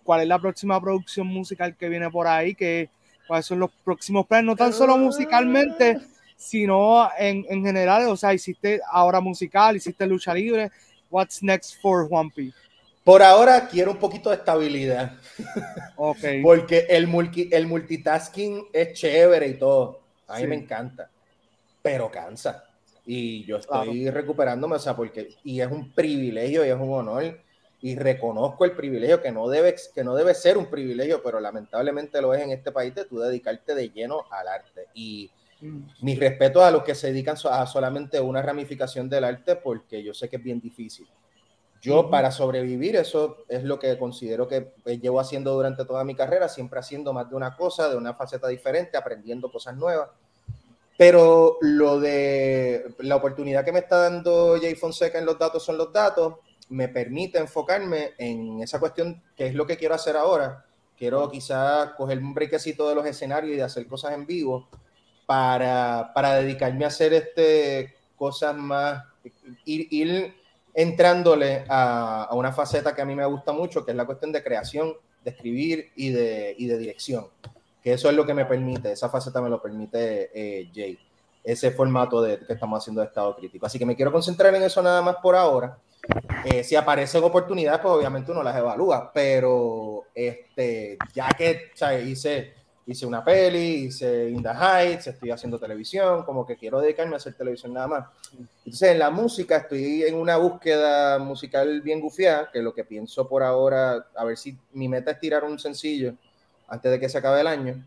¿cuál 0.09 0.21
es 0.21 0.27
la 0.27 0.39
próxima 0.39 0.81
producción 0.81 1.27
musical 1.27 1.75
que 1.77 1.87
viene 1.87 2.09
por 2.09 2.25
ahí? 2.25 2.55
que 2.55 2.89
cuáles 3.27 3.45
son 3.45 3.59
los 3.59 3.69
próximos 3.85 4.25
planes, 4.25 4.47
no 4.47 4.55
tan 4.55 4.73
solo 4.73 4.97
musicalmente, 4.97 5.99
sino 6.35 7.07
en, 7.15 7.45
en 7.47 7.63
general, 7.63 8.07
o 8.07 8.17
sea, 8.17 8.33
hiciste 8.33 8.81
ahora 8.91 9.21
musical, 9.21 9.75
hiciste 9.75 10.07
lucha 10.07 10.33
libre, 10.33 10.71
what's 11.11 11.43
next 11.43 11.79
for 11.79 12.09
Juanpi? 12.09 12.51
Por 13.03 13.21
ahora 13.21 13.67
quiero 13.67 13.91
un 13.91 13.97
poquito 13.97 14.31
de 14.31 14.37
estabilidad, 14.37 15.13
Ok, 15.95 16.17
porque 16.41 16.87
el, 16.89 17.05
multi, 17.05 17.47
el 17.51 17.67
multitasking 17.67 18.65
es 18.73 18.93
chévere 18.93 19.47
y 19.47 19.59
todo. 19.59 19.99
A 20.27 20.37
mí 20.37 20.41
Sí. 20.41 20.47
me 20.47 20.55
encanta, 20.55 21.07
pero 21.83 22.09
cansa. 22.09 22.63
Y 23.05 23.45
yo 23.45 23.57
estoy 23.57 24.09
recuperándome, 24.09 24.77
o 24.77 24.79
sea, 24.79 24.95
porque, 24.95 25.35
y 25.43 25.61
es 25.61 25.67
un 25.71 25.91
privilegio 25.91 26.65
y 26.65 26.69
es 26.69 26.75
un 26.75 26.91
honor, 26.91 27.39
y 27.81 27.95
reconozco 27.95 28.65
el 28.65 28.71
privilegio 28.71 29.21
que 29.21 29.31
no 29.31 29.47
debe, 29.47 29.75
que 29.93 30.03
no 30.03 30.15
debe 30.15 30.33
ser 30.33 30.57
un 30.57 30.65
privilegio, 30.65 31.21
pero 31.23 31.39
lamentablemente 31.39 32.21
lo 32.21 32.33
es 32.33 32.41
en 32.41 32.51
este 32.51 32.71
país 32.71 32.93
de 32.93 33.05
tú 33.05 33.19
dedicarte 33.19 33.73
de 33.75 33.89
lleno 33.89 34.25
al 34.31 34.47
arte. 34.47 34.87
Y 34.93 35.31
Mm, 35.61 35.81
mis 36.01 36.17
respetos 36.17 36.63
a 36.63 36.71
los 36.71 36.83
que 36.83 36.95
se 36.95 37.07
dedican 37.07 37.35
a 37.51 37.65
solamente 37.65 38.19
una 38.21 38.41
ramificación 38.41 39.09
del 39.09 39.25
arte, 39.25 39.57
porque 39.57 40.01
yo 40.03 40.13
sé 40.13 40.29
que 40.29 40.37
es 40.37 40.43
bien 40.43 40.59
difícil. 40.59 41.07
Yo 41.81 42.09
para 42.09 42.31
sobrevivir, 42.31 42.95
eso 42.95 43.37
es 43.47 43.63
lo 43.63 43.79
que 43.79 43.97
considero 43.97 44.47
que 44.47 44.73
eh, 44.85 44.99
llevo 44.99 45.19
haciendo 45.19 45.53
durante 45.53 45.85
toda 45.85 46.03
mi 46.03 46.15
carrera, 46.15 46.49
siempre 46.49 46.79
haciendo 46.79 47.13
más 47.13 47.29
de 47.29 47.35
una 47.35 47.55
cosa, 47.55 47.89
de 47.89 47.95
una 47.95 48.13
faceta 48.13 48.47
diferente, 48.47 48.97
aprendiendo 48.97 49.51
cosas 49.51 49.75
nuevas. 49.77 50.09
Pero 50.97 51.57
lo 51.61 51.99
de 51.99 52.93
la 52.99 53.15
oportunidad 53.15 53.63
que 53.63 53.71
me 53.71 53.79
está 53.79 53.97
dando 53.97 54.57
Jay 54.59 54.75
Fonseca 54.75 55.17
en 55.19 55.25
los 55.25 55.39
datos 55.39 55.63
son 55.63 55.77
los 55.77 55.93
datos, 55.93 56.35
me 56.69 56.87
permite 56.87 57.39
enfocarme 57.39 58.11
en 58.17 58.61
esa 58.61 58.79
cuestión 58.79 59.21
que 59.35 59.47
es 59.47 59.55
lo 59.55 59.65
que 59.65 59.77
quiero 59.77 59.95
hacer 59.95 60.15
ahora. 60.15 60.65
Quiero 60.97 61.29
quizás 61.29 61.91
coger 61.91 62.19
un 62.19 62.33
brequecito 62.33 62.87
de 62.89 62.95
los 62.95 63.05
escenarios 63.05 63.53
y 63.53 63.57
de 63.57 63.63
hacer 63.63 63.87
cosas 63.87 64.13
en 64.13 64.25
vivo 64.25 64.67
para, 65.25 66.11
para 66.13 66.35
dedicarme 66.35 66.85
a 66.85 66.89
hacer 66.89 67.13
este, 67.13 67.93
cosas 68.15 68.55
más, 68.55 69.03
ir, 69.65 70.33
entrándole 70.73 71.65
a, 71.69 72.23
a, 72.23 72.33
una 72.35 72.51
faceta 72.51 72.93
que 72.93 73.01
a 73.01 73.05
mí 73.05 73.15
me 73.15 73.25
gusta 73.25 73.51
mucho, 73.51 73.85
que 73.85 73.91
es 73.91 73.97
la 73.97 74.05
cuestión 74.05 74.31
de 74.31 74.43
creación, 74.43 74.93
de 75.23 75.31
escribir 75.31 75.91
y 75.95 76.09
de, 76.09 76.55
y 76.57 76.67
de 76.67 76.77
dirección. 76.77 77.27
Que 77.81 77.93
eso 77.93 78.09
es 78.09 78.15
lo 78.15 78.25
que 78.25 78.33
me 78.33 78.45
permite, 78.45 78.91
esa 78.91 79.09
faceta 79.09 79.41
me 79.41 79.49
lo 79.49 79.61
permite 79.61 80.31
eh, 80.33 80.69
Jay, 80.73 80.97
ese 81.43 81.71
formato 81.71 82.21
de, 82.21 82.39
que 82.39 82.53
estamos 82.53 82.81
haciendo 82.81 83.01
de 83.01 83.07
estado 83.07 83.35
crítico. 83.35 83.65
Así 83.65 83.79
que 83.79 83.85
me 83.85 83.95
quiero 83.95 84.11
concentrar 84.11 84.53
en 84.53 84.63
eso 84.63 84.81
nada 84.81 85.01
más 85.01 85.17
por 85.17 85.35
ahora. 85.35 85.77
Eh, 86.45 86.63
si 86.63 86.75
aparecen 86.75 87.23
oportunidades, 87.23 87.81
pues 87.81 87.93
obviamente 87.93 88.31
uno 88.31 88.41
las 88.41 88.55
evalúa, 88.55 89.11
pero 89.13 90.05
este, 90.13 90.97
ya 91.13 91.27
que 91.37 91.71
o 91.73 91.77
sea, 91.77 91.99
hice, 91.99 92.53
hice 92.85 93.05
una 93.05 93.23
peli, 93.23 93.85
hice 93.85 94.29
In 94.29 94.41
the 94.41 94.49
Heights, 94.49 95.07
estoy 95.07 95.31
haciendo 95.31 95.59
televisión, 95.59 96.23
como 96.23 96.45
que 96.45 96.55
quiero 96.55 96.79
dedicarme 96.79 97.15
a 97.15 97.17
hacer 97.17 97.33
televisión 97.33 97.73
nada 97.73 97.87
más. 97.87 98.07
Entonces, 98.65 98.91
en 98.91 98.99
la 98.99 99.09
música 99.09 99.57
estoy 99.57 100.03
en 100.03 100.15
una 100.15 100.37
búsqueda 100.37 101.19
musical 101.19 101.81
bien 101.81 101.99
gufiada, 101.99 102.49
que 102.51 102.61
lo 102.61 102.73
que 102.73 102.85
pienso 102.85 103.27
por 103.27 103.43
ahora, 103.43 104.07
a 104.15 104.23
ver 104.23 104.37
si 104.37 104.57
mi 104.73 104.87
meta 104.87 105.11
es 105.11 105.19
tirar 105.19 105.43
un 105.43 105.59
sencillo 105.59 106.15
antes 106.67 106.91
de 106.91 106.99
que 106.99 107.09
se 107.09 107.17
acabe 107.17 107.41
el 107.41 107.47
año, 107.47 107.85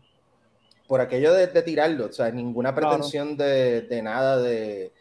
por 0.87 1.01
aquello 1.01 1.33
de, 1.33 1.47
de 1.47 1.61
tirarlo, 1.63 2.05
o 2.05 2.11
sea, 2.11 2.29
ninguna 2.29 2.75
pretensión 2.75 3.35
claro. 3.35 3.51
de, 3.51 3.81
de, 3.81 4.01
nada 4.01 4.37
de, 4.37 4.91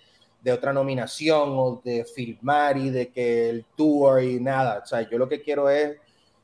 de, 0.42 0.52
otra 0.52 0.72
nominación 0.72 1.50
o 1.52 1.80
de 1.84 2.04
filmar 2.04 2.76
y 2.76 2.90
de 2.90 3.10
que 3.10 3.50
el 3.50 3.64
tour 3.76 4.22
y 4.22 4.40
nada, 4.40 4.80
o 4.82 4.86
sea, 4.86 5.08
yo 5.08 5.18
lo 5.18 5.28
que 5.28 5.42
quiero 5.42 5.68
es, 5.70 5.96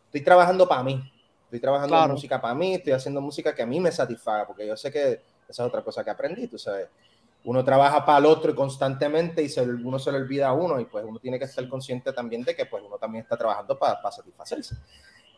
estoy 0.07 0.23
trabajando 0.23 0.69
para 0.69 0.83
mí, 0.83 1.03
estoy 1.45 1.61
trabajando 1.61 1.95
claro. 1.95 2.13
música 2.15 2.41
para 2.41 2.55
mí, 2.55 2.75
estoy 2.75 2.93
haciendo 2.93 3.21
música 3.21 3.55
que 3.55 3.63
a 3.63 3.67
mí 3.67 3.81
me 3.81 3.93
satisfaga, 3.93 4.47
porque 4.47 4.67
yo 4.67 4.77
sé 4.77 4.91
que 4.91 5.21
esa 5.49 5.63
es 5.63 5.69
otra 5.69 5.83
cosa 5.83 6.05
que 6.05 6.11
aprendí, 6.11 6.47
tú 6.47 6.59
sabes, 6.59 6.89
uno 7.45 7.65
trabaja 7.65 8.05
para 8.05 8.19
el 8.19 8.27
otro 8.27 8.55
constantemente 8.55 9.43
y 9.43 9.49
se, 9.49 9.63
uno 9.63 9.99
se 9.99 10.13
le 10.13 10.19
olvida 10.19 10.49
a 10.49 10.53
uno 10.53 10.81
y 10.81 10.85
pues 10.85 11.05
uno 11.07 11.19
tiene 11.19 11.39
que 11.39 11.45
estar 11.45 11.67
consciente 11.69 12.13
también 12.13 12.43
de 12.43 12.55
que 12.55 12.67
pues 12.67 12.83
uno 12.85 12.99
también 12.99 13.23
está 13.23 13.37
trabajando 13.37 13.79
para, 13.79 14.03
para 14.03 14.15
satisfacerse. 14.15 14.77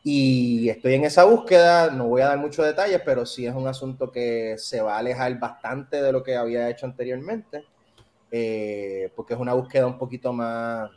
Y 0.02 0.68
estoy 0.70 0.94
en 0.94 1.04
esa 1.04 1.24
búsqueda, 1.24 1.90
no 1.90 2.08
voy 2.08 2.22
a 2.22 2.28
dar 2.28 2.38
muchos 2.38 2.64
detalles, 2.64 3.02
pero 3.04 3.26
sí 3.26 3.46
es 3.46 3.54
un 3.54 3.68
asunto 3.68 4.10
que 4.10 4.54
se 4.56 4.80
va 4.80 4.96
a 4.96 4.98
alejar 4.98 5.38
bastante 5.38 6.00
de 6.00 6.10
lo 6.10 6.22
que 6.22 6.36
había 6.36 6.70
hecho 6.70 6.86
anteriormente, 6.86 7.66
eh, 8.30 9.12
porque 9.16 9.34
es 9.34 9.40
una 9.40 9.54
búsqueda 9.54 9.86
un 9.86 9.98
poquito 9.98 10.32
más, 10.32 10.90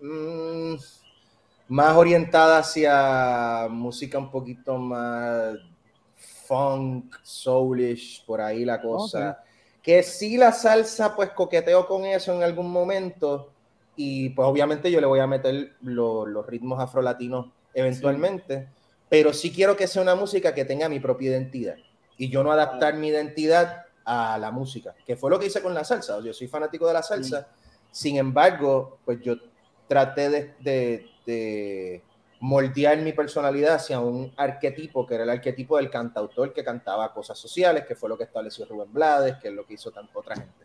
mmm, 0.00 0.74
más 1.68 1.96
orientada 1.96 2.58
hacia 2.58 3.68
música 3.70 4.18
un 4.18 4.30
poquito 4.30 4.76
más 4.76 5.56
funk, 6.46 7.16
soulish, 7.22 8.24
por 8.24 8.40
ahí 8.40 8.64
la 8.64 8.80
cosa. 8.80 9.30
Okay. 9.30 9.42
Que 9.82 10.02
sí 10.02 10.36
la 10.36 10.52
salsa, 10.52 11.14
pues 11.14 11.30
coqueteo 11.30 11.86
con 11.86 12.04
eso 12.04 12.34
en 12.34 12.42
algún 12.42 12.70
momento, 12.70 13.52
y 13.96 14.30
pues 14.30 14.46
obviamente 14.46 14.90
yo 14.90 15.00
le 15.00 15.06
voy 15.06 15.20
a 15.20 15.26
meter 15.26 15.76
lo, 15.82 16.26
los 16.26 16.46
ritmos 16.46 16.80
afrolatinos 16.80 17.52
eventualmente, 17.74 18.60
sí. 18.60 18.94
pero 19.08 19.32
sí 19.32 19.52
quiero 19.52 19.76
que 19.76 19.86
sea 19.86 20.02
una 20.02 20.14
música 20.14 20.54
que 20.54 20.64
tenga 20.64 20.88
mi 20.88 21.00
propia 21.00 21.30
identidad 21.30 21.76
y 22.16 22.28
yo 22.28 22.42
no 22.42 22.52
adaptar 22.52 22.94
mi 22.94 23.08
identidad 23.08 23.83
a 24.04 24.38
la 24.38 24.50
música, 24.50 24.94
que 25.06 25.16
fue 25.16 25.30
lo 25.30 25.38
que 25.38 25.46
hice 25.46 25.62
con 25.62 25.74
la 25.74 25.84
salsa. 25.84 26.20
Yo 26.20 26.32
soy 26.32 26.48
fanático 26.48 26.86
de 26.86 26.92
la 26.92 27.02
salsa, 27.02 27.48
sin 27.90 28.16
embargo, 28.16 28.98
pues 29.04 29.20
yo 29.22 29.36
traté 29.86 30.28
de, 30.28 30.54
de, 30.60 31.06
de, 31.26 32.02
moldear 32.40 32.98
mi 32.98 33.12
personalidad 33.12 33.76
hacia 33.76 34.00
un 34.00 34.32
arquetipo 34.36 35.06
que 35.06 35.14
era 35.14 35.24
el 35.24 35.30
arquetipo 35.30 35.78
del 35.78 35.88
cantautor 35.88 36.52
que 36.52 36.62
cantaba 36.62 37.12
cosas 37.14 37.38
sociales, 37.38 37.84
que 37.86 37.94
fue 37.94 38.08
lo 38.08 38.18
que 38.18 38.24
estableció 38.24 38.66
Rubén 38.66 38.92
Blades, 38.92 39.36
que 39.40 39.48
es 39.48 39.54
lo 39.54 39.64
que 39.64 39.74
hizo 39.74 39.90
tanta 39.90 40.18
otra 40.18 40.36
gente. 40.36 40.64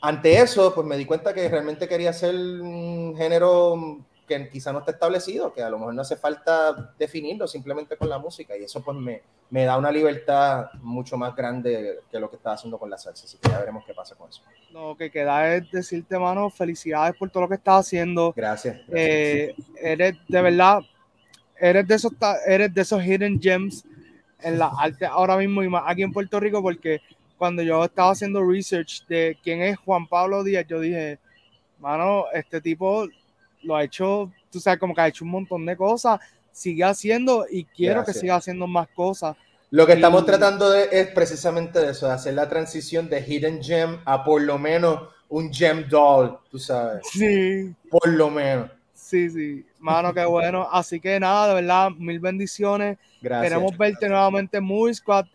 Ante 0.00 0.40
eso, 0.40 0.74
pues 0.74 0.86
me 0.86 0.96
di 0.96 1.04
cuenta 1.04 1.34
que 1.34 1.48
realmente 1.48 1.88
quería 1.88 2.10
hacer 2.10 2.34
un 2.34 3.14
género 3.16 4.04
que 4.28 4.48
quizá 4.48 4.72
no 4.72 4.80
está 4.80 4.92
establecido, 4.92 5.52
que 5.52 5.62
a 5.62 5.70
lo 5.70 5.78
mejor 5.78 5.94
no 5.94 6.02
hace 6.02 6.16
falta 6.16 6.94
definirlo 6.98 7.48
simplemente 7.48 7.96
con 7.96 8.08
la 8.08 8.18
música 8.18 8.56
y 8.56 8.62
eso 8.62 8.82
pues 8.84 8.96
me, 8.96 9.22
me 9.50 9.64
da 9.64 9.76
una 9.76 9.90
libertad 9.90 10.66
mucho 10.82 11.16
más 11.16 11.34
grande 11.34 12.00
que 12.10 12.20
lo 12.20 12.30
que 12.30 12.36
estaba 12.36 12.54
haciendo 12.54 12.78
con 12.78 12.90
la 12.90 12.98
salsa, 12.98 13.24
así 13.24 13.38
que 13.38 13.50
ya 13.50 13.58
veremos 13.58 13.84
qué 13.84 13.94
pasa 13.94 14.14
con 14.14 14.28
eso. 14.28 14.42
Lo 14.70 14.96
que 14.96 15.10
queda 15.10 15.54
es 15.54 15.70
decirte, 15.70 16.18
mano, 16.18 16.50
felicidades 16.50 17.16
por 17.16 17.30
todo 17.30 17.44
lo 17.44 17.48
que 17.48 17.56
estás 17.56 17.86
haciendo. 17.86 18.32
Gracias. 18.36 18.78
Eh, 18.92 19.56
eres 19.80 20.16
de 20.28 20.42
verdad, 20.42 20.80
eres 21.58 21.88
de 21.88 21.94
esos, 21.94 22.12
eres 22.46 22.72
de 22.72 22.82
esos 22.82 23.02
hidden 23.02 23.40
gems 23.40 23.84
en 24.40 24.58
la 24.58 24.70
arte 24.78 25.06
ahora 25.06 25.36
mismo 25.36 25.62
y 25.62 25.68
más 25.68 25.82
aquí 25.86 26.02
en 26.02 26.12
Puerto 26.12 26.38
Rico 26.38 26.62
porque 26.62 27.00
cuando 27.38 27.62
yo 27.62 27.84
estaba 27.84 28.10
haciendo 28.10 28.44
research 28.44 29.06
de 29.06 29.38
quién 29.42 29.62
es 29.62 29.78
Juan 29.78 30.06
Pablo 30.06 30.42
Díaz, 30.42 30.66
yo 30.68 30.80
dije, 30.80 31.18
mano, 31.78 32.24
este 32.32 32.60
tipo 32.60 33.06
lo 33.62 33.76
ha 33.76 33.84
hecho, 33.84 34.30
tú 34.50 34.60
sabes, 34.60 34.78
como 34.78 34.94
que 34.94 35.00
ha 35.00 35.08
hecho 35.08 35.24
un 35.24 35.30
montón 35.30 35.66
de 35.66 35.76
cosas, 35.76 36.20
sigue 36.52 36.84
haciendo 36.84 37.46
y 37.50 37.64
quiero 37.64 38.04
que 38.04 38.12
siga 38.12 38.36
haciendo 38.36 38.66
más 38.66 38.88
cosas. 38.88 39.36
Lo 39.70 39.86
que 39.86 39.92
estamos 39.92 40.24
tratando 40.24 40.70
de, 40.70 40.88
es 40.90 41.08
precisamente 41.08 41.78
de 41.78 41.90
eso, 41.90 42.06
de 42.06 42.12
hacer 42.12 42.34
la 42.34 42.48
transición 42.48 43.08
de 43.10 43.20
Hidden 43.20 43.62
Gem 43.62 44.00
a 44.04 44.24
por 44.24 44.40
lo 44.40 44.58
menos 44.58 45.08
un 45.28 45.52
Gem 45.52 45.86
Doll, 45.88 46.38
tú 46.50 46.58
sabes. 46.58 47.02
Sí. 47.12 47.74
Por 47.90 48.08
lo 48.08 48.30
menos. 48.30 48.70
Sí, 48.94 49.28
sí. 49.30 49.66
Mano, 49.78 50.12
qué 50.14 50.24
bueno. 50.24 50.66
Así 50.70 51.00
que 51.00 51.20
nada, 51.20 51.48
de 51.48 51.54
verdad, 51.54 51.90
mil 51.90 52.18
bendiciones. 52.18 52.98
Gracias. 53.20 53.52
Queremos 53.52 53.76
verte 53.76 54.08
nuevamente 54.08 54.56
en 54.58 54.64
Movie 54.64 54.94
Squad. 54.94 55.26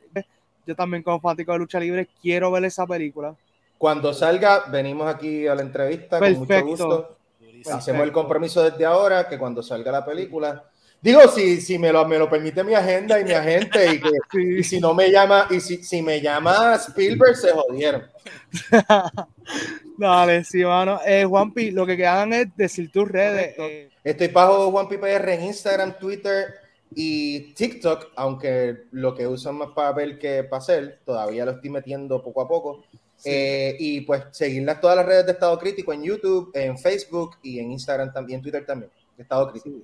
Yo 0.66 0.76
también 0.76 1.04
como 1.04 1.20
fanático 1.20 1.52
de 1.52 1.60
lucha 1.60 1.80
libre 1.80 2.08
quiero 2.22 2.52
ver 2.52 2.66
esa 2.66 2.88
película. 2.88 3.36
Cuando 3.78 4.14
salga, 4.14 4.66
venimos 4.72 5.14
aquí 5.14 5.46
a 5.46 5.56
la 5.56 5.62
entrevista 5.62 6.20
con 6.20 6.34
mucho 6.34 6.66
gusto. 6.66 7.18
Hacemos 7.72 8.04
el 8.04 8.12
compromiso 8.12 8.64
desde 8.64 8.86
ahora 8.86 9.28
que 9.28 9.38
cuando 9.38 9.62
salga 9.62 9.92
la 9.92 10.06
película, 10.06 10.64
digo, 11.02 11.28
si, 11.28 11.62
si 11.62 11.78
me, 11.78 11.92
lo, 11.92 12.08
me 12.08 12.18
lo 12.18 12.30
permite 12.30 12.64
mi 12.64 12.74
agenda 12.74 13.20
y 13.20 13.24
mi 13.26 13.32
agente, 13.32 13.94
y, 13.94 14.02
que, 14.02 14.64
si 14.64 14.80
no 14.80 14.94
me 14.94 15.12
llama, 15.12 15.48
y 15.50 15.60
si, 15.60 15.84
si 15.84 16.02
me 16.02 16.22
llama 16.22 16.76
Spielberg, 16.76 17.36
se 17.36 17.52
jodieron. 17.52 18.04
Dale, 19.98 20.44
sí, 20.44 20.64
mano. 20.64 21.00
Eh, 21.06 21.26
Juanpi, 21.26 21.72
lo 21.72 21.86
que 21.86 21.98
quedan 21.98 22.34
es 22.34 22.48
decir 22.56 22.92
tus 22.92 23.08
redes. 23.08 23.56
Eh. 23.58 23.90
Estoy 24.04 24.28
bajo 24.28 24.72
Juanpi 24.72 24.98
PR 24.98 25.30
en 25.30 25.44
Instagram, 25.44 25.98
Twitter 26.00 26.56
y 26.96 27.54
TikTok, 27.54 28.12
aunque 28.16 28.86
lo 28.92 29.16
que 29.16 29.28
usan 29.28 29.56
más 29.56 29.70
para 29.76 29.92
ver 29.94 30.20
que 30.20 30.44
para 30.44 30.60
hacer, 30.62 31.00
todavía 31.06 31.46
lo 31.46 31.52
estoy 31.52 31.70
metiendo 31.70 32.24
poco 32.24 32.42
a 32.42 32.48
poco. 32.48 32.84
Eh, 33.26 33.76
y 33.80 34.02
pues 34.02 34.26
seguirlas 34.32 34.82
todas 34.82 34.98
las 34.98 35.06
redes 35.06 35.26
de 35.26 35.32
Estado 35.32 35.58
Crítico 35.58 35.94
en 35.94 36.04
YouTube, 36.04 36.52
en 36.54 36.78
Facebook 36.78 37.38
y 37.42 37.60
en 37.60 37.72
Instagram 37.72 38.12
también, 38.12 38.42
Twitter 38.42 38.66
también, 38.66 38.92
Estado 39.18 39.50
Crítico. 39.50 39.78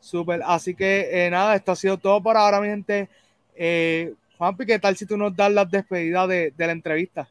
Súper, 0.00 0.42
así 0.44 0.74
que 0.74 1.08
eh, 1.26 1.30
nada, 1.30 1.56
esto 1.56 1.72
ha 1.72 1.76
sido 1.76 1.96
todo 1.96 2.22
por 2.22 2.36
ahora, 2.36 2.60
mi 2.60 2.68
gente. 2.68 3.08
Eh, 3.54 4.12
Juanpi, 4.36 4.66
¿qué 4.66 4.78
tal 4.78 4.96
si 4.96 5.06
tú 5.06 5.16
nos 5.16 5.34
das 5.34 5.50
las 5.50 5.70
despedidas 5.70 6.28
de, 6.28 6.52
de, 6.54 6.66
la 6.66 6.72
entrevista? 6.72 7.28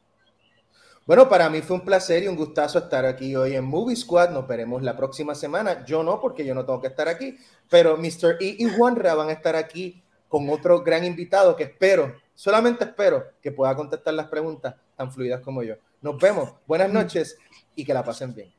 Bueno, 1.06 1.28
para 1.28 1.48
mí 1.48 1.60
fue 1.60 1.76
un 1.76 1.84
placer 1.84 2.24
y 2.24 2.28
un 2.28 2.34
gustazo 2.34 2.78
estar 2.78 3.04
aquí 3.04 3.36
hoy 3.36 3.54
en 3.54 3.64
Movie 3.64 3.94
Squad. 3.94 4.30
Nos 4.30 4.48
veremos 4.48 4.82
la 4.82 4.96
próxima 4.96 5.36
semana. 5.36 5.84
Yo 5.84 6.02
no, 6.02 6.20
porque 6.20 6.44
yo 6.44 6.54
no 6.54 6.64
tengo 6.64 6.80
que 6.80 6.88
estar 6.88 7.06
aquí, 7.08 7.36
pero 7.70 7.96
Mr. 7.96 8.38
E 8.40 8.56
y 8.58 8.64
Juanra 8.64 9.14
van 9.14 9.28
a 9.28 9.32
estar 9.32 9.54
aquí 9.54 10.02
con 10.34 10.50
otro 10.50 10.82
gran 10.82 11.04
invitado 11.04 11.54
que 11.54 11.62
espero, 11.62 12.12
solamente 12.34 12.82
espero 12.82 13.24
que 13.40 13.52
pueda 13.52 13.76
contestar 13.76 14.14
las 14.14 14.26
preguntas 14.26 14.74
tan 14.96 15.12
fluidas 15.12 15.40
como 15.40 15.62
yo. 15.62 15.74
Nos 16.00 16.18
vemos, 16.18 16.54
buenas 16.66 16.92
noches 16.92 17.38
y 17.74 17.84
que 17.84 17.94
la 17.94 18.04
pasen 18.04 18.34
bien. 18.34 18.52